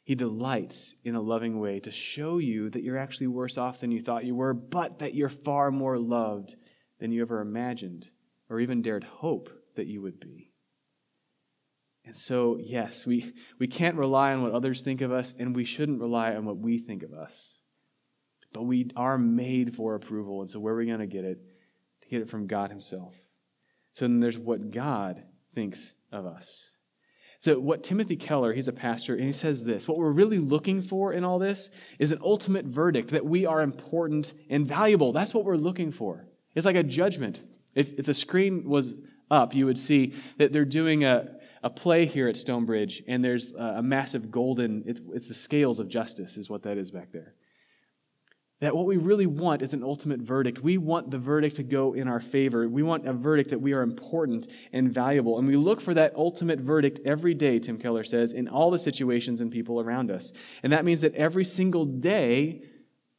He 0.03 0.15
delights 0.15 0.95
in 1.05 1.15
a 1.15 1.21
loving 1.21 1.59
way 1.59 1.79
to 1.79 1.91
show 1.91 2.37
you 2.37 2.69
that 2.71 2.83
you're 2.83 2.97
actually 2.97 3.27
worse 3.27 3.57
off 3.57 3.79
than 3.79 3.91
you 3.91 4.01
thought 4.01 4.25
you 4.25 4.35
were, 4.35 4.53
but 4.53 4.99
that 4.99 5.13
you're 5.13 5.29
far 5.29 5.71
more 5.71 5.97
loved 5.97 6.55
than 6.99 7.11
you 7.11 7.21
ever 7.21 7.39
imagined 7.39 8.09
or 8.49 8.59
even 8.59 8.81
dared 8.81 9.05
hope 9.05 9.49
that 9.75 9.87
you 9.87 10.01
would 10.01 10.19
be. 10.19 10.51
And 12.05 12.17
so, 12.17 12.57
yes, 12.59 13.05
we, 13.05 13.33
we 13.59 13.67
can't 13.67 13.95
rely 13.95 14.33
on 14.33 14.43
what 14.43 14.51
others 14.51 14.81
think 14.81 14.99
of 14.99 15.11
us, 15.11 15.33
and 15.39 15.55
we 15.55 15.63
shouldn't 15.63 16.01
rely 16.01 16.35
on 16.35 16.43
what 16.43 16.57
we 16.57 16.77
think 16.77 17.01
of 17.01 17.13
us. 17.13 17.59
But 18.51 18.63
we 18.63 18.89
are 18.97 19.17
made 19.17 19.73
for 19.73 19.95
approval, 19.95 20.41
and 20.41 20.49
so 20.49 20.59
where 20.59 20.73
are 20.73 20.77
we 20.77 20.85
going 20.85 20.99
to 20.99 21.07
get 21.07 21.23
it? 21.23 21.39
To 22.01 22.09
get 22.09 22.21
it 22.21 22.29
from 22.29 22.45
God 22.45 22.69
Himself. 22.69 23.15
So 23.93 24.05
then 24.05 24.19
there's 24.19 24.37
what 24.37 24.71
God 24.71 25.23
thinks 25.55 25.93
of 26.11 26.25
us. 26.25 26.72
So, 27.43 27.59
what 27.59 27.83
Timothy 27.83 28.15
Keller, 28.15 28.53
he's 28.53 28.69
a 28.69 28.71
pastor, 28.71 29.15
and 29.15 29.25
he 29.25 29.33
says 29.33 29.65
this 29.65 29.85
what 29.85 29.97
we're 29.97 30.11
really 30.11 30.39
looking 30.39 30.81
for 30.81 31.11
in 31.11 31.25
all 31.25 31.39
this 31.39 31.69
is 31.99 32.11
an 32.11 32.19
ultimate 32.21 32.63
verdict 32.63 33.09
that 33.09 33.25
we 33.25 33.45
are 33.45 33.61
important 33.61 34.31
and 34.49 34.65
valuable. 34.65 35.11
That's 35.11 35.33
what 35.33 35.43
we're 35.43 35.57
looking 35.57 35.91
for. 35.91 36.25
It's 36.55 36.65
like 36.65 36.77
a 36.77 36.83
judgment. 36.83 37.43
If, 37.75 37.99
if 37.99 38.05
the 38.05 38.13
screen 38.13 38.63
was 38.69 38.95
up, 39.29 39.53
you 39.53 39.65
would 39.65 39.77
see 39.77 40.13
that 40.37 40.53
they're 40.53 40.63
doing 40.63 41.03
a, 41.03 41.35
a 41.61 41.69
play 41.69 42.05
here 42.05 42.29
at 42.29 42.37
Stonebridge, 42.37 43.03
and 43.09 43.21
there's 43.21 43.51
a, 43.51 43.79
a 43.79 43.83
massive 43.83 44.31
golden, 44.31 44.83
it's, 44.85 45.01
it's 45.11 45.27
the 45.27 45.33
scales 45.33 45.79
of 45.79 45.89
justice, 45.89 46.37
is 46.37 46.49
what 46.49 46.63
that 46.63 46.77
is 46.77 46.91
back 46.91 47.11
there 47.11 47.33
that 48.63 48.75
what 48.75 48.85
we 48.85 48.95
really 48.95 49.25
want 49.25 49.61
is 49.61 49.73
an 49.73 49.83
ultimate 49.83 50.21
verdict. 50.21 50.59
We 50.59 50.77
want 50.77 51.11
the 51.11 51.17
verdict 51.17 51.57
to 51.57 51.63
go 51.63 51.93
in 51.93 52.07
our 52.07 52.21
favor. 52.21 52.67
We 52.69 52.81
want 52.81 53.05
a 53.05 53.11
verdict 53.11 53.49
that 53.49 53.59
we 53.59 53.73
are 53.73 53.81
important 53.81 54.47
and 54.71 54.89
valuable. 54.93 55.37
And 55.37 55.45
we 55.45 55.57
look 55.57 55.81
for 55.81 55.93
that 55.95 56.15
ultimate 56.15 56.61
verdict 56.61 57.01
every 57.03 57.33
day, 57.33 57.59
Tim 57.59 57.77
Keller 57.77 58.05
says, 58.05 58.31
in 58.31 58.47
all 58.47 58.71
the 58.71 58.79
situations 58.79 59.41
and 59.41 59.51
people 59.51 59.81
around 59.81 60.09
us. 60.09 60.31
And 60.63 60.71
that 60.71 60.85
means 60.85 61.01
that 61.01 61.13
every 61.13 61.43
single 61.43 61.83
day 61.83 62.61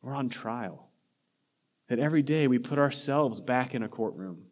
we're 0.01 0.15
on 0.15 0.31
trial. 0.31 0.89
That 1.89 1.99
every 1.99 2.23
day 2.23 2.49
we 2.49 2.59
put 2.59 2.79
ourselves 2.79 3.39
back 3.43 3.75
in 3.75 3.83
a 3.83 3.89
courtroom. 3.89 4.47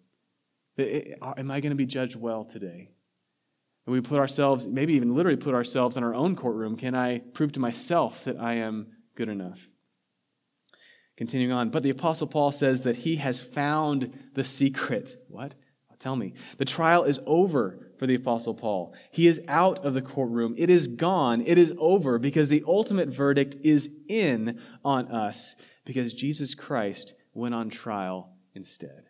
Eh, 0.76 1.14
am 1.22 1.50
I 1.50 1.60
going 1.60 1.70
to 1.70 1.76
be 1.76 1.86
judged 1.86 2.16
well 2.16 2.44
today? 2.44 2.90
And 3.86 3.94
we 3.94 4.02
put 4.02 4.18
ourselves, 4.18 4.66
maybe 4.66 4.92
even 4.92 5.14
literally 5.14 5.38
put 5.38 5.54
ourselves 5.54 5.96
in 5.96 6.04
our 6.04 6.14
own 6.14 6.36
courtroom. 6.36 6.76
Can 6.76 6.94
I 6.94 7.20
prove 7.20 7.52
to 7.52 7.60
myself 7.60 8.24
that 8.24 8.38
I 8.38 8.56
am 8.56 8.88
good 9.14 9.30
enough? 9.30 9.58
Continuing 11.16 11.52
on, 11.52 11.70
but 11.70 11.82
the 11.82 11.90
Apostle 11.90 12.26
Paul 12.26 12.52
says 12.52 12.82
that 12.82 12.96
he 12.96 13.16
has 13.16 13.42
found 13.42 14.18
the 14.34 14.44
secret. 14.44 15.22
What? 15.28 15.54
Tell 16.02 16.16
me. 16.16 16.34
The 16.58 16.64
trial 16.64 17.04
is 17.04 17.20
over 17.26 17.78
for 17.96 18.08
the 18.08 18.16
Apostle 18.16 18.54
Paul. 18.54 18.92
He 19.12 19.28
is 19.28 19.40
out 19.46 19.84
of 19.84 19.94
the 19.94 20.02
courtroom. 20.02 20.56
It 20.58 20.68
is 20.68 20.88
gone. 20.88 21.40
It 21.46 21.58
is 21.58 21.72
over 21.78 22.18
because 22.18 22.48
the 22.48 22.64
ultimate 22.66 23.08
verdict 23.08 23.54
is 23.62 23.88
in 24.08 24.60
on 24.84 25.06
us 25.12 25.54
because 25.84 26.12
Jesus 26.12 26.56
Christ 26.56 27.14
went 27.34 27.54
on 27.54 27.70
trial 27.70 28.32
instead. 28.52 29.04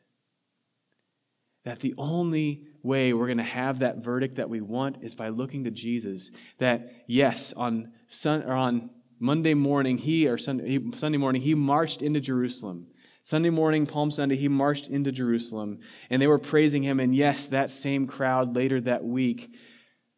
That 1.64 1.80
the 1.80 1.94
only 1.96 2.66
way 2.82 3.14
we're 3.14 3.24
going 3.24 3.38
to 3.38 3.44
have 3.44 3.78
that 3.78 4.04
verdict 4.04 4.36
that 4.36 4.50
we 4.50 4.60
want 4.60 4.98
is 5.00 5.14
by 5.14 5.30
looking 5.30 5.64
to 5.64 5.70
Jesus. 5.70 6.30
That, 6.58 7.04
yes, 7.06 7.54
on, 7.54 7.92
sun, 8.06 8.42
or 8.42 8.52
on 8.52 8.90
Monday 9.22 9.54
morning, 9.54 9.98
he, 9.98 10.26
or 10.26 10.36
Sunday, 10.36 10.80
Sunday 10.96 11.16
morning, 11.16 11.42
he 11.42 11.54
marched 11.54 12.02
into 12.02 12.20
Jerusalem. 12.20 12.88
Sunday 13.22 13.50
morning, 13.50 13.86
Palm 13.86 14.10
Sunday, 14.10 14.34
he 14.34 14.48
marched 14.48 14.88
into 14.88 15.12
Jerusalem 15.12 15.78
and 16.10 16.20
they 16.20 16.26
were 16.26 16.40
praising 16.40 16.82
him. 16.82 16.98
And 16.98 17.14
yes, 17.14 17.46
that 17.46 17.70
same 17.70 18.08
crowd 18.08 18.56
later 18.56 18.80
that 18.80 19.04
week 19.04 19.54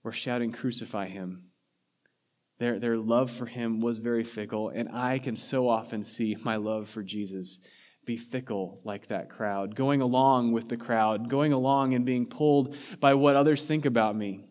were 0.03 0.13
shouting, 0.13 0.53
Crucify 0.53 1.09
him. 1.09 1.51
Their, 2.59 2.79
their 2.79 2.97
love 2.97 3.31
for 3.31 3.45
him 3.45 3.83
was 3.83 3.99
very 3.99 4.25
fickle. 4.25 4.71
And 4.71 4.89
I 4.91 5.19
can 5.19 5.37
so 5.37 5.69
often 5.69 6.03
see 6.03 6.35
my 6.43 6.57
love 6.57 6.89
for 6.89 7.03
Jesus 7.03 7.59
be 8.07 8.17
fickle 8.17 8.81
like 8.85 9.09
that 9.09 9.29
crowd, 9.29 9.75
going 9.77 10.01
along 10.01 10.53
with 10.53 10.71
the 10.71 10.79
crowd, 10.79 11.29
going 11.29 11.53
along 11.53 11.93
and 11.93 12.07
being 12.07 12.25
pulled 12.25 12.75
by 13.01 13.13
what 13.13 13.37
others 13.37 13.67
think 13.67 13.85
about 13.85 14.17
me. 14.17 14.49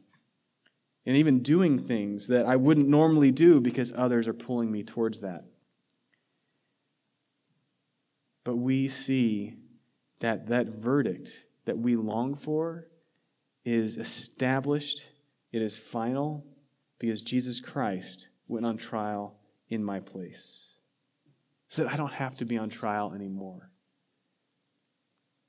And 1.05 1.15
even 1.17 1.41
doing 1.41 1.79
things 1.79 2.27
that 2.27 2.45
I 2.45 2.55
wouldn't 2.55 2.87
normally 2.87 3.31
do 3.31 3.59
because 3.59 3.91
others 3.95 4.27
are 4.27 4.33
pulling 4.33 4.71
me 4.71 4.83
towards 4.83 5.21
that. 5.21 5.45
But 8.43 8.55
we 8.55 8.87
see 8.87 9.55
that 10.19 10.47
that 10.47 10.67
verdict 10.67 11.45
that 11.65 11.77
we 11.77 11.95
long 11.95 12.35
for 12.35 12.87
is 13.65 13.97
established, 13.97 15.09
it 15.51 15.61
is 15.61 15.77
final, 15.77 16.45
because 16.99 17.21
Jesus 17.21 17.59
Christ 17.59 18.27
went 18.47 18.65
on 18.65 18.77
trial 18.77 19.35
in 19.69 19.83
my 19.83 19.99
place. 19.99 20.67
So 21.69 21.83
that 21.83 21.93
I 21.93 21.97
don't 21.97 22.13
have 22.13 22.37
to 22.37 22.45
be 22.45 22.57
on 22.57 22.69
trial 22.69 23.13
anymore. 23.13 23.71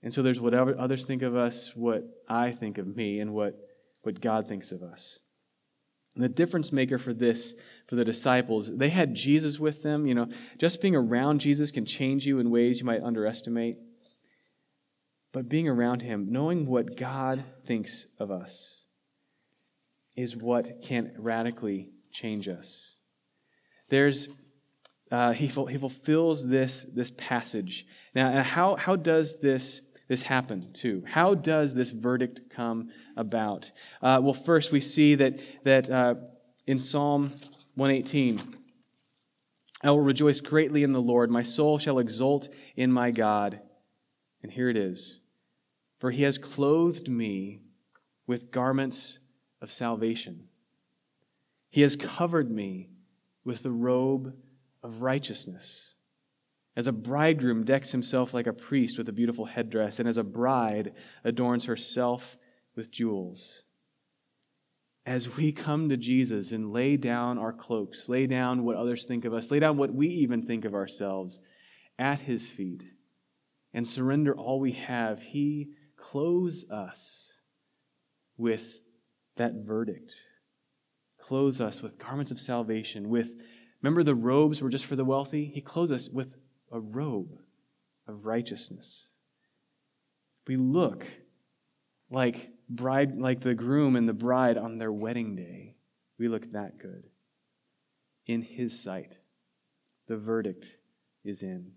And 0.03 0.13
so 0.13 0.23
there's 0.23 0.41
whatever 0.41 0.79
others 0.79 1.05
think 1.05 1.23
of 1.23 1.35
us, 1.35 1.73
what 1.75 2.05
I 2.29 2.53
think 2.53 2.79
of 2.79 2.97
me, 2.97 3.21
and 3.21 3.33
what, 3.33 3.59
what 4.03 4.21
God 4.21 4.47
thinks 4.47 4.71
of 4.71 4.83
us. 4.83 5.19
And 6.15 6.23
the 6.23 6.29
difference 6.29 6.73
maker 6.73 6.99
for 6.99 7.13
this, 7.13 7.55
for 7.89 7.97
the 7.97 8.05
disciples, 8.05 8.71
they 8.77 8.91
had 8.91 9.15
Jesus 9.15 9.59
with 9.59 9.83
them. 9.83 10.07
You 10.07 10.15
know, 10.15 10.29
just 10.59 10.81
being 10.81 10.95
around 10.95 11.41
Jesus 11.41 11.71
can 11.71 11.85
change 11.85 12.25
you 12.25 12.39
in 12.39 12.51
ways 12.51 12.79
you 12.79 12.87
might 12.87 13.03
underestimate. 13.03 13.79
But 15.33 15.49
being 15.49 15.69
around 15.69 16.03
him, 16.03 16.29
knowing 16.31 16.67
what 16.67 16.97
God 16.97 17.43
thinks 17.67 18.07
of 18.21 18.31
us, 18.31 18.83
is 20.17 20.37
what 20.37 20.81
can 20.81 21.13
radically 21.19 21.91
change 22.13 22.47
us. 22.47 22.95
There's, 23.89 24.29
uh, 25.11 25.33
he, 25.33 25.47
he 25.47 25.79
fulfills 25.79 26.47
this, 26.47 26.87
this 26.95 27.11
passage. 27.11 27.85
Now, 28.15 28.43
how, 28.43 28.77
how 28.77 28.95
does 28.95 29.41
this 29.41 29.81
this 30.09 30.23
happen 30.23 30.73
too? 30.73 31.03
How 31.07 31.35
does 31.35 31.75
this 31.75 31.91
verdict 31.91 32.51
come 32.51 32.91
about? 33.17 33.71
Uh, 34.03 34.21
well, 34.23 34.35
first 34.35 34.73
we 34.73 34.81
see 34.81 35.15
that, 35.15 35.39
that 35.65 35.89
uh, 35.89 36.15
in 36.67 36.79
Psalm 36.79 37.33
118, 37.75 38.41
I 39.83 39.91
will 39.91 40.01
rejoice 40.01 40.41
greatly 40.41 40.83
in 40.83 40.93
the 40.93 41.01
Lord. 41.01 41.31
My 41.31 41.43
soul 41.43 41.79
shall 41.79 41.99
exult 41.99 42.49
in 42.77 42.93
my 42.93 43.11
God. 43.11 43.61
And 44.43 44.53
here 44.53 44.69
it 44.69 44.77
is 44.77 45.21
For 45.99 46.11
he 46.11 46.23
has 46.23 46.39
clothed 46.39 47.09
me 47.09 47.61
with 48.27 48.51
garments 48.51 49.19
of 49.61 49.71
salvation, 49.71 50.49
he 51.71 51.83
has 51.83 51.97
covered 51.97 52.51
me 52.51 52.91
with 53.45 53.63
the 53.63 53.71
robe 53.71 54.35
of 54.83 55.03
righteousness. 55.03 55.94
As 56.77 56.87
a 56.87 56.93
bridegroom 56.93 57.65
decks 57.65 57.93
himself 57.93 58.35
like 58.35 58.47
a 58.47 58.53
priest 58.53 58.99
with 58.99 59.09
a 59.09 59.13
beautiful 59.13 59.45
headdress, 59.45 60.01
and 60.01 60.09
as 60.09 60.17
a 60.17 60.25
bride 60.25 60.93
adorns 61.23 61.67
herself 61.67 62.37
with 62.75 62.91
jewels. 62.91 63.63
As 65.07 65.37
we 65.37 65.53
come 65.53 65.89
to 65.91 65.97
Jesus 65.97 66.51
and 66.51 66.73
lay 66.73 66.97
down 66.97 67.39
our 67.39 67.53
cloaks, 67.53 68.09
lay 68.09 68.27
down 68.27 68.65
what 68.65 68.77
others 68.77 69.05
think 69.05 69.25
of 69.25 69.35
us, 69.35 69.51
lay 69.51 69.61
down 69.61 69.77
what 69.77 69.95
we 69.95 70.09
even 70.09 70.43
think 70.43 70.65
of 70.65 70.75
ourselves 70.75 71.41
at 71.99 72.21
his 72.21 72.49
feet, 72.49 72.83
and 73.73 73.87
surrender 73.87 74.35
all 74.35 74.59
we 74.59 74.73
have, 74.73 75.23
he 75.23 75.69
clothes 75.97 76.69
us 76.71 77.35
with 78.37 78.81
that 79.37 79.55
verdict. 79.65 80.15
Clothes 81.21 81.61
us 81.61 81.83
with 81.83 81.99
garments 81.99 82.31
of 82.31 82.41
salvation, 82.41 83.09
with, 83.09 83.33
remember 83.81 84.03
the 84.03 84.15
robes 84.15 84.61
were 84.61 84.71
just 84.71 84.85
for 84.87 84.97
the 84.97 85.05
wealthy? 85.05 85.45
He 85.45 85.61
clothes 85.61 85.93
us 85.93 86.09
with 86.09 86.35
a 86.75 86.81
robe 86.81 87.39
of 88.09 88.27
righteousness. 88.27 89.07
We 90.47 90.57
look 90.57 91.07
like 92.11 92.51
bride 92.69 93.17
like 93.17 93.41
the 93.41 93.55
groom 93.55 93.97
and 93.97 94.09
the 94.09 94.13
bride 94.13 94.59
on 94.59 94.77
their 94.79 94.93
wedding 94.93 95.37
day. 95.37 95.77
We 96.19 96.29
look 96.29 96.53
that 96.53 96.79
good. 96.79 97.05
In 98.27 98.43
his 98.43 98.79
sight. 98.79 99.19
The 100.09 100.17
verdict 100.17 100.77
is 101.25 101.43
in. 101.43 101.73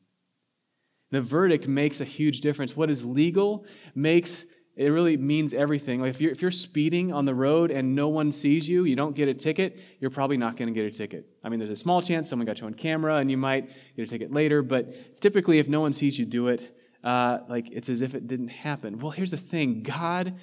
The 1.11 1.21
verdict 1.21 1.67
makes 1.67 2.01
a 2.01 2.05
huge 2.05 2.41
difference. 2.41 2.75
What 2.75 2.89
is 2.89 3.05
legal 3.05 3.65
makes 3.95 4.45
it 4.77 4.89
really 4.89 5.17
means 5.17 5.55
everything. 5.55 6.01
Like 6.01 6.11
if 6.11 6.21
you're, 6.21 6.31
if 6.31 6.41
you're 6.41 6.51
speeding 6.51 7.11
on 7.11 7.25
the 7.25 7.33
road 7.33 7.71
and 7.71 7.95
no 7.95 8.09
one 8.09 8.31
sees 8.31 8.69
you, 8.69 8.83
you 8.83 8.95
don't 8.95 9.15
get 9.15 9.27
a 9.27 9.33
ticket, 9.33 9.79
you're 9.99 10.11
probably 10.11 10.37
not 10.37 10.55
going 10.55 10.67
to 10.67 10.73
get 10.73 10.85
a 10.85 10.95
ticket. 10.95 11.27
I 11.43 11.49
mean, 11.49 11.57
there's 11.59 11.71
a 11.71 11.75
small 11.75 11.99
chance 11.99 12.29
someone 12.29 12.45
got 12.45 12.59
you 12.59 12.67
on 12.67 12.75
camera 12.75 13.15
and 13.15 13.31
you 13.31 13.37
might 13.37 13.71
get 13.95 14.03
a 14.03 14.07
ticket 14.07 14.31
later, 14.31 14.61
but 14.61 15.19
typically 15.19 15.57
if 15.57 15.67
no 15.67 15.81
one 15.81 15.93
sees 15.93 16.19
you 16.19 16.25
do 16.25 16.49
it, 16.49 16.77
uh, 17.03 17.39
like 17.49 17.71
it's 17.71 17.89
as 17.89 18.01
if 18.01 18.13
it 18.13 18.27
didn't 18.27 18.49
happen. 18.49 18.99
Well, 18.99 19.09
here's 19.11 19.31
the 19.31 19.37
thing 19.37 19.81
God, 19.81 20.35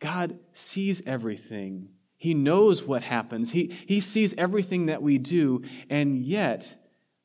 God 0.00 0.36
sees 0.52 1.00
everything. 1.06 1.90
He 2.16 2.34
knows 2.34 2.82
what 2.82 3.02
happens. 3.02 3.52
He, 3.52 3.72
he 3.86 4.00
sees 4.00 4.34
everything 4.36 4.86
that 4.86 5.02
we 5.02 5.18
do, 5.18 5.62
and 5.88 6.18
yet, 6.18 6.74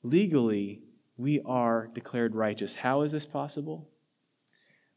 legally, 0.03 0.83
we 1.17 1.41
are 1.45 1.87
declared 1.93 2.35
righteous. 2.35 2.75
How 2.75 3.01
is 3.01 3.11
this 3.11 3.25
possible? 3.25 3.89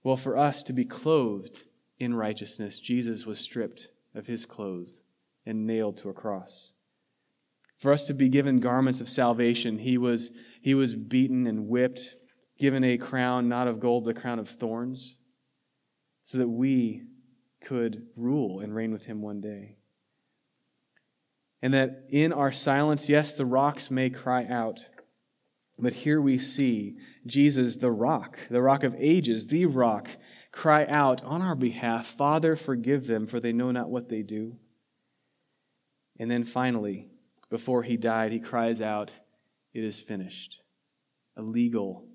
Well, 0.05 0.17
for 0.17 0.37
us 0.37 0.63
to 0.65 0.73
be 0.73 0.85
clothed 0.85 1.63
in 1.99 2.15
righteousness, 2.15 2.81
Jesus 2.81 3.25
was 3.25 3.39
stripped 3.39 3.89
of 4.15 4.27
his 4.27 4.47
clothes 4.47 4.99
and 5.47 5.67
nailed 5.67 5.97
to 5.99 6.09
a 6.09 6.15
cross. 6.15 6.73
For 7.79 7.93
us 7.93 8.05
to 8.05 8.15
be 8.15 8.29
given 8.29 8.61
garments 8.61 9.01
of 9.01 9.09
salvation, 9.09 9.79
he 9.79 9.99
was, 9.99 10.31
he 10.61 10.75
was 10.75 10.95
beaten 10.95 11.47
and 11.47 11.69
whipped, 11.69 12.15
given 12.59 12.85
a 12.85 12.99
crown 12.99 13.49
not 13.49 13.67
of 13.67 13.81
gold, 13.81 14.09
a 14.09 14.15
crown 14.15 14.39
of 14.39 14.49
thorns, 14.49 15.17
so 16.23 16.39
that 16.39 16.49
we 16.49 17.03
could 17.61 18.07
rule 18.17 18.61
and 18.61 18.75
reign 18.75 18.93
with 18.93 19.05
him 19.05 19.21
one 19.21 19.41
day. 19.41 19.77
And 21.61 21.75
that 21.75 22.05
in 22.09 22.33
our 22.33 22.53
silence, 22.53 23.09
yes, 23.09 23.33
the 23.33 23.47
rocks 23.47 23.91
may 23.91 24.11
cry 24.11 24.47
out, 24.47 24.87
but 25.79 25.93
here 25.93 26.21
we 26.21 26.39
see 26.39 26.97
Jesus, 27.27 27.77
the 27.77 27.91
rock, 27.91 28.39
the 28.51 28.63
rock 28.63 28.85
of 28.85 28.95
ages, 28.99 29.47
the 29.47 29.67
rock, 29.67 30.09
cry 30.51 30.87
out 30.87 31.23
on 31.25 31.43
our 31.43 31.55
behalf, 31.55 32.07
Father, 32.07 32.57
forgive 32.57 33.07
them, 33.07 33.27
for 33.27 33.41
they 33.41 33.53
know 33.53 33.71
not 33.71 33.91
what 33.91 34.09
they 34.09 34.23
do. 34.23 34.57
And 36.19 36.31
then 36.31 36.45
finally, 36.45 37.09
before 37.49 37.83
he 37.83 37.97
died, 37.97 38.33
he 38.33 38.41
cries 38.41 38.81
out, 38.81 39.13
It 39.73 39.83
is 39.85 39.99
finished. 39.99 40.61
A 41.37 41.43
legal 41.43 42.07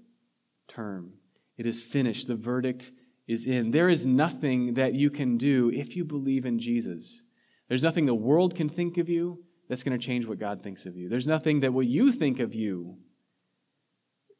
term. 0.68 1.14
It 1.58 1.66
is 1.66 1.82
finished. 1.82 2.28
The 2.28 2.36
verdict 2.36 2.92
is 3.28 3.48
in. 3.48 3.72
There 3.72 3.90
is 3.90 4.06
nothing 4.06 4.76
that 4.76 4.94
you 4.94 5.10
can 5.10 5.38
do 5.38 5.72
if 5.74 5.96
you 5.96 6.06
believe 6.06 6.46
in 6.46 6.60
Jesus. 6.60 7.24
There's 7.68 7.84
nothing 7.84 8.06
the 8.06 8.16
world 8.16 8.56
can 8.56 8.70
think 8.70 8.98
of 8.98 9.10
you 9.10 9.44
that's 9.68 9.84
going 9.84 10.00
to 10.00 10.06
change 10.06 10.26
what 10.26 10.40
God 10.40 10.62
thinks 10.62 10.86
of 10.86 10.96
you. 10.96 11.10
There's 11.10 11.28
nothing 11.28 11.62
that 11.62 11.74
what 11.74 11.88
you 11.88 12.12
think 12.12 12.40
of 12.40 12.54
you 12.54 12.98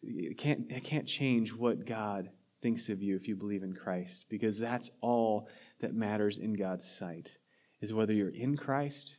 it 0.08 0.38
can't, 0.38 0.72
it 0.72 0.84
can't 0.84 1.08
change 1.08 1.54
what 1.54 1.86
God 1.86 2.30
thinks 2.62 2.90
of 2.90 3.02
you 3.02 3.16
if 3.16 3.28
you 3.28 3.36
believe 3.36 3.64
in 3.64 3.74
Christ, 3.74 4.26
because 4.30 4.58
that's 4.58 4.90
all 5.02 5.48
that 5.80 5.94
matters 5.94 6.38
in 6.38 6.54
God's 6.54 6.90
sight, 6.90 7.38
is 7.82 7.94
whether 7.94 8.14
you're 8.14 8.30
in 8.30 8.58
Christ 8.58 9.18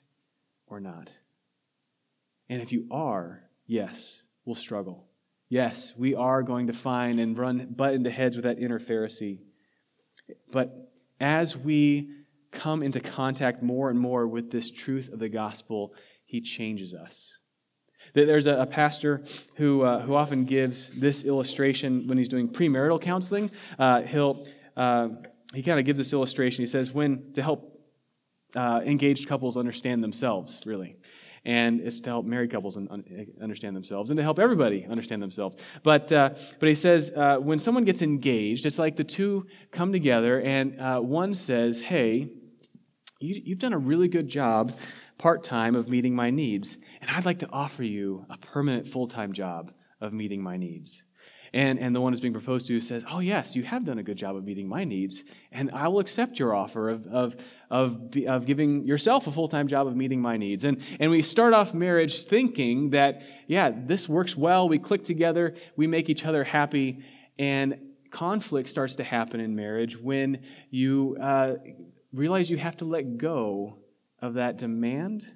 or 0.67 0.81
not. 0.81 1.13
And 2.49 2.63
if 2.63 2.73
you 2.73 2.87
are, 2.91 3.45
yes, 3.67 4.23
we'll 4.45 4.55
struggle. 4.55 5.07
Yes, 5.49 5.95
we 5.97 6.15
are 6.15 6.43
going 6.43 6.67
to 6.67 6.73
find 6.73 7.21
and 7.21 7.39
run 7.39 7.69
butt 7.71 7.95
into 7.95 8.11
heads 8.11 8.37
with 8.37 8.45
that 8.45 8.59
inner 8.59 8.81
Pharisee. 8.81 9.41
But 10.51 10.93
as 11.21 11.57
we 11.57 12.11
come 12.51 12.83
into 12.83 13.01
contact 13.01 13.63
more 13.63 13.91
and 13.91 13.99
more 13.99 14.27
with 14.27 14.51
this 14.51 14.71
truth 14.71 15.11
of 15.13 15.19
the 15.19 15.29
gospel, 15.29 15.95
he 16.25 16.41
changes 16.41 16.93
us. 16.93 17.38
There's 18.27 18.47
a, 18.47 18.67
pastor 18.67 19.23
who, 19.57 19.83
uh, 19.83 20.01
who 20.03 20.15
often 20.15 20.45
gives 20.45 20.89
this 20.91 21.25
illustration 21.25 22.07
when 22.07 22.19
he's 22.19 22.29
doing 22.29 22.49
premarital 22.49 23.01
counseling. 23.01 23.51
Uh, 23.79 24.03
he'll, 24.03 24.47
uh, 24.77 25.09
he 25.55 25.63
kind 25.63 25.79
of 25.79 25.87
gives 25.87 25.99
this 25.99 26.13
illustration. 26.13 26.63
He 26.63 26.67
says, 26.67 26.93
when 26.93 27.33
to 27.35 27.43
help 27.43 27.81
uh, 28.55 28.81
engaged 28.85 29.29
couples 29.29 29.57
understand 29.57 30.03
themselves, 30.03 30.63
really. 30.67 30.97
And 31.45 31.81
it's 31.81 32.01
to 32.01 32.11
help 32.11 32.27
married 32.27 32.51
couples 32.51 32.77
understand 32.77 33.75
themselves 33.75 34.11
and 34.11 34.17
to 34.19 34.23
help 34.23 34.39
everybody 34.39 34.87
understand 34.87 35.23
themselves. 35.23 35.57
But, 35.83 36.13
uh, 36.13 36.31
but 36.61 36.69
he 36.69 36.75
says, 36.75 37.13
uh, 37.15 37.39
when 37.39 37.59
someone 37.59 37.85
gets 37.85 38.03
engaged, 38.03 38.67
it's 38.67 38.79
like 38.79 38.97
the 38.97 39.05
two 39.05 39.47
come 39.71 39.93
together 39.93 40.41
and 40.43 40.77
one 41.09 41.35
says, 41.35 41.81
Hey, 41.81 42.31
you, 43.21 43.41
you've 43.45 43.59
done 43.59 43.73
a 43.73 43.79
really 43.79 44.09
good 44.09 44.29
job 44.29 44.73
part 45.19 45.43
time 45.43 45.75
of 45.75 45.89
meeting 45.89 46.15
my 46.15 46.31
needs. 46.31 46.77
And 47.01 47.11
I'd 47.11 47.25
like 47.25 47.41
to 47.41 47.49
offer 47.51 47.83
you 47.83 48.27
a 48.31 48.37
permanent 48.39 48.87
full 48.87 49.09
time 49.09 49.33
job 49.33 49.73
of 50.01 50.13
meeting 50.13 50.43
my 50.43 50.57
needs. 50.57 51.05
And, 51.53 51.79
and 51.79 51.95
the 51.95 52.01
one 52.01 52.13
who's 52.13 52.21
being 52.21 52.35
proposed 52.35 52.67
to 52.67 52.81
says, 52.81 53.05
Oh, 53.11 53.21
yes, 53.21 53.57
you 53.57 53.63
have 53.63 53.85
done 53.85 53.99
a 53.99 54.03
good 54.03 54.17
job 54.17 54.37
of 54.37 54.45
meeting 54.45 54.69
my 54.69 54.85
needs, 54.85 55.25
and 55.51 55.71
I 55.71 55.89
will 55.89 56.01
accept 56.01 56.39
your 56.39 56.55
offer 56.55 56.91
of, 56.91 57.07
of, 57.07 57.37
of, 57.71 58.15
of 58.27 58.47
giving 58.47 58.87
yourself 58.87 59.27
a 59.27 59.31
full 59.31 59.49
time 59.49 59.69
job 59.69 59.87
of 59.87 59.97
meeting 59.97 60.21
my 60.21 60.37
needs. 60.37 60.65
And, 60.65 60.83
and 61.01 61.11
we 61.11 61.23
start 61.23 61.55
off 61.55 61.73
marriage 61.73 62.25
thinking 62.25 62.91
that, 62.91 63.23
yeah, 63.47 63.71
this 63.75 64.09
works 64.09 64.37
well, 64.37 64.69
we 64.69 64.79
click 64.79 65.05
together, 65.05 65.55
we 65.77 65.87
make 65.87 66.11
each 66.11 66.27
other 66.27 66.45
happy, 66.45 67.03
and 67.39 67.79
conflict 68.11 68.69
starts 68.69 68.97
to 68.97 69.05
happen 69.05 69.41
in 69.41 69.55
marriage 69.55 69.99
when 69.99 70.43
you 70.71 71.17
uh, 71.21 71.55
realize 72.13 72.51
you 72.51 72.57
have 72.57 72.77
to 72.79 72.85
let 72.85 73.19
go 73.19 73.79
of 74.21 74.35
that 74.35 74.59
demand, 74.59 75.31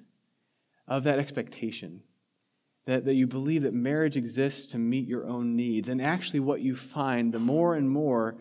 of 0.87 1.03
that 1.03 1.19
expectation. 1.19 2.01
That, 2.85 3.05
that 3.05 3.13
you 3.13 3.27
believe 3.27 3.63
that 3.63 3.73
marriage 3.73 4.17
exists 4.17 4.65
to 4.73 4.77
meet 4.77 5.07
your 5.07 5.25
own 5.25 5.55
needs. 5.55 5.87
And 5.87 6.01
actually, 6.01 6.41
what 6.41 6.61
you 6.61 6.75
find, 6.75 7.31
the 7.33 7.39
more 7.39 7.75
and 7.75 7.89
more 7.89 8.35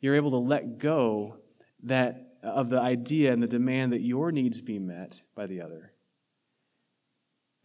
you're 0.00 0.16
able 0.16 0.30
to 0.32 0.36
let 0.36 0.78
go 0.78 1.38
that, 1.84 2.38
of 2.42 2.68
the 2.68 2.80
idea 2.80 3.32
and 3.32 3.42
the 3.42 3.46
demand 3.46 3.92
that 3.92 4.02
your 4.02 4.30
needs 4.32 4.60
be 4.60 4.78
met 4.78 5.22
by 5.34 5.46
the 5.46 5.62
other. 5.62 5.92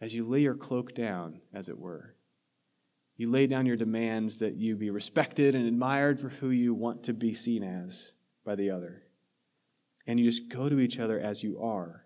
As 0.00 0.14
you 0.14 0.26
lay 0.26 0.40
your 0.40 0.56
cloak 0.56 0.94
down, 0.94 1.40
as 1.52 1.68
it 1.68 1.78
were, 1.78 2.14
you 3.16 3.30
lay 3.30 3.46
down 3.46 3.66
your 3.66 3.76
demands 3.76 4.38
that 4.38 4.56
you 4.56 4.74
be 4.74 4.90
respected 4.90 5.54
and 5.54 5.66
admired 5.66 6.18
for 6.18 6.30
who 6.30 6.50
you 6.50 6.74
want 6.74 7.04
to 7.04 7.12
be 7.12 7.34
seen 7.34 7.62
as 7.62 8.12
by 8.44 8.54
the 8.56 8.70
other. 8.70 9.02
And 10.06 10.18
you 10.18 10.28
just 10.28 10.48
go 10.48 10.68
to 10.68 10.80
each 10.80 10.98
other 10.98 11.20
as 11.20 11.42
you 11.42 11.60
are. 11.62 12.04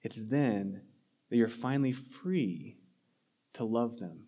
It's 0.00 0.22
then 0.22 0.82
that 1.32 1.38
you're 1.38 1.48
finally 1.48 1.92
free 1.92 2.76
to 3.54 3.64
love 3.64 3.98
them. 3.98 4.24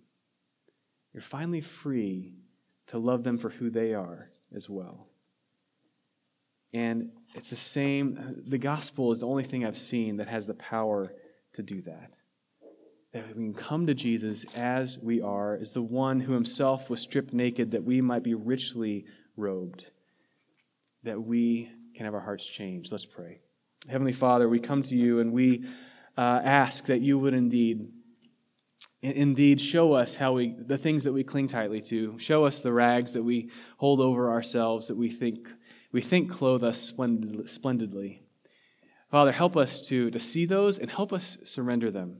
You're 1.12 1.20
finally 1.20 1.60
free 1.60 2.32
to 2.86 2.96
love 2.96 3.24
them 3.24 3.36
for 3.36 3.50
who 3.50 3.68
they 3.68 3.92
are 3.92 4.30
as 4.56 4.70
well. 4.70 5.08
And 6.72 7.10
it's 7.34 7.50
the 7.50 7.56
same, 7.56 8.42
the 8.46 8.56
gospel 8.56 9.12
is 9.12 9.18
the 9.18 9.26
only 9.26 9.44
thing 9.44 9.66
I've 9.66 9.76
seen 9.76 10.16
that 10.16 10.28
has 10.28 10.46
the 10.46 10.54
power 10.54 11.12
to 11.52 11.62
do 11.62 11.82
that 11.82 12.14
that 13.12 13.28
we 13.28 13.34
can 13.34 13.54
come 13.54 13.86
to 13.86 13.94
Jesus 13.94 14.46
as 14.56 14.98
we 14.98 15.20
are, 15.20 15.56
as 15.56 15.72
the 15.72 15.82
one 15.82 16.20
who 16.20 16.32
himself 16.32 16.88
was 16.88 17.00
stripped 17.00 17.34
naked 17.34 17.70
that 17.72 17.84
we 17.84 18.00
might 18.00 18.22
be 18.24 18.34
richly 18.34 19.04
robed, 19.36 19.90
that 21.02 21.22
we 21.22 21.70
can 21.94 22.06
have 22.06 22.14
our 22.14 22.20
hearts 22.20 22.46
changed. 22.46 22.90
Let's 22.90 23.06
pray. 23.06 23.40
Heavenly 23.88 24.12
Father, 24.12 24.48
we 24.48 24.58
come 24.58 24.82
to 24.84 24.96
you 24.96 25.20
and 25.20 25.32
we 25.32 25.64
uh, 26.16 26.40
ask 26.44 26.86
that 26.86 27.00
you 27.00 27.18
would 27.18 27.34
indeed 27.34 27.88
indeed 29.02 29.60
show 29.60 29.92
us 29.92 30.16
how 30.16 30.32
we 30.32 30.54
the 30.58 30.78
things 30.78 31.04
that 31.04 31.12
we 31.12 31.22
cling 31.22 31.46
tightly 31.46 31.80
to 31.80 32.18
show 32.18 32.44
us 32.44 32.60
the 32.60 32.72
rags 32.72 33.12
that 33.12 33.22
we 33.22 33.50
hold 33.78 34.00
over 34.00 34.30
ourselves 34.30 34.88
that 34.88 34.96
we 34.96 35.10
think 35.10 35.48
we 35.92 36.00
think 36.00 36.30
clothe 36.30 36.64
us 36.64 36.78
splendid, 36.78 37.48
splendidly 37.48 38.22
father 39.10 39.32
help 39.32 39.56
us 39.56 39.82
to 39.82 40.10
to 40.10 40.18
see 40.18 40.46
those 40.46 40.78
and 40.78 40.90
help 40.90 41.12
us 41.12 41.36
surrender 41.44 41.90
them 41.90 42.18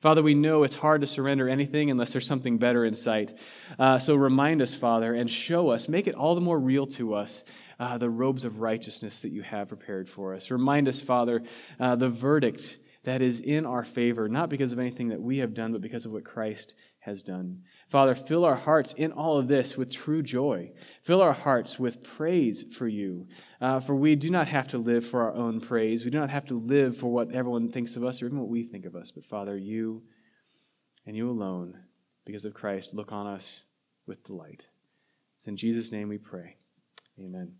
Father, 0.00 0.22
we 0.22 0.34
know 0.34 0.62
it's 0.62 0.74
hard 0.74 1.00
to 1.00 1.06
surrender 1.06 1.48
anything 1.48 1.90
unless 1.90 2.12
there's 2.12 2.26
something 2.26 2.58
better 2.58 2.84
in 2.84 2.94
sight. 2.94 3.32
Uh, 3.78 3.98
so 3.98 4.14
remind 4.14 4.60
us, 4.60 4.74
Father, 4.74 5.14
and 5.14 5.30
show 5.30 5.70
us, 5.70 5.88
make 5.88 6.06
it 6.06 6.14
all 6.14 6.34
the 6.34 6.40
more 6.40 6.60
real 6.60 6.86
to 6.86 7.14
us, 7.14 7.44
uh, 7.80 7.96
the 7.96 8.10
robes 8.10 8.44
of 8.44 8.60
righteousness 8.60 9.20
that 9.20 9.32
you 9.32 9.42
have 9.42 9.68
prepared 9.68 10.06
for 10.08 10.34
us. 10.34 10.50
Remind 10.50 10.86
us, 10.86 11.00
Father, 11.00 11.42
uh, 11.80 11.96
the 11.96 12.10
verdict 12.10 12.76
that 13.06 13.22
is 13.22 13.38
in 13.38 13.64
our 13.64 13.84
favor, 13.84 14.28
not 14.28 14.50
because 14.50 14.72
of 14.72 14.80
anything 14.80 15.08
that 15.08 15.22
we 15.22 15.38
have 15.38 15.54
done, 15.54 15.70
but 15.70 15.80
because 15.80 16.04
of 16.04 16.10
what 16.10 16.24
Christ 16.24 16.74
has 16.98 17.22
done. 17.22 17.62
Father, 17.88 18.16
fill 18.16 18.44
our 18.44 18.56
hearts 18.56 18.92
in 18.94 19.12
all 19.12 19.38
of 19.38 19.46
this 19.46 19.76
with 19.76 19.92
true 19.92 20.24
joy. 20.24 20.72
Fill 21.02 21.22
our 21.22 21.32
hearts 21.32 21.78
with 21.78 22.02
praise 22.02 22.64
for 22.76 22.88
you. 22.88 23.28
Uh, 23.60 23.78
for 23.78 23.94
we 23.94 24.16
do 24.16 24.28
not 24.28 24.48
have 24.48 24.66
to 24.68 24.78
live 24.78 25.06
for 25.06 25.22
our 25.22 25.32
own 25.34 25.60
praise. 25.60 26.04
We 26.04 26.10
do 26.10 26.18
not 26.18 26.30
have 26.30 26.46
to 26.46 26.58
live 26.58 26.96
for 26.96 27.06
what 27.06 27.30
everyone 27.30 27.70
thinks 27.70 27.94
of 27.94 28.02
us 28.02 28.20
or 28.20 28.26
even 28.26 28.40
what 28.40 28.48
we 28.48 28.64
think 28.64 28.84
of 28.84 28.96
us. 28.96 29.12
But 29.12 29.24
Father, 29.24 29.56
you 29.56 30.02
and 31.06 31.14
you 31.14 31.30
alone, 31.30 31.78
because 32.24 32.44
of 32.44 32.54
Christ, 32.54 32.92
look 32.92 33.12
on 33.12 33.28
us 33.28 33.62
with 34.08 34.24
delight. 34.24 34.66
It's 35.38 35.46
in 35.46 35.56
Jesus' 35.56 35.92
name 35.92 36.08
we 36.08 36.18
pray. 36.18 36.56
Amen. 37.20 37.52